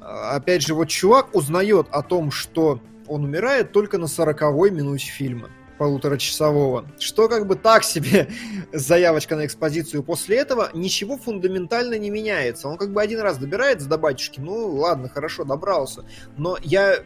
[0.00, 0.04] Э,
[0.36, 5.48] опять же, вот чувак узнает о том, что он умирает только на сороковой минуте фильма
[5.82, 8.28] полуторачасового, что как бы так себе
[8.72, 10.04] заявочка на экспозицию.
[10.04, 12.68] После этого ничего фундаментально не меняется.
[12.68, 16.04] Он как бы один раз добирается до батюшки, ну ладно, хорошо, добрался.
[16.36, 17.02] Но я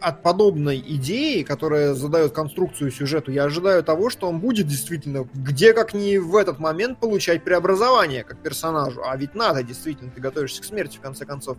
[0.00, 5.72] от подобной идеи, которая задает конструкцию сюжету, я ожидаю того, что он будет действительно где
[5.72, 9.02] как не в этот момент получать преобразование как персонажу.
[9.04, 11.58] А ведь надо, действительно, ты готовишься к смерти в конце концов.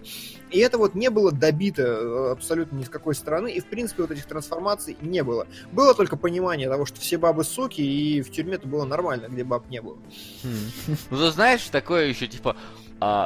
[0.51, 4.03] И это вот не было добито э, абсолютно ни с какой стороны, и в принципе
[4.03, 5.47] вот этих трансформаций не было.
[5.71, 9.43] Было только понимание того, что все бабы суки, и в тюрьме это было нормально, где
[9.43, 9.97] баб не было.
[10.43, 10.95] Хм.
[11.11, 12.55] Ну знаешь, такое еще типа,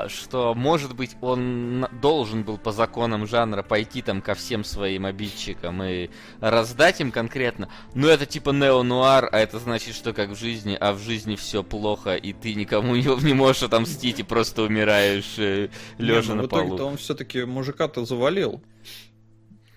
[0.07, 5.81] что, может быть, он должен был по законам жанра пойти там ко всем своим обидчикам
[5.83, 10.77] и раздать им конкретно, но это типа нео-нуар, а это значит, что как в жизни,
[10.79, 15.37] а в жизни все плохо, и ты никому не, не можешь отомстить и просто умираешь
[15.37, 16.89] э, лежа ну, на в итоге-то полу.
[16.89, 18.61] он все-таки мужика-то завалил.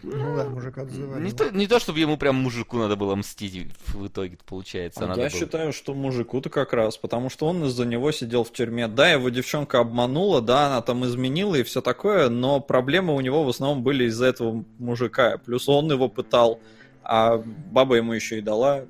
[0.04, 1.24] Ну да, мужика отзывали.
[1.24, 5.04] Не то, не то, чтобы ему прям мужику надо было мстить в итоге получается.
[5.04, 5.38] А надо я было.
[5.38, 8.86] считаю, что мужику-то как раз, потому что он из-за него сидел в тюрьме.
[8.88, 13.44] Да, его девчонка обманула, да, она там изменила и все такое, но проблемы у него
[13.44, 15.38] в основном были из-за этого мужика.
[15.38, 16.60] Плюс он его пытал,
[17.02, 18.84] а баба ему еще и дала.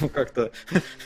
[0.00, 0.50] Ну, как-то...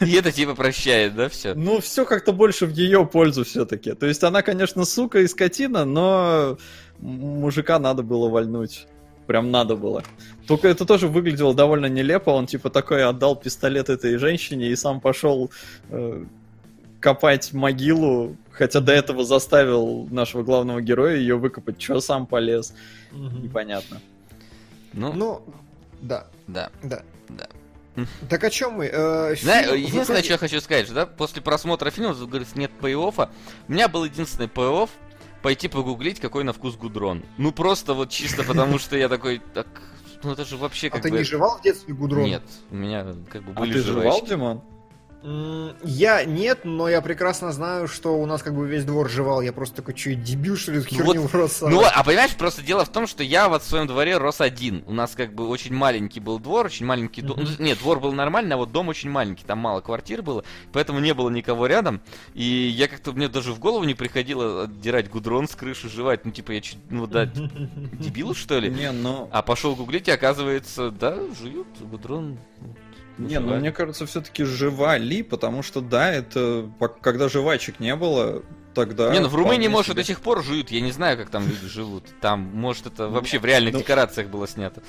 [0.00, 1.54] И это типа прощает, да, все?
[1.54, 3.92] Ну, все как-то больше в ее пользу все-таки.
[3.92, 6.56] То есть она, конечно, сука и скотина, но
[6.98, 8.86] мужика надо было вальнуть.
[9.28, 10.02] Прям надо было.
[10.46, 12.30] Только это тоже выглядело довольно нелепо.
[12.30, 15.50] Он типа такой отдал пистолет этой женщине и сам пошел
[15.90, 16.24] э,
[16.98, 21.76] копать могилу, хотя до этого заставил нашего главного героя ее выкопать.
[21.76, 22.72] Чего сам полез?
[23.12, 23.42] Мгм.
[23.42, 24.00] Непонятно.
[24.94, 25.42] Ну, Ну,
[26.00, 26.70] да, да.
[26.82, 27.02] да.
[27.28, 27.46] Да.
[28.30, 28.86] Так о чем мы?
[28.90, 32.58] Э, фильм в единственное, что я хочу сказать, что, да, после просмотра фильма, вот, говорится,
[32.58, 33.12] нет пей У
[33.68, 34.88] меня был единственный пей
[35.42, 37.24] пойти погуглить, какой на вкус гудрон.
[37.36, 39.66] Ну, просто вот чисто потому, что я такой, так,
[40.22, 41.18] ну это же вообще А как ты бы...
[41.18, 42.24] не жевал в детстве гудрон?
[42.24, 44.38] Нет, у меня как бы А были ты жевал, жвачки.
[45.22, 49.42] Я нет, но я прекрасно знаю, что у нас как бы весь двор жевал.
[49.42, 51.74] Я просто такой, что, дебил, что ли, херню вот, совать?
[51.74, 54.84] Ну, а понимаешь, просто дело в том, что я вот в своем дворе рос один.
[54.86, 57.40] У нас как бы очень маленький был двор, очень маленький дом.
[57.40, 61.00] Ну, Нет, двор был нормальный, а вот дом очень маленький, там мало квартир было, поэтому
[61.00, 62.00] не было никого рядом.
[62.34, 66.24] И я как-то, мне даже в голову не приходило отдирать гудрон с крыши, жевать.
[66.24, 68.70] Ну, типа, я чуть, ну, да, дебил, что ли?
[68.70, 69.28] Не, ну...
[69.32, 72.38] А пошел гуглить, и оказывается, да, жуют гудрон.
[73.18, 73.60] Не, ну Жевать.
[73.60, 76.70] мне кажется, все-таки жевали, потому что да, это
[77.00, 78.42] когда жвачек не было,
[78.74, 79.12] тогда.
[79.12, 80.02] не, ну в Румынии, вполне может, себе.
[80.02, 80.70] до сих пор жуют.
[80.70, 82.04] Я не знаю, как там люди живут.
[82.20, 84.82] Там, может, это вообще в реальных ну- декорациях было снято.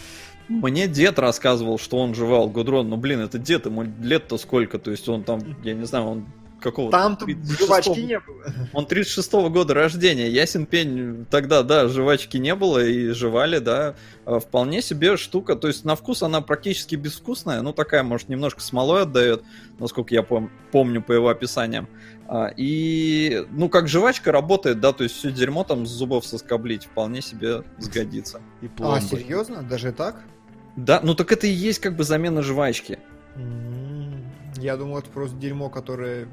[0.47, 2.89] Мне дед рассказывал, что он жевал гудрон.
[2.89, 4.79] Ну блин, это дед, ему лет-то сколько?
[4.79, 6.25] То есть он там, я не знаю, он
[6.59, 8.43] какого Там-то 36-го жвачки не было.
[8.73, 10.29] Он 36-го года рождения.
[10.29, 13.95] Ясен пень, тогда, да, жвачки не было и жевали, да.
[14.25, 15.55] А, Вполне себе штука.
[15.55, 17.61] То есть на вкус она практически безвкусная.
[17.61, 19.43] Ну, такая, может, немножко смолой отдает,
[19.79, 21.87] насколько я пом- помню по его описаниям.
[22.27, 26.85] А, И, ну, как жвачка работает, да, то есть все дерьмо там с зубов соскоблить
[26.85, 28.41] вполне себе сгодится.
[28.61, 29.63] И А, серьезно?
[29.63, 30.23] Даже так?
[30.75, 32.99] Да, ну так это и есть как бы замена жвачки.
[33.35, 34.23] М,
[34.57, 36.27] Я думал, это просто дерьмо, которое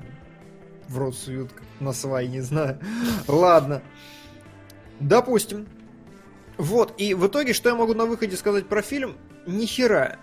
[0.89, 1.51] в рот суют
[1.81, 2.79] на свай, не знаю.
[3.29, 3.83] Ладно.
[5.01, 5.67] Допустим.
[6.59, 9.17] Вот, и в итоге, что я могу на выходе сказать про фильм?
[9.47, 10.17] Ни хера.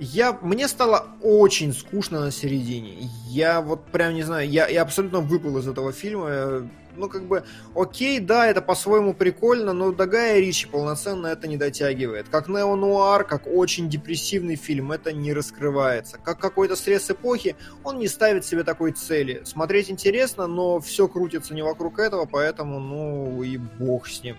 [0.00, 3.10] Я, мне стало очень скучно на середине.
[3.28, 6.68] Я вот прям не знаю, я, я абсолютно выпал из этого фильма.
[6.96, 7.44] Ну, как бы,
[7.76, 12.28] окей, да, это по-своему прикольно, но до Гая Ричи полноценно это не дотягивает.
[12.28, 16.18] Как нео-нуар, как очень депрессивный фильм, это не раскрывается.
[16.18, 17.54] Как какой-то срез эпохи,
[17.84, 19.42] он не ставит себе такой цели.
[19.44, 24.36] Смотреть интересно, но все крутится не вокруг этого, поэтому, ну, и бог с ним.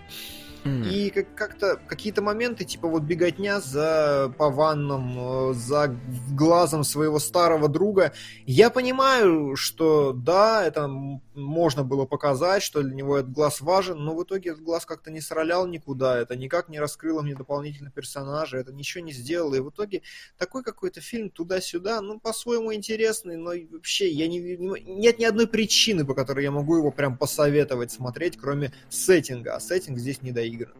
[0.64, 5.96] И как- как-то какие-то моменты, типа вот беготня за по ваннам, э, за
[6.32, 8.12] глазом своего старого друга.
[8.46, 10.88] Я понимаю, что да, это
[11.34, 15.10] можно было показать, что для него этот глаз важен, но в итоге этот глаз как-то
[15.10, 19.60] не сролял никуда, это никак не раскрыло мне дополнительно персонажа, это ничего не сделало, и
[19.60, 20.02] в итоге
[20.36, 25.46] такой какой-то фильм туда-сюда, ну, по-своему интересный, но вообще я не, не- нет ни одной
[25.46, 30.32] причины, по которой я могу его прям посоветовать смотреть, кроме сеттинга, а сеттинг здесь не
[30.50, 30.74] доигран.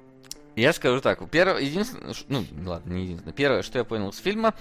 [0.56, 4.54] Я скажу так, первое, единственное, ну, ладно, не единственное, первое, что я понял с фильма,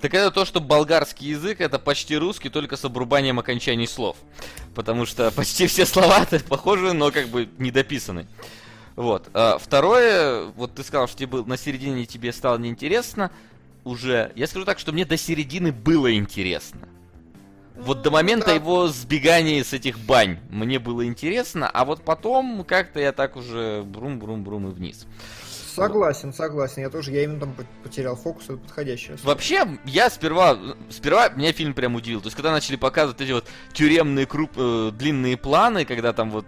[0.00, 4.16] так это то, что болгарский язык это почти русский, только с обрубанием окончаний слов.
[4.74, 8.26] Потому что почти все слова похожи, но как бы недописаны.
[8.96, 9.28] Вот.
[9.34, 13.30] А второе, вот ты сказал, что тебе на середине тебе стало неинтересно
[13.84, 14.32] уже.
[14.34, 16.88] Я скажу так, что мне до середины было интересно.
[17.78, 18.54] Вот до момента да.
[18.54, 23.82] его сбегания с этих бань мне было интересно, а вот потом как-то я так уже
[23.82, 25.06] брум-брум-брум и вниз.
[25.78, 26.82] Согласен, согласен.
[26.82, 29.16] Я тоже, я именно там потерял фокус, это подходящее.
[29.22, 30.58] Вообще, я сперва,
[30.90, 32.20] сперва меня фильм прям удивил.
[32.20, 36.46] То есть, когда начали показывать эти вот тюремные круп, э, длинные планы, когда там вот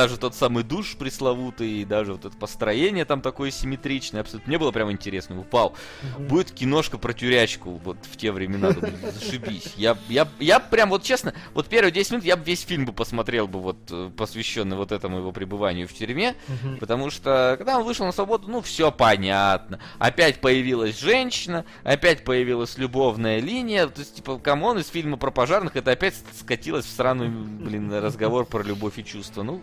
[0.00, 4.48] даже тот самый душ пресловутый, и даже вот это построение там такое симметричное, абсолютно.
[4.48, 5.44] Мне было прям интересно.
[5.50, 5.74] Вау,
[6.18, 9.74] будет киношка про тюрячку вот в те времена, думаю, зашибись.
[9.76, 12.94] Я, я, я прям вот честно, вот первые 10 минут я бы весь фильм бы
[12.94, 16.34] посмотрел бы вот э, посвященный вот этому его пребыванию в тюрьме,
[16.78, 19.80] потому что когда он вышел на свободу, ну все понятно.
[19.98, 25.30] Опять появилась женщина, опять появилась любовная линия, то есть типа come on из фильма про
[25.30, 29.42] пожарных это опять скатилось в сраный, блин, разговор про любовь и чувства.
[29.42, 29.60] Ну,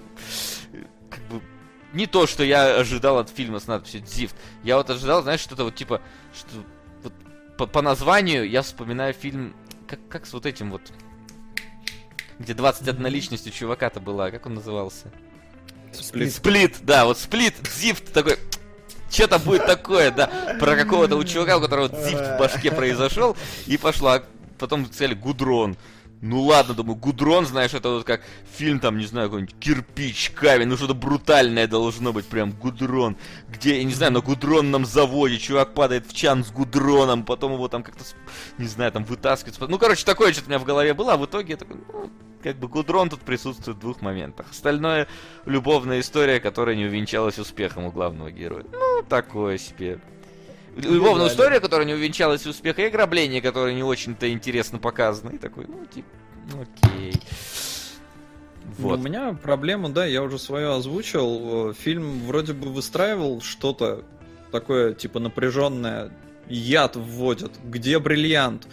[1.10, 1.42] как бы
[1.94, 4.36] не то, что я ожидал от фильма с надписью Зифт.
[4.64, 6.02] Я вот ожидал, знаешь, что-то вот типа,
[6.34, 6.50] что
[7.04, 7.14] вот
[7.58, 9.56] по, по названию я вспоминаю фильм,
[9.88, 10.82] как, как с вот этим вот,
[12.40, 15.12] где 21 личность у чувака-то была, как он назывался?
[15.94, 16.34] Сплит.
[16.34, 18.38] Сплит, да, вот сплит, Зифт такой,
[19.10, 20.28] что-то будет такое, да,
[20.60, 23.36] про какого-то у чувака, у которого зифт в башке произошел,
[23.66, 24.24] и пошла,
[24.58, 25.78] потом сказали Гудрон.
[26.22, 28.22] Ну ладно, думаю, Гудрон, знаешь, это вот как
[28.56, 33.18] фильм там, не знаю, какой-нибудь кирпич, камень, ну что-то брутальное должно быть, прям Гудрон.
[33.50, 37.68] Где, я не знаю, на гудронном заводе чувак падает в чан с гудроном, потом его
[37.68, 38.04] там как-то,
[38.58, 39.70] не знаю, там вытаскивают.
[39.70, 42.10] Ну, короче, такое что-то у меня в голове было, а в итоге я такой, ну,
[42.42, 44.48] как бы Гудрон тут присутствует в двух моментах.
[44.50, 45.08] Остальное
[45.46, 48.66] любовная история, которая не увенчалась успехом у главного героя.
[48.72, 50.00] Ну, такое себе.
[50.82, 55.32] Любовная история, которая не увенчалась успехом, и ограбление, которое не очень-то интересно показано.
[55.32, 56.08] И такой, ну, типа,
[56.52, 57.14] ну, окей.
[58.78, 59.00] Ну, Вот.
[59.00, 61.74] у меня проблема, да, я уже свое озвучил.
[61.74, 64.04] Фильм вроде бы выстраивал что-то
[64.52, 66.12] такое, типа, напряженное.
[66.50, 67.52] Яд вводят.
[67.66, 68.68] Где бриллиант?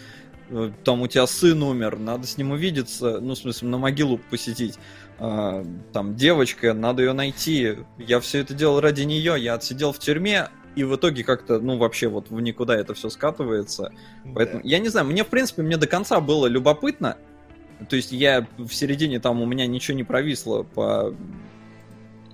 [0.49, 4.17] Э, Там у тебя сын умер, надо с ним увидеться, ну, в смысле, на могилу
[4.29, 4.77] посетить.
[5.17, 7.77] А, Там девочка, надо ее найти.
[7.97, 11.77] Я все это делал ради нее, я отсидел в тюрьме, и в итоге как-то, ну,
[11.77, 13.91] вообще вот в никуда это все скатывается.
[14.33, 17.17] Поэтому, я не знаю, мне, в принципе, мне до конца было любопытно.
[17.89, 21.13] То есть я в середине там у меня ничего не провисло по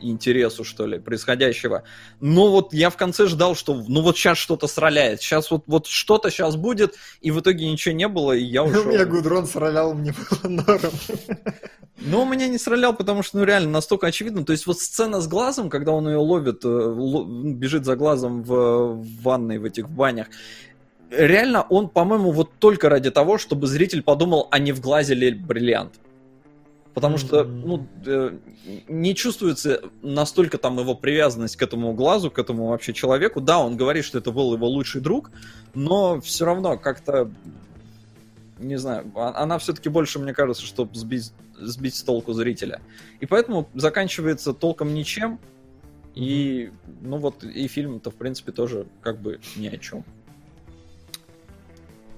[0.02, 1.84] интересу, что ли, происходящего.
[2.19, 5.88] Но вот я в конце ждал, что ну вот сейчас что-то сраляет, сейчас вот, вот
[5.88, 8.86] что-то сейчас будет, и в итоге ничего не было, и я У ушел.
[8.86, 10.91] меня Гудрон сралял, мне было норм.
[12.03, 14.44] Но он меня не сралял, потому что, ну, реально, настолько очевидно.
[14.44, 16.95] То есть вот сцена с глазом, когда он ее ловит, э,
[17.53, 20.28] бежит за глазом в, в ванной, в этих банях,
[21.11, 25.32] реально он, по-моему, вот только ради того, чтобы зритель подумал, а не в глазе ли
[25.32, 25.94] бриллиант.
[26.93, 28.38] Потому что, ну, э,
[28.89, 33.39] не чувствуется настолько там его привязанность к этому глазу, к этому вообще человеку.
[33.39, 35.31] Да, он говорит, что это был его лучший друг,
[35.73, 37.31] но все равно как-то,
[38.59, 42.81] не знаю, а- она все-таки больше, мне кажется, чтобы сбить, сбить с толку зрителя.
[43.22, 45.39] И поэтому заканчивается толком ничем.
[46.13, 50.03] И, ну вот, и фильм-то, в принципе, тоже как бы ни о чем.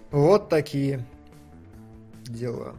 [0.10, 1.06] Вот такие
[2.24, 2.76] дела.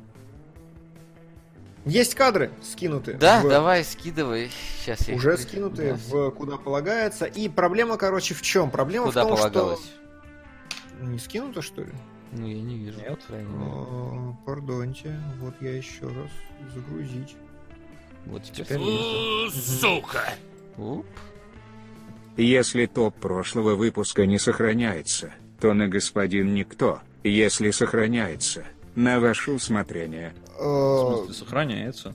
[1.85, 3.15] Есть кадры скинуты.
[3.15, 4.51] Да, в- давай, скидывай.
[4.81, 7.27] Сейчас я их Уже при- скинуты да, в куда полагается.
[7.27, 8.71] И проблема, короче, в чем?
[8.71, 9.81] Проблема Куда в том, полагалось?
[9.81, 11.05] что...
[11.05, 11.93] Не скинуто, что ли?
[12.33, 12.99] Ну, я не вижу.
[13.01, 13.21] Нет.
[13.31, 16.31] А, Пардоньте, вот я еще раз
[16.75, 17.37] загрузить.
[18.27, 18.81] Вот теперь.
[19.51, 20.25] Сука!
[20.79, 21.07] Уп.
[22.37, 28.65] Если топ прошлого выпуска не сохраняется, то на господин Никто, если сохраняется,
[28.97, 30.35] на ваше усмотрение.
[30.65, 32.15] В Э, смысле, сохраняется.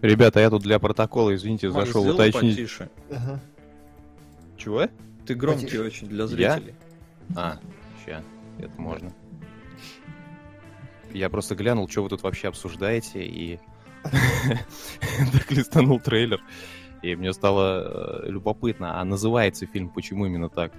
[0.00, 2.56] Ребята, я тут для протокола, извините, Маш, зашел уточнить.
[2.56, 2.90] потише.
[3.10, 3.40] ага.
[4.56, 4.88] Чего?
[5.26, 5.82] Ты громкий Потише.
[5.82, 6.28] очень для Я?
[6.28, 6.74] зрителей.
[7.36, 7.58] А,
[8.04, 8.22] ща,
[8.58, 9.12] это можно.
[11.12, 13.60] Я просто глянул, что вы тут вообще обсуждаете, и
[14.02, 16.40] так листанул трейлер.
[17.02, 20.72] И мне стало э, любопытно, а называется фильм почему именно так?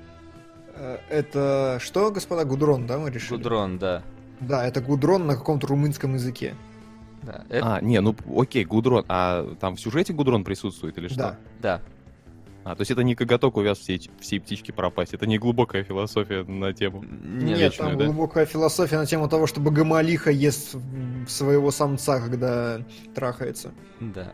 [0.76, 2.46] Э, Это что, господа?
[2.46, 3.38] Гудрон, да, мы решили?
[3.38, 4.04] Гудрон, да.
[4.48, 6.56] Да, это Гудрон на каком-то румынском языке.
[7.22, 7.44] да.
[7.50, 9.06] Это- А, не, ну окей, Гудрон.
[9.08, 11.18] А там в сюжете Гудрон присутствует или что?
[11.18, 11.38] Да.
[11.62, 11.82] Да.
[12.66, 16.44] А, то есть это не коготок увяз всей, всей птички пропасть, это не глубокая философия
[16.46, 17.04] на тему.
[17.04, 18.06] Нет, вечную, там да?
[18.06, 20.78] глубокая философия на тему того, чтобы гамалиха ест
[21.28, 22.82] своего самца, когда
[23.14, 23.74] трахается.
[24.00, 24.32] Да.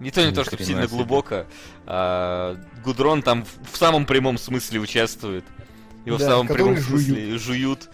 [0.00, 0.96] Не то, не Ни то, хрена сильно себе.
[0.96, 1.44] глубоко.
[1.86, 5.44] а, Гудрон там в, в самом прямом смысле участвует.
[6.06, 7.90] Его в Да, самом который прямом смысле жуют.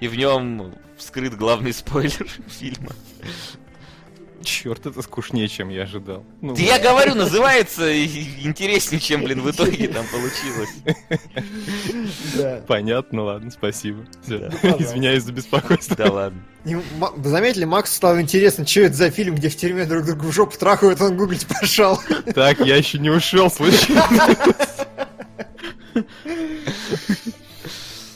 [0.00, 2.92] И в нем вскрыт главный спойлер фильма.
[4.42, 6.24] Черт, это скучнее, чем я ожидал.
[6.40, 7.94] Ну, Да я говорю, называется
[8.42, 10.70] интереснее, чем, блин, в итоге там получилось.
[12.66, 14.06] Понятно, ладно, спасибо.
[14.26, 15.94] Извиняюсь за беспокойство.
[15.94, 16.42] Да ладно.
[17.22, 20.56] Заметили, Максу стало интересно, что это за фильм, где в тюрьме друг друга в жопу
[20.56, 22.00] трахают, он гуглить пошел.
[22.34, 24.36] Так, я еще не ушел, случайно.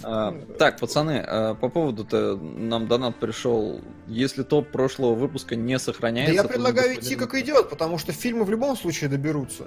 [0.07, 3.81] А, так, пацаны, а, по поводу-то нам донат пришел.
[4.07, 6.35] Если топ прошлого выпуска не Да сохраняется...
[6.35, 9.67] я то предлагаю господин идти как идет, потому что фильмы в любом случае доберутся.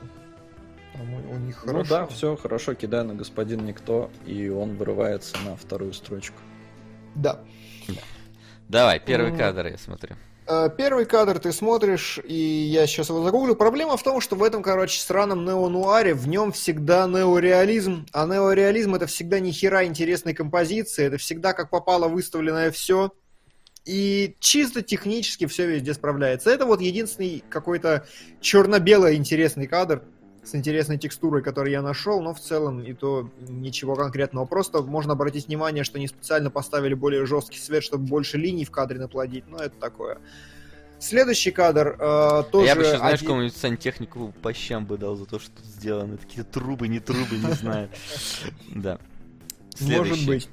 [0.93, 1.89] Там у, у них Ну хорошо.
[1.89, 6.37] да, все хорошо, кидаю на господин Никто, и он вырывается на вторую строчку.
[7.15, 7.39] Да.
[8.67, 9.37] Давай, первый Ну.
[9.37, 10.15] кадр я смотрю.
[10.47, 13.55] Э, Первый кадр ты смотришь, и я сейчас его загуглю.
[13.55, 18.95] Проблема в том, что в этом, короче, сраном неонуаре в нем всегда неореализм, а неореализм
[18.95, 23.11] это всегда ни хера интересной композиции, это всегда как попало выставленное все.
[23.85, 26.49] И чисто технически все везде справляется.
[26.49, 28.05] Это вот единственный какой-то
[28.41, 30.03] черно-белый интересный кадр
[30.47, 34.45] с интересной текстурой, который я нашел, но в целом и то ничего конкретного.
[34.45, 38.71] Просто можно обратить внимание, что не специально поставили более жесткий свет, чтобы больше линий в
[38.71, 40.19] кадре наплодить, но это такое.
[40.99, 42.65] Следующий кадр э, тоже...
[42.65, 45.65] я бы еще, знаешь, один- какому-нибудь сантехнику по щам бы дал за то, что тут
[45.65, 46.17] сделано.
[46.17, 47.89] Такие трубы, не трубы, не знаю.
[48.73, 48.99] Да.
[49.79, 50.49] Может быть.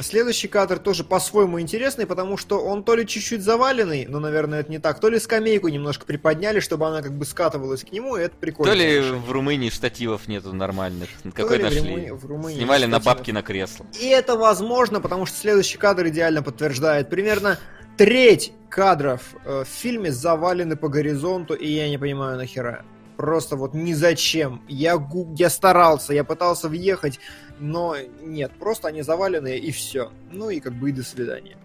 [0.00, 4.70] Следующий кадр тоже по-своему интересный, потому что он то ли чуть-чуть заваленный, но, наверное, это
[4.70, 8.22] не так, то ли скамейку немножко приподняли, чтобы она как бы скатывалась к нему, и
[8.22, 8.72] это прикольно.
[8.72, 9.20] То ли решение.
[9.20, 11.08] в Румынии штативов нету нормальных.
[11.34, 11.80] Какой ли в нашли?
[11.80, 13.16] Румы- в Румынии Снимали на штативов.
[13.18, 13.86] бабки на кресло.
[14.00, 17.08] И это возможно, потому что следующий кадр идеально подтверждает.
[17.08, 17.58] Примерно
[17.96, 22.84] треть кадров э, в фильме завалены по горизонту, и я не понимаю нахера.
[23.18, 24.62] Просто вот ни зачем.
[24.68, 24.96] Я,
[25.36, 27.18] я старался, я пытался въехать,
[27.58, 30.12] но нет, просто они завалены и все.
[30.30, 31.56] Ну и как бы и до свидания.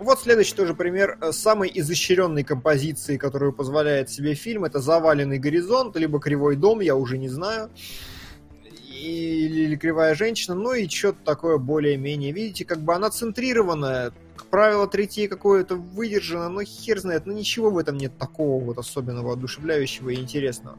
[0.00, 4.64] Вот следующий тоже пример э, самой изощренной композиции, которую позволяет себе фильм.
[4.64, 7.70] Это заваленный горизонт, либо кривой дом, я уже не знаю.
[8.64, 12.32] Или, или кривая женщина, ну и что-то такое более-менее.
[12.32, 14.12] Видите, как бы она центрированная,
[14.56, 19.34] правило третье какое-то выдержано, но хер знает, ну ничего в этом нет такого вот особенного,
[19.34, 20.78] одушевляющего и интересного.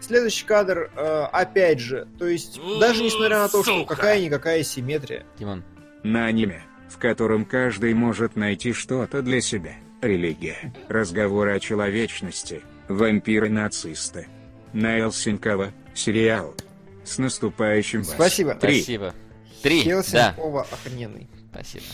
[0.00, 5.62] Следующий кадр, э, опять же, то есть, даже несмотря на то, что какая-никакая симметрия, Димон.
[6.02, 9.76] На аниме, в котором каждый может найти что-то для себя.
[10.02, 14.26] Религия, разговоры о человечности, вампиры-нацисты.
[14.72, 16.56] Найл Синкова, сериал.
[17.04, 18.10] С наступающим вас.
[18.10, 18.56] Спасибо.
[18.56, 18.80] Три.
[18.80, 19.14] Спасибо.
[19.62, 19.84] Три.
[19.84, 20.02] Да.
[20.02, 21.84] Хелсинкова охрененный Спасибо.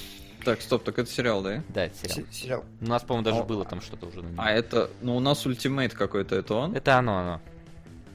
[0.45, 1.63] Так, стоп, так это сериал, да?
[1.69, 2.17] Да, это сериал.
[2.17, 2.65] се- сериал.
[2.81, 4.35] У нас, по-моему, даже О, было там что-то уже на нем.
[4.41, 6.75] А это, ну у нас ультимейт какой-то, это он?
[6.75, 7.41] Это оно, оно.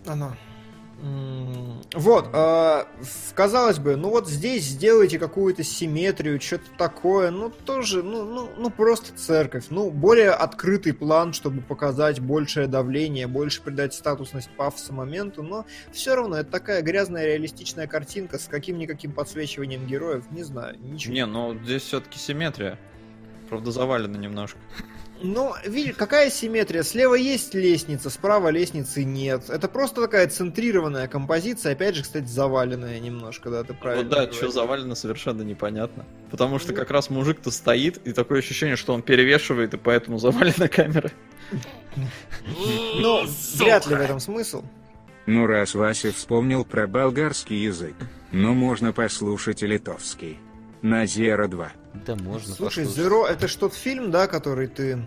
[0.06, 0.36] Оно.
[1.94, 2.84] Вот, э,
[3.36, 8.70] казалось бы, ну вот здесь сделайте какую-то симметрию, что-то такое, ну тоже, ну, ну, ну
[8.72, 15.44] просто церковь, ну более открытый план, чтобы показать большее давление, больше придать статусность пафоса моменту,
[15.44, 21.14] но все равно это такая грязная реалистичная картинка с каким-никаким подсвечиванием героев, не знаю, ничего.
[21.14, 22.80] Не, ну здесь все-таки симметрия.
[23.50, 24.60] Правда, завалено немножко.
[25.22, 26.84] Ну, видишь, какая симметрия?
[26.84, 29.50] Слева есть лестница, справа лестницы нет.
[29.50, 34.18] Это просто такая центрированная композиция, опять же, кстати, заваленная немножко, да, ты правильно вот да,
[34.18, 34.36] говоришь.
[34.36, 36.06] что завалено, совершенно непонятно.
[36.30, 40.68] Потому что как раз мужик-то стоит, и такое ощущение, что он перевешивает, и поэтому завалена
[40.68, 41.12] камера.
[43.00, 43.26] Ну,
[43.56, 44.64] вряд ли в этом смысл.
[45.26, 47.96] Ну раз Вася вспомнил про болгарский язык,
[48.32, 50.38] ну можно послушать и литовский.
[50.82, 51.72] На Зера 2.
[52.06, 53.12] Да, можно Слушай, послушать.
[53.12, 55.06] Zero это что-то фильм, да, который ты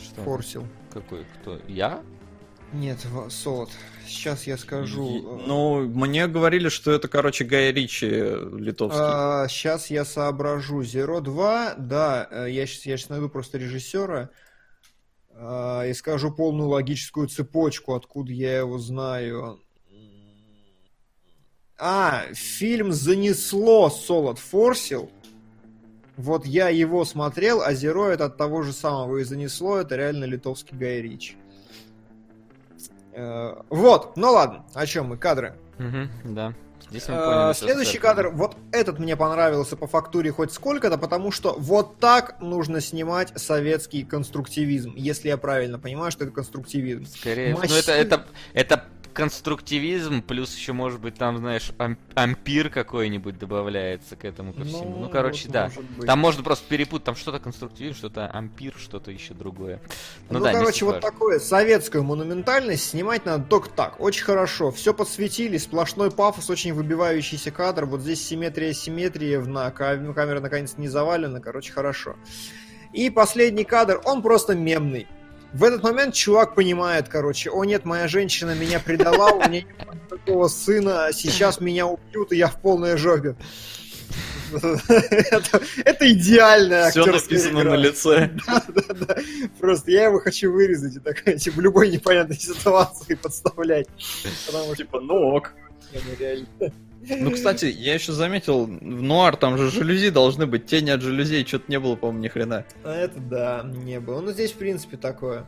[0.00, 0.22] Что?
[0.22, 0.66] форсил?
[0.92, 1.24] Какой?
[1.40, 1.60] Кто?
[1.68, 2.02] Я?
[2.72, 2.98] Нет,
[3.30, 3.70] Солод.
[4.06, 5.40] Сейчас я скажу.
[5.46, 9.00] Ну, мне говорили, что это, короче, Гай Ричи литовский.
[9.48, 10.82] сейчас я соображу.
[10.82, 14.30] Zero 2, да, э, я сейчас, я щас найду просто режиссера
[15.34, 19.60] а, и скажу полную логическую цепочку, откуда я его знаю.
[21.78, 25.10] А, фильм «Занесло» Солод форсил.
[26.18, 30.24] Вот я его смотрел, а Zero это от того же самого и «Занесло» это реально
[30.24, 31.36] литовский Гай Ричи.
[33.12, 35.54] Э, Вот, ну ладно, о чем мы, кадры.
[35.78, 36.54] Угу, да.
[36.90, 41.30] Здесь мы Э, поняли, Следующий кадр, вот этот мне понравился по фактуре хоть сколько-то, потому
[41.30, 47.04] что вот так нужно снимать советский конструктивизм, если я правильно понимаю, что это конструктивизм.
[47.06, 52.70] Скорее, ну Массив- это, это, это конструктивизм, плюс еще, может быть, там, знаешь, ам- ампир
[52.70, 54.98] какой-нибудь добавляется к этому ко всему.
[55.00, 55.64] Ну, короче, вот да.
[55.74, 56.06] может.
[56.06, 59.80] Там можно просто перепутать, там что-то конструктивизм, что-то ампир, что-то еще другое.
[60.30, 61.10] Ну, Ну, да, короче, вот важно.
[61.10, 64.70] такое, советскую монументальность снимать надо только так, очень хорошо.
[64.70, 67.84] Все подсветили, сплошной пафос, очень выбивающийся кадр.
[67.86, 72.16] Вот здесь симметрия симметрия, на кам- камера наконец не завалена, короче, хорошо.
[72.92, 75.06] И последний кадр, он просто мемный.
[75.52, 80.08] В этот момент чувак понимает, короче, о нет, моя женщина меня предала, у меня нет
[80.10, 83.34] такого сына, сейчас меня убьют, и я в полной жопе.
[84.52, 87.70] Это, это идеальная Все написано игра.
[87.72, 88.30] на лице.
[88.46, 89.16] Да-да-да.
[89.60, 93.88] Просто я его хочу вырезать и такая, типа, в любой непонятной ситуации подставлять.
[94.46, 95.52] Потому что, Типа, ну ок.
[96.18, 96.46] реально.
[97.08, 101.46] Ну, кстати, я еще заметил, в нуар там же жалюзи должны быть, тени от жалюзей,
[101.46, 102.64] что-то не было, по-моему, ни хрена.
[102.84, 104.20] А это да, не было.
[104.20, 105.46] Ну, здесь, в принципе, такое.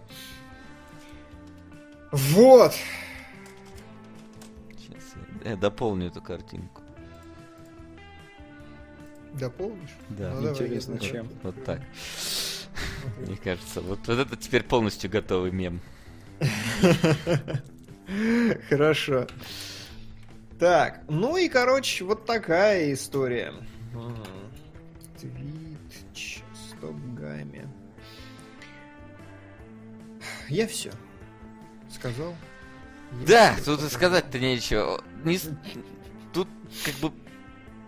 [2.12, 2.72] Вот.
[4.78, 5.14] Сейчас
[5.44, 6.82] я дополню эту картинку.
[9.34, 9.90] Дополнишь?
[10.08, 10.32] Да.
[10.34, 11.28] Ну, давай, Интересно, я чем?
[11.42, 11.80] Вот так.
[13.26, 15.80] Мне кажется, вот, вот это теперь полностью готовый мем.
[18.68, 19.26] Хорошо.
[20.60, 23.54] Так, ну и, короче, вот такая история.
[25.18, 25.78] Твит,
[26.54, 27.66] стоп гамме.
[30.50, 30.90] Я все
[31.90, 32.34] сказал.
[33.20, 35.02] Я Да, всё тут и сказать-то нечего.
[35.24, 35.38] Не
[36.34, 36.46] Тут
[36.84, 37.12] как бы...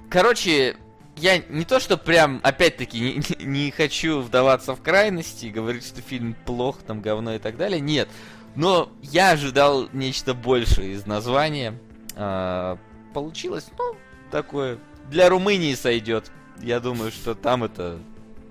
[0.09, 0.77] Короче,
[1.17, 6.01] я не то, что прям, опять-таки, не, не хочу вдаваться в крайности и говорить, что
[6.01, 7.81] фильм плох, там, говно и так далее.
[7.81, 8.09] Нет.
[8.55, 11.79] Но я ожидал нечто большее из названия.
[12.17, 12.79] А,
[13.15, 13.97] получилось, ну,
[14.31, 14.79] такое.
[15.11, 16.31] Для Румынии сойдет.
[16.61, 17.99] Я думаю, что там это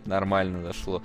[0.06, 1.02] нормально дошло.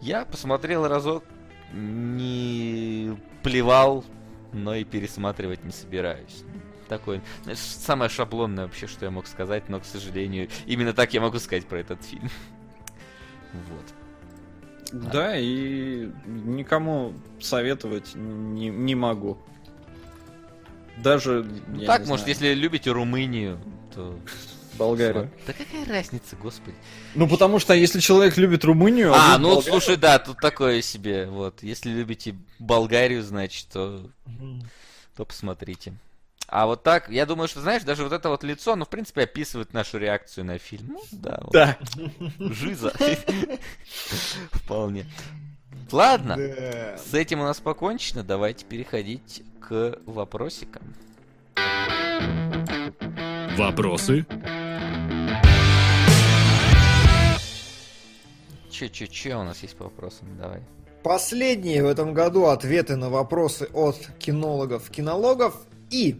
[0.00, 1.24] Я посмотрел разок,
[1.72, 4.04] не плевал,
[4.52, 6.44] но и пересматривать не собираюсь.
[6.88, 7.22] Такое,
[7.54, 11.66] самое шаблонное вообще, что я мог сказать, но, к сожалению, именно так я могу сказать
[11.66, 12.28] про этот фильм.
[13.52, 13.94] Вот.
[14.92, 19.38] Да, и никому советовать не, не могу.
[20.98, 23.58] Даже, Ну так, может, знаю, если любите Румынию,
[23.94, 24.18] то...
[24.78, 25.30] Болгарию.
[25.46, 26.74] Да какая разница, господи.
[27.14, 29.12] Ну, потому что если человек любит Румынию...
[29.14, 31.26] А, вы ну Болгарию- слушай, да, тут такое себе.
[31.26, 34.62] Вот, если любите Болгарию, значит, то, Мгм.
[35.16, 35.92] то посмотрите.
[36.48, 39.22] А вот так, я думаю, что, знаешь, даже вот это вот лицо, ну, в принципе,
[39.22, 40.86] описывает нашу реакцию на фильм.
[40.92, 41.78] Ну, да, вот, Да.
[42.38, 42.92] жиза.
[44.52, 45.06] Вполне.
[45.90, 46.96] Ладно, Да.
[46.98, 48.22] с этим у нас покончено.
[48.22, 50.82] Давайте переходить к вопросикам.
[53.56, 54.24] Вопросы?
[58.70, 60.28] Че-че-че у нас есть по вопросам?
[60.38, 60.60] Давай.
[61.02, 66.16] Последние в этом году ответы на вопросы от кинологов, кинологов и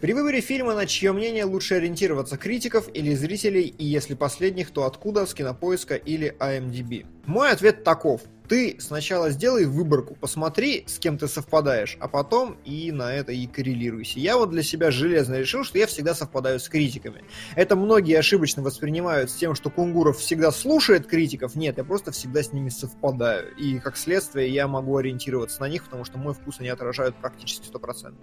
[0.00, 4.84] при выборе фильма на чье мнение лучше ориентироваться, критиков или зрителей, и если последних, то
[4.84, 7.06] откуда, с кинопоиска или IMDb?
[7.24, 8.20] Мой ответ таков.
[8.48, 13.46] Ты сначала сделай выборку, посмотри, с кем ты совпадаешь, а потом и на это и
[13.46, 14.20] коррелируйся.
[14.20, 17.24] Я вот для себя железно решил, что я всегда совпадаю с критиками.
[17.56, 21.56] Это многие ошибочно воспринимают с тем, что Кунгуров всегда слушает критиков.
[21.56, 23.54] Нет, я просто всегда с ними совпадаю.
[23.56, 27.68] И как следствие я могу ориентироваться на них, потому что мой вкус они отражают практически
[27.68, 28.14] 100%.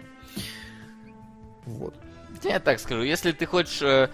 [1.66, 1.94] Вот.
[2.42, 4.10] Я так скажу, если ты хочешь э,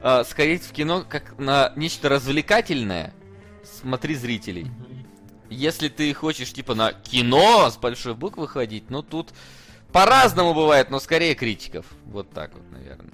[0.00, 3.12] э, сходить в кино как на нечто развлекательное,
[3.64, 4.66] смотри зрителей.
[5.50, 9.30] Если ты хочешь типа на кино с большой буквы ходить, ну тут
[9.92, 11.86] по-разному бывает, но скорее критиков.
[12.06, 13.12] Вот так вот, наверное.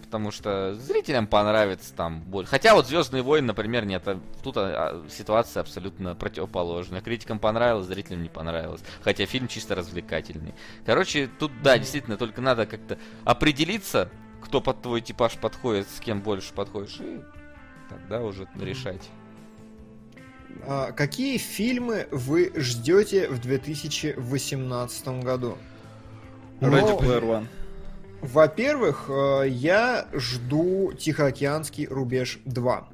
[0.00, 2.50] Потому что зрителям понравится там больше.
[2.50, 4.06] Хотя вот Звездные войны, например, нет.
[4.06, 7.00] а Тут а, ситуация абсолютно противоположная.
[7.00, 8.80] Критикам понравилось, зрителям не понравилось.
[9.02, 10.54] Хотя фильм чисто развлекательный.
[10.86, 14.08] Короче, тут, да, действительно, только надо как-то определиться,
[14.44, 17.20] кто под твой типаж подходит, с кем больше подходишь, и
[17.88, 19.02] тогда уже решать.
[20.66, 25.58] А какие фильмы вы ждете в 2018 году?
[26.60, 27.46] Ready Ну, Player One.
[28.22, 32.88] Во-первых, э, я жду Тихоокеанский рубеж 2.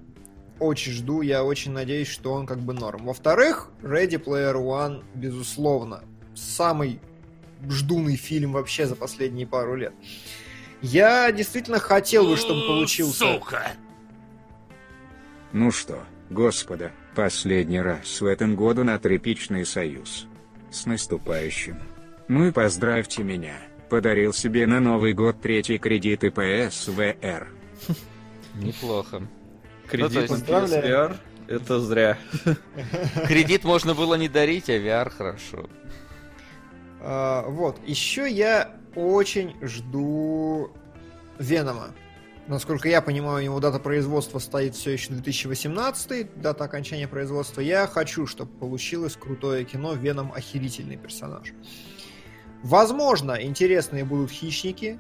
[0.59, 3.07] Очень жду, я очень надеюсь, что он как бы норм.
[3.07, 6.03] Во-вторых, Ready Player One, безусловно,
[6.35, 7.01] самый
[7.69, 9.93] ждуный фильм вообще за последние пару лет.
[10.83, 13.25] Я действительно хотел бы, чтобы получился...
[15.53, 20.27] Ну что, господа, последний раз в этом году на тряпичный союз.
[20.71, 21.79] С наступающим.
[22.29, 23.57] Ну и поздравьте меня.
[23.89, 27.49] Подарил себе на Новый год третий кредит и ПСВР.
[28.55, 29.23] Неплохо.
[29.89, 30.85] Кредит на Поздравляю.
[30.85, 31.17] PSVR—
[31.49, 32.19] это зря.
[33.27, 35.69] Кредит можно было не дарить, а VR хорошо.
[37.01, 40.71] А, вот, еще я очень жду
[41.39, 41.95] Венома.
[42.51, 47.61] Насколько я понимаю, у него дата производства стоит все еще 2018, дата окончания производства.
[47.61, 49.95] Я хочу, чтобы получилось крутое кино.
[49.95, 51.53] Веном охерительный персонаж.
[52.65, 54.99] Возможно, интересные будут хищники.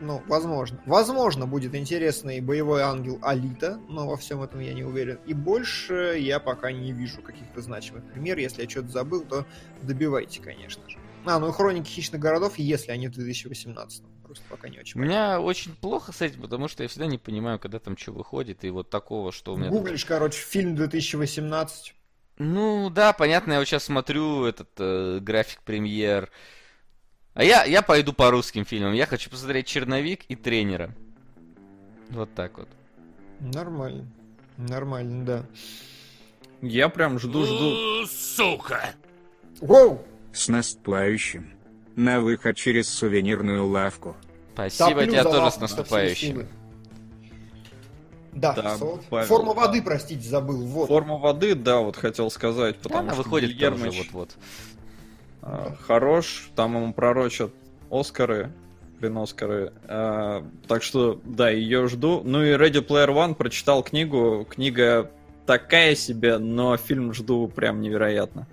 [0.00, 0.78] Ну, возможно.
[0.84, 5.20] Возможно, будет интересный боевой ангел Алита, но во всем этом я не уверен.
[5.24, 8.40] И больше я пока не вижу каких-то значимых примеров.
[8.40, 9.46] Если я что-то забыл, то
[9.80, 10.98] добивайте, конечно же.
[11.24, 14.04] А, ну и хроники хищных городов, если они в 2018.
[14.28, 17.16] Просто пока не очень У меня очень плохо с этим, потому что я всегда не
[17.16, 19.70] понимаю, когда там что выходит, и вот такого, что у меня...
[19.70, 21.94] Гуглишь, короче, фильм 2018.
[22.36, 26.30] Ну да, понятно, я вот сейчас смотрю этот э, график премьер
[27.32, 28.92] А я, я пойду по русским фильмам.
[28.92, 30.94] Я хочу посмотреть «Черновик» и «Тренера».
[32.10, 32.68] Вот так вот.
[33.40, 34.06] Нормально.
[34.58, 35.46] Нормально, да.
[36.60, 38.06] Я прям жду-жду.
[38.06, 38.90] Сука!
[39.62, 40.04] Воу!
[40.34, 41.57] С наступающим.
[41.98, 44.14] На выход через сувенирную лавку.
[44.54, 46.46] Спасибо Топлю тебя за тоже с наступающим.
[48.30, 48.76] Да, Да,
[49.10, 49.62] Павел, форма да.
[49.62, 50.64] воды, простите, забыл.
[50.64, 50.86] Вот.
[50.86, 54.36] Форма воды, да, вот хотел сказать, Да, потому она что выходит Гильермыч, вот-вот.
[55.42, 57.52] а, хорош, там ему пророчат
[57.90, 58.52] Оскары,
[59.00, 59.72] блин, Оскары.
[59.88, 62.22] А, так что, да, ее жду.
[62.24, 64.46] Ну и Ready Player One прочитал книгу.
[64.48, 65.10] Книга
[65.46, 68.46] такая себе, но фильм жду прям невероятно.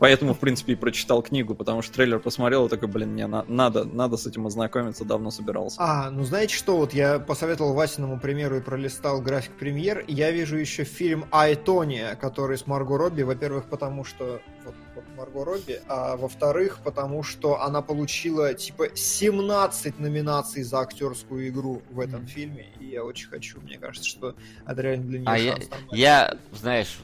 [0.00, 3.44] Поэтому, в принципе, и прочитал книгу, потому что трейлер посмотрел и такой, блин, мне на-
[3.48, 5.76] надо, надо с этим ознакомиться, давно собирался.
[5.78, 10.30] А, ну знаете что, вот я посоветовал Васиному примеру и пролистал график премьер, и я
[10.30, 15.80] вижу еще фильм Айтония, который с Марго Робби, во-первых, потому что вот, вот Марго Робби,
[15.86, 22.66] а во-вторых, потому что она получила типа 17 номинаций за актерскую игру в этом фильме,
[22.80, 24.34] и я очень хочу, мне кажется, что
[24.66, 25.98] это реально для нее А я, шанс нормальный.
[25.98, 26.98] я, знаешь,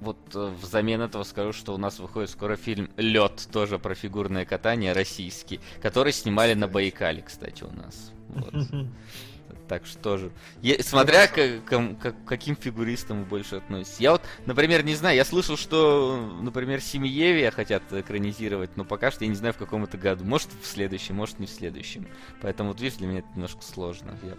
[0.00, 4.44] вот э, взамен этого скажу, что у нас выходит скоро фильм Лед, тоже про фигурное
[4.44, 8.12] катание российский, который снимали на Байкале, кстати, у нас.
[8.28, 8.54] Вот.
[9.68, 10.30] Так что тоже.
[10.62, 13.98] Е- смотря к, ком- к- каким фигуристам вы больше относитесь.
[13.98, 19.24] Я вот, например, не знаю, я слышал, что, например, Семьевия хотят экранизировать, но пока что
[19.24, 20.24] я не знаю, в каком это году.
[20.24, 22.06] Может, в следующем, может, не в следующем.
[22.42, 24.16] Поэтому, вот видишь, для меня это немножко сложно.
[24.22, 24.36] Я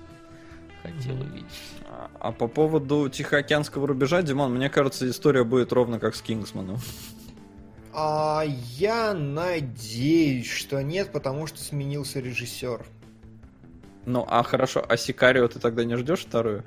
[0.84, 1.46] хотел увидеть.
[1.90, 6.78] А, а по поводу Тихоокеанского рубежа, Димон, мне кажется, история будет ровно как с Кингсманом.
[7.94, 12.86] А я надеюсь, что нет, потому что сменился режиссер.
[14.06, 16.64] Ну, а хорошо, а Сикарио ты тогда не ждешь вторую?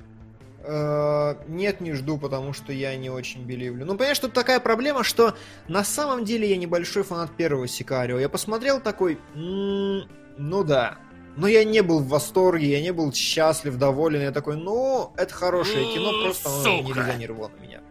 [0.63, 3.85] Э, Нет, не жду, потому что я не очень беливлю.
[3.85, 5.35] Ну, понимаешь, тут такая проблема, что
[5.67, 8.19] на самом деле я небольшой фанат первого Сикарио.
[8.19, 10.03] Я посмотрел такой, «М,
[10.37, 10.97] ну да.
[11.37, 14.21] Но я не был в восторге, я не был счастлив, доволен.
[14.21, 17.81] Я такой, ну, это хорошее кино, просто оно не резонировало на меня.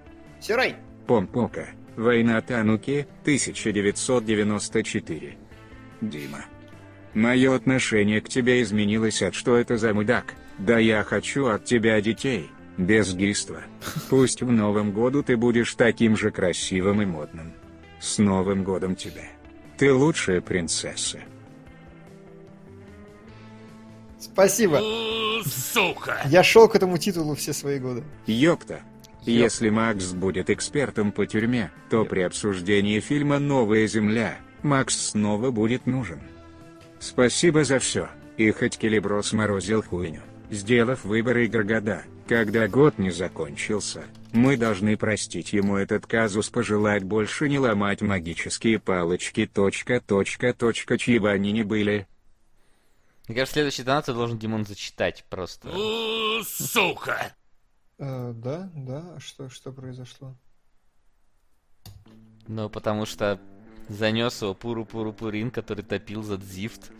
[0.41, 0.77] Сирай.
[1.07, 1.69] Помпока.
[1.97, 5.37] Война Тануки, 1994.
[6.01, 6.45] Дима.
[7.15, 10.35] Мое отношение к тебе изменилось от что это за мудак.
[10.59, 12.49] Да я хочу от тебя детей.
[12.77, 13.63] Без гейства.
[14.09, 17.53] Пусть в Новом году ты будешь таким же красивым и модным.
[18.01, 19.29] С Новым годом тебя.
[19.77, 21.19] Ты лучшая принцесса.
[24.41, 24.81] Спасибо.
[25.45, 26.23] Сука!
[26.25, 28.03] Я шел к этому титулу все свои годы.
[28.27, 28.81] Ёпта.
[29.27, 35.85] Если Макс будет экспертом по тюрьме, то при обсуждении фильма «Новая земля» Макс снова будет
[35.85, 36.21] нужен.
[37.01, 38.09] Спасибо за все.
[38.39, 44.97] И хоть Келебро сморозил хуйню, сделав выбор игр года, когда год не закончился, мы должны
[44.97, 51.31] простить ему этот казус пожелать больше не ломать магические палочки точка точка точка чьи бы
[51.31, 52.07] они ни были.
[53.31, 55.71] Мне кажется, следующий донат ты должен, Димон, зачитать просто.
[56.43, 57.33] Сука!
[57.97, 60.35] Э, да, да, а что, что произошло?
[62.49, 63.41] Ну, потому что
[63.89, 66.91] занес его Пуру-Пуру-Пурин, который топил за Дзифт.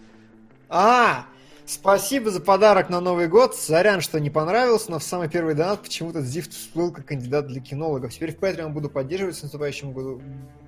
[0.69, 1.27] А,
[1.67, 3.57] спасибо за подарок на Новый год.
[3.57, 7.61] Сорян, что не понравился, но в самый первый донат почему-то Зифт всплыл как кандидат для
[7.61, 8.15] кинологов.
[8.15, 10.23] Теперь в Patreon буду поддерживать с наступающим году.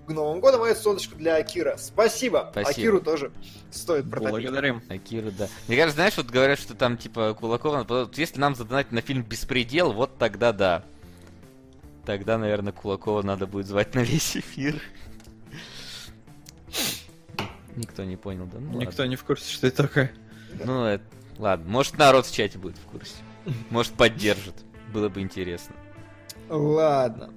[0.07, 1.77] К Новому году мою соточку для Акира.
[1.77, 2.49] Спасибо.
[2.51, 2.71] Спасибо.
[2.71, 3.33] Акиру тоже
[3.71, 4.43] стоит протопить.
[4.43, 4.83] Благодарим.
[4.89, 5.49] Акира, да.
[5.69, 7.85] Мне кажется, знаешь, вот говорят, что там, типа, Кулакова...
[7.89, 10.85] вот Если нам задонатить на фильм «Беспредел», вот тогда да.
[12.05, 14.83] Тогда, наверное, Кулакова надо будет звать на весь эфир.
[17.77, 18.59] Никто не понял, да?
[18.59, 20.13] Ну, Никто не в курсе, что это такое.
[20.59, 20.67] ладно.
[20.67, 21.05] Ну, это-
[21.39, 21.71] ладно.
[21.71, 23.15] Может, народ в чате будет в курсе.
[23.71, 24.55] Может, поддержит.
[24.93, 25.75] Было бы интересно.
[26.49, 27.31] Ладно.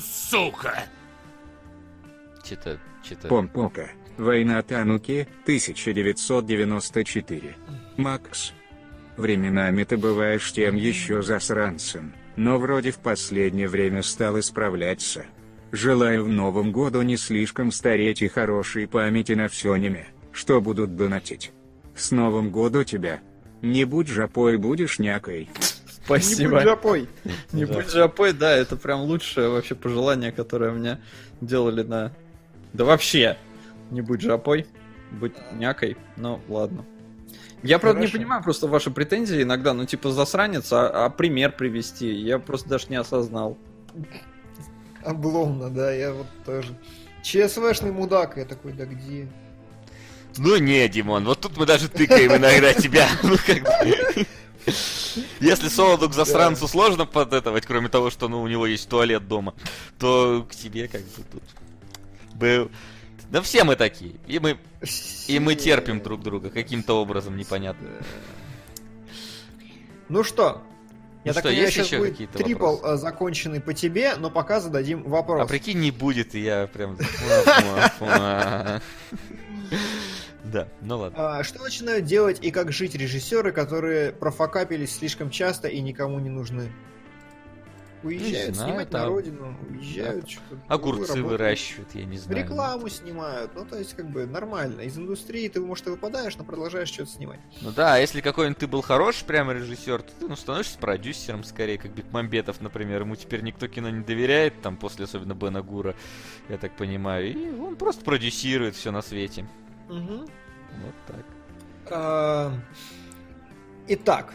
[0.00, 0.84] Сука!
[2.46, 2.78] Что-то...
[3.02, 3.28] Что-то...
[3.28, 3.90] Помпока.
[4.16, 7.56] Война Тануки, 1994.
[7.96, 8.52] Макс.
[9.16, 15.24] Временами ты бываешь тем еще засранцем, но вроде в последнее время стал исправляться.
[15.72, 20.94] Желаю в новом году не слишком стареть и хорошей памяти на все аниме, что будут
[20.96, 21.50] донатить.
[21.96, 23.20] С Новым году тебя.
[23.62, 25.40] Не будь жопой, будешь някой.
[25.40, 26.60] Не будь Спасибо.
[26.60, 27.08] жопой.
[27.52, 31.00] Не будь жопой, да, это прям лучшее вообще пожелание, которое мне
[31.40, 32.12] делали на...
[32.76, 33.38] Да вообще,
[33.90, 34.66] не будь жопой,
[35.10, 36.84] будь някой, ну ладно.
[37.62, 38.18] Я, правда, не Хорошо.
[38.18, 42.88] понимаю просто ваши претензии иногда, ну типа засранец, а, а пример привести, я просто даже
[42.90, 43.56] не осознал.
[45.02, 46.76] Обломно, да, я вот тоже.
[47.22, 49.26] ЧСВшный мудак, я такой, да где?
[50.36, 53.08] Ну не, Димон, вот тут мы даже тыкаем иногда тебя.
[53.22, 54.26] Ну как бы.
[55.40, 59.54] Если солоду к засранцу сложно подэтовать, кроме того, что ну, у него есть туалет дома,
[59.98, 61.42] то к тебе как бы тут
[62.36, 62.70] был.
[63.30, 64.14] Да все мы такие.
[64.26, 64.58] И мы,
[65.26, 67.88] и мы терпим друг друга каким-то образом непонятно.
[70.08, 72.94] Ну что, Ну я так что, понимаю, есть сейчас еще будет трипл вопросы?
[72.94, 75.42] э, законченный по тебе, но пока зададим вопрос.
[75.42, 76.96] А прикинь, не будет, и я прям...
[80.44, 81.38] Да, ну ладно.
[81.38, 86.30] А, Что начинают делать и как жить режиссеры, которые профокапились слишком часто и никому не
[86.30, 86.70] нужны?
[88.02, 90.56] Уезжают знаю, снимать на там- родину, уезжают что-то.
[90.56, 91.26] другое, Огурцы работают.
[91.30, 92.42] выращивают, я не знаю.
[92.44, 94.82] Рекламу снимают, ну то есть как бы нормально.
[94.82, 97.40] Из индустрии ты, может, и выпадаешь, но продолжаешь что-то снимать.
[97.62, 101.42] Ну да, а если какой-нибудь ты был хороший прямо режиссер, то ты ну, становишься продюсером
[101.42, 103.00] скорее, как Бекмамбетов, например.
[103.02, 105.94] Ему теперь никто кино не доверяет, там, после особенно Бена Гура,
[106.48, 107.32] я так понимаю.
[107.32, 109.46] И он просто продюсирует все на свете.
[109.88, 111.24] Вот так.
[111.90, 112.52] А,
[113.88, 114.34] Итак,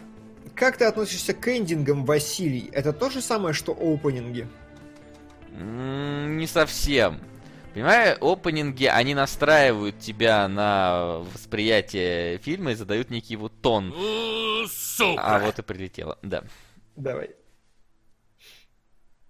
[0.56, 2.70] как ты относишься к эндингам, Василий?
[2.72, 4.48] Это то же самое, что опенинги?
[5.58, 7.20] Не совсем.
[7.74, 13.92] Понимаю, опенинги, они настраивают тебя на восприятие фильма и задают некий вот тон.
[13.92, 15.22] У, Сука!
[15.22, 16.44] А вот и прилетело, да.
[16.96, 17.32] Давай.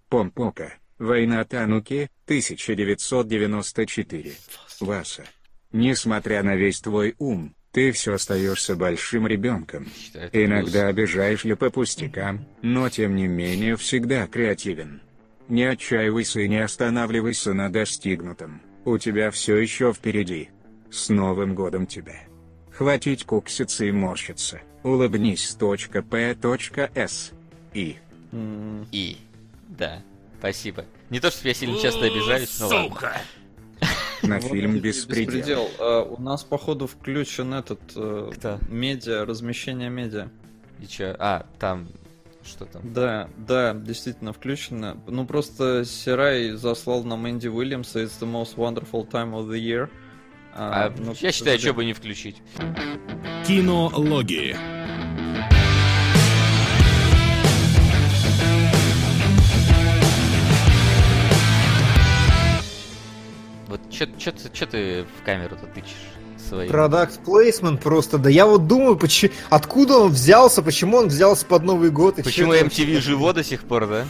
[0.08, 0.72] Помпока.
[0.98, 4.32] Война Тануки, 1994.
[4.80, 5.24] Васа.
[5.72, 9.88] Несмотря на весь твой ум, ты все остаешься большим ребенком.
[10.32, 15.00] Иногда обижаешь ли по пустякам, но тем не менее всегда креативен.
[15.48, 18.60] Не отчаивайся и не останавливайся на достигнутом.
[18.84, 20.50] У тебя все еще впереди.
[20.90, 22.20] С Новым годом тебя.
[22.70, 24.60] Хватить кукситься и морщиться.
[24.82, 25.56] Улыбнись.
[26.10, 26.36] П.
[26.94, 27.32] С.
[27.72, 27.96] И.
[28.92, 29.16] И.
[29.68, 30.02] Да.
[30.38, 30.84] Спасибо.
[31.08, 33.12] Не то, что я сильно часто обижаюсь, но ладно.
[34.28, 35.68] На вот фильм это «Беспредел».
[35.78, 37.80] А, у нас, походу, включен этот...
[37.96, 38.58] э, Кто?
[38.68, 40.28] Медиа, размещение медиа.
[40.80, 41.14] И чё?
[41.18, 41.88] А, там...
[42.44, 42.92] Что там?
[42.92, 44.96] Да, да, действительно включено.
[45.06, 49.88] Ну, просто Сирай заслал нам Энди Уильямса It's the most wonderful time of the year.
[50.54, 52.42] А, ну, я считаю, что бы не включить.
[53.46, 54.56] Кинологии.
[63.72, 64.04] Вот чё,
[64.66, 65.96] ты- в камеру-то тычешь
[66.46, 66.68] свои?
[66.68, 71.62] Продакт плейсмент просто, да я вот думаю, почему, откуда он взялся, почему он взялся под
[71.62, 72.18] Новый год.
[72.18, 73.00] и Почему MTV вообще?
[73.00, 74.04] живо до сих пор, да?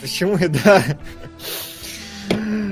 [0.00, 0.82] Почему, да.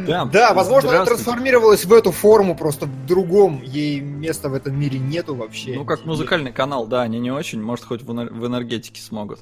[0.06, 3.60] Да, Да, возможно, она трансформировалась в эту форму, просто в другом.
[3.62, 5.74] Ей места в этом мире нету вообще.
[5.74, 9.40] Ну, как музыкальный канал, да, они не очень, может, хоть в энергетике смогут.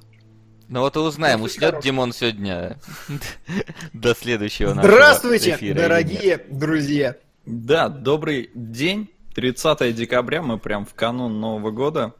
[0.68, 1.81] Ну вот и узнаем, уснет.
[1.83, 2.78] Димон сегодня
[3.93, 7.17] до следующего нашего Здравствуйте, эфира дорогие друзья.
[7.44, 9.10] Да, добрый день.
[9.34, 12.15] 30 декабря, мы прям в канун Нового года,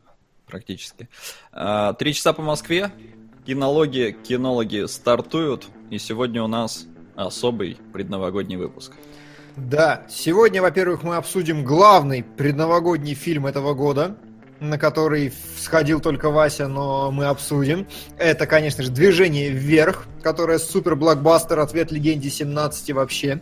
[0.47, 1.09] практически.
[1.53, 2.91] А, Три часа по Москве,
[3.47, 8.93] кинологи, кинологи стартуют, и сегодня у нас особый предновогодний выпуск.
[9.57, 14.17] Да, сегодня, во-первых, мы обсудим главный предновогодний фильм этого года,
[14.71, 17.87] на который сходил только Вася, но мы обсудим.
[18.19, 23.41] Это, конечно же, «Движение вверх», которое супер блокбастер, ответ легенде 17 вообще.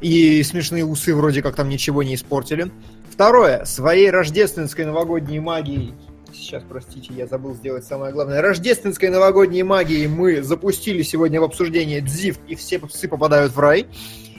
[0.00, 2.70] И смешные усы вроде как там ничего не испортили.
[3.10, 3.64] Второе.
[3.64, 5.94] Своей рождественской новогодней магией
[6.34, 8.42] Сейчас, простите, я забыл сделать самое главное.
[8.42, 13.86] Рождественской новогодней магией мы запустили сегодня в обсуждение Дзив, и все псы попадают в рай.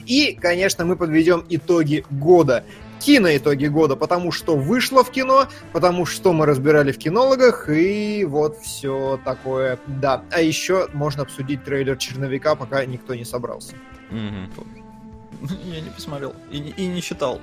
[0.06, 2.64] И, конечно, мы подведем итоги года.
[3.00, 8.58] Киноитоги года, потому что вышло в кино, потому что мы разбирали в кинологах, и вот
[8.58, 9.78] все такое.
[9.86, 10.22] Да.
[10.32, 13.74] А еще можно обсудить трейлер черновика, пока никто не собрался.
[14.10, 17.40] Я не посмотрел и не, и не читал.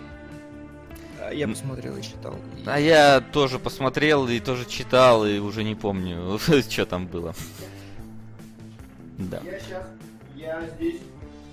[1.22, 2.34] А Я посмотрел и читал.
[2.58, 6.38] и- А я тоже посмотрел и тоже читал, и уже не помню,
[6.70, 7.34] что там было.
[9.18, 9.40] Да.
[9.46, 9.84] Я сейчас,
[10.36, 11.02] я здесь.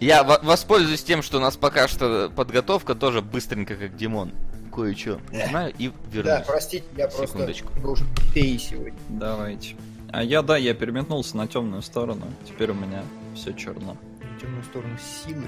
[0.01, 4.33] Я во- воспользуюсь тем, что у нас пока что подготовка тоже быстренько, как Димон.
[4.75, 6.25] Кое-что знаю и вернусь.
[6.39, 7.73] Да, простите, я просто Секундочку.
[7.81, 8.99] должен феи сегодня.
[9.09, 9.77] Давайте.
[10.13, 12.27] А я, да, я переметнулся на темную сторону.
[12.47, 13.03] Теперь у меня
[13.35, 13.97] все черно.
[14.41, 15.45] темную сторону силы.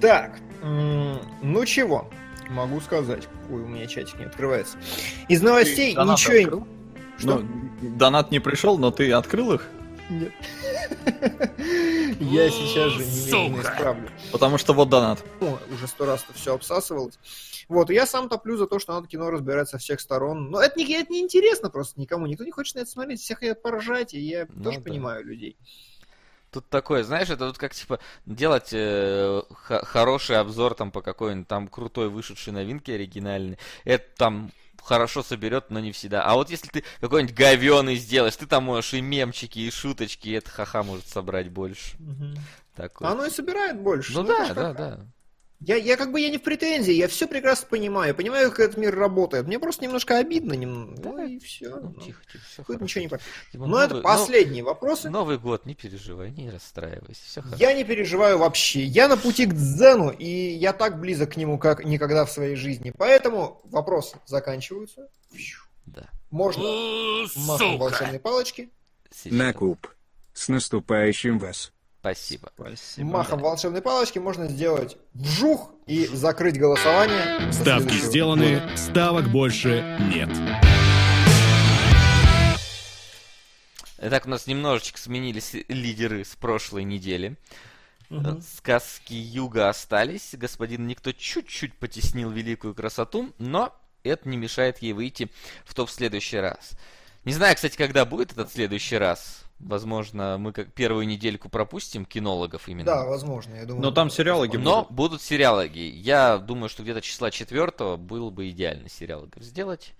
[0.00, 2.10] Так, ну чего,
[2.50, 3.28] могу сказать.
[3.50, 4.76] Ой, у меня чатик не открывается.
[5.28, 6.12] Из новостей ничего...
[6.12, 6.68] открыл?
[7.18, 7.38] Что?
[7.38, 9.68] Ну, донат не пришел, но ты открыл их?
[10.10, 10.32] Нет.
[12.20, 14.10] Я сейчас же немедленно исправлю.
[14.32, 15.24] Потому что вот донат.
[15.40, 17.18] Ну, уже сто раз это все обсасывалось.
[17.68, 20.50] Вот, и я сам топлю за то, что надо кино разбирать со всех сторон.
[20.50, 22.26] Но это не, это не интересно просто никому.
[22.26, 23.20] Никто не хочет на это смотреть.
[23.20, 24.84] Всех хотят поражать, и я Ну тоже да.
[24.84, 25.56] понимаю людей.
[26.52, 31.48] Тут такое, знаешь, это вот как типа делать э, х- хороший обзор там по какой-нибудь
[31.48, 33.58] там крутой вышедшей новинке оригинальной.
[33.84, 34.52] Это там
[34.86, 36.22] хорошо соберет, но не всегда.
[36.22, 40.32] А вот если ты какой-нибудь говёный сделаешь, ты там можешь и мемчики, и шуточки, и
[40.32, 41.96] это ха-ха может собрать больше.
[42.74, 43.08] Такое.
[43.08, 44.12] А оно и собирает больше.
[44.12, 45.06] Ну это да, да, да.
[45.60, 48.76] Я, я как бы я не в претензии, я все прекрасно понимаю, понимаю, как этот
[48.76, 49.46] мир работает.
[49.46, 50.94] Мне просто немножко обидно, нем...
[51.02, 51.70] ну и все.
[51.70, 53.18] Ну, Ну, тихо, тихо, все Тут ничего не по-
[53.52, 55.08] Дима, Но это новый- последние вопросы.
[55.08, 57.56] но- Новый год, не переживай, не расстраивайся, все хорошо.
[57.62, 58.84] Я не переживаю вообще.
[58.84, 62.56] Я на пути к дзену, и я так близок к нему, как никогда в своей
[62.56, 62.92] жизни.
[62.96, 65.08] Поэтому вопросы заканчиваются.
[65.86, 66.08] Да.
[66.30, 67.76] Можно Сука.
[67.78, 68.68] волшебной палочки.
[69.10, 69.32] Сейчас.
[69.38, 69.88] На куб.
[70.34, 71.72] С наступающим вас.
[72.06, 72.52] Спасибо.
[72.54, 73.08] Спасибо.
[73.08, 77.52] Махом волшебной палочки можно сделать вжух и закрыть голосование.
[77.52, 78.76] Ставки сделаны, года.
[78.76, 80.30] ставок больше нет.
[83.98, 87.36] Итак, у нас немножечко сменились лидеры с прошлой недели.
[88.10, 90.32] Э, Сказки Юга остались.
[90.34, 95.28] Господин Никто чуть-чуть потеснил великую красоту, но это не мешает ей выйти
[95.64, 96.70] в топ в следующий раз.
[97.24, 99.45] Не знаю, кстати, когда будет этот следующий раз.
[99.58, 102.84] Возможно, мы как первую недельку пропустим кинологов именно.
[102.84, 103.82] Да, возможно, я думаю.
[103.82, 104.92] Но там сериалоги Но будут.
[104.92, 105.78] будут сериалоги.
[105.78, 109.94] Я думаю, что где-то числа четвертого было бы идеально сериалогов сделать.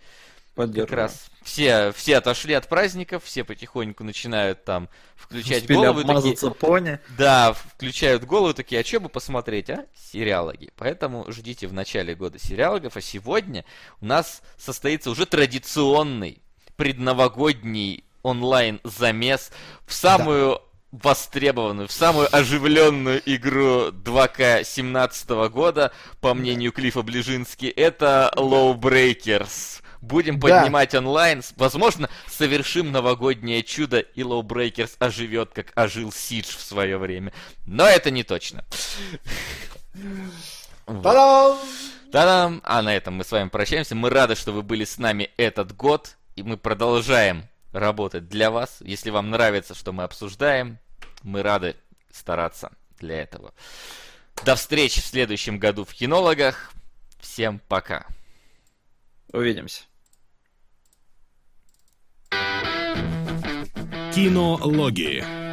[0.54, 0.96] Как Поддерживаю.
[1.02, 6.04] раз все, все отошли от праздников, все потихоньку начинают там включать Успели головы.
[6.04, 6.98] такие, пони.
[7.18, 9.84] да, включают голову такие, а что бы посмотреть, а?
[9.94, 10.70] Сериалоги.
[10.76, 13.66] Поэтому ждите в начале года сериалогов, а сегодня
[14.00, 16.40] у нас состоится уже традиционный
[16.76, 19.50] предновогодний онлайн-замес
[19.86, 28.32] в самую востребованную, в самую оживленную игру 2К 17 года, по мнению Клифа Ближински, это
[28.36, 29.82] Lowbreakers.
[30.00, 30.60] Будем Да.
[30.60, 37.32] поднимать онлайн, возможно, совершим новогоднее чудо, и Lowbreakers оживет, как ожил Сидж в свое время.
[37.66, 38.64] Но это не точно.
[40.86, 41.58] Та-дам!
[42.12, 42.60] Та-дам!
[42.64, 43.94] А на этом мы с вами прощаемся.
[43.94, 46.16] Мы рады, что вы были с нами этот год.
[46.36, 47.48] И мы продолжаем
[47.78, 48.78] работать для вас.
[48.80, 50.78] Если вам нравится, что мы обсуждаем,
[51.22, 51.76] мы рады
[52.10, 53.52] стараться для этого.
[54.44, 56.72] До встречи в следующем году в кинологах.
[57.20, 58.06] Всем пока.
[59.32, 59.82] Увидимся.
[64.14, 65.45] Кинологии.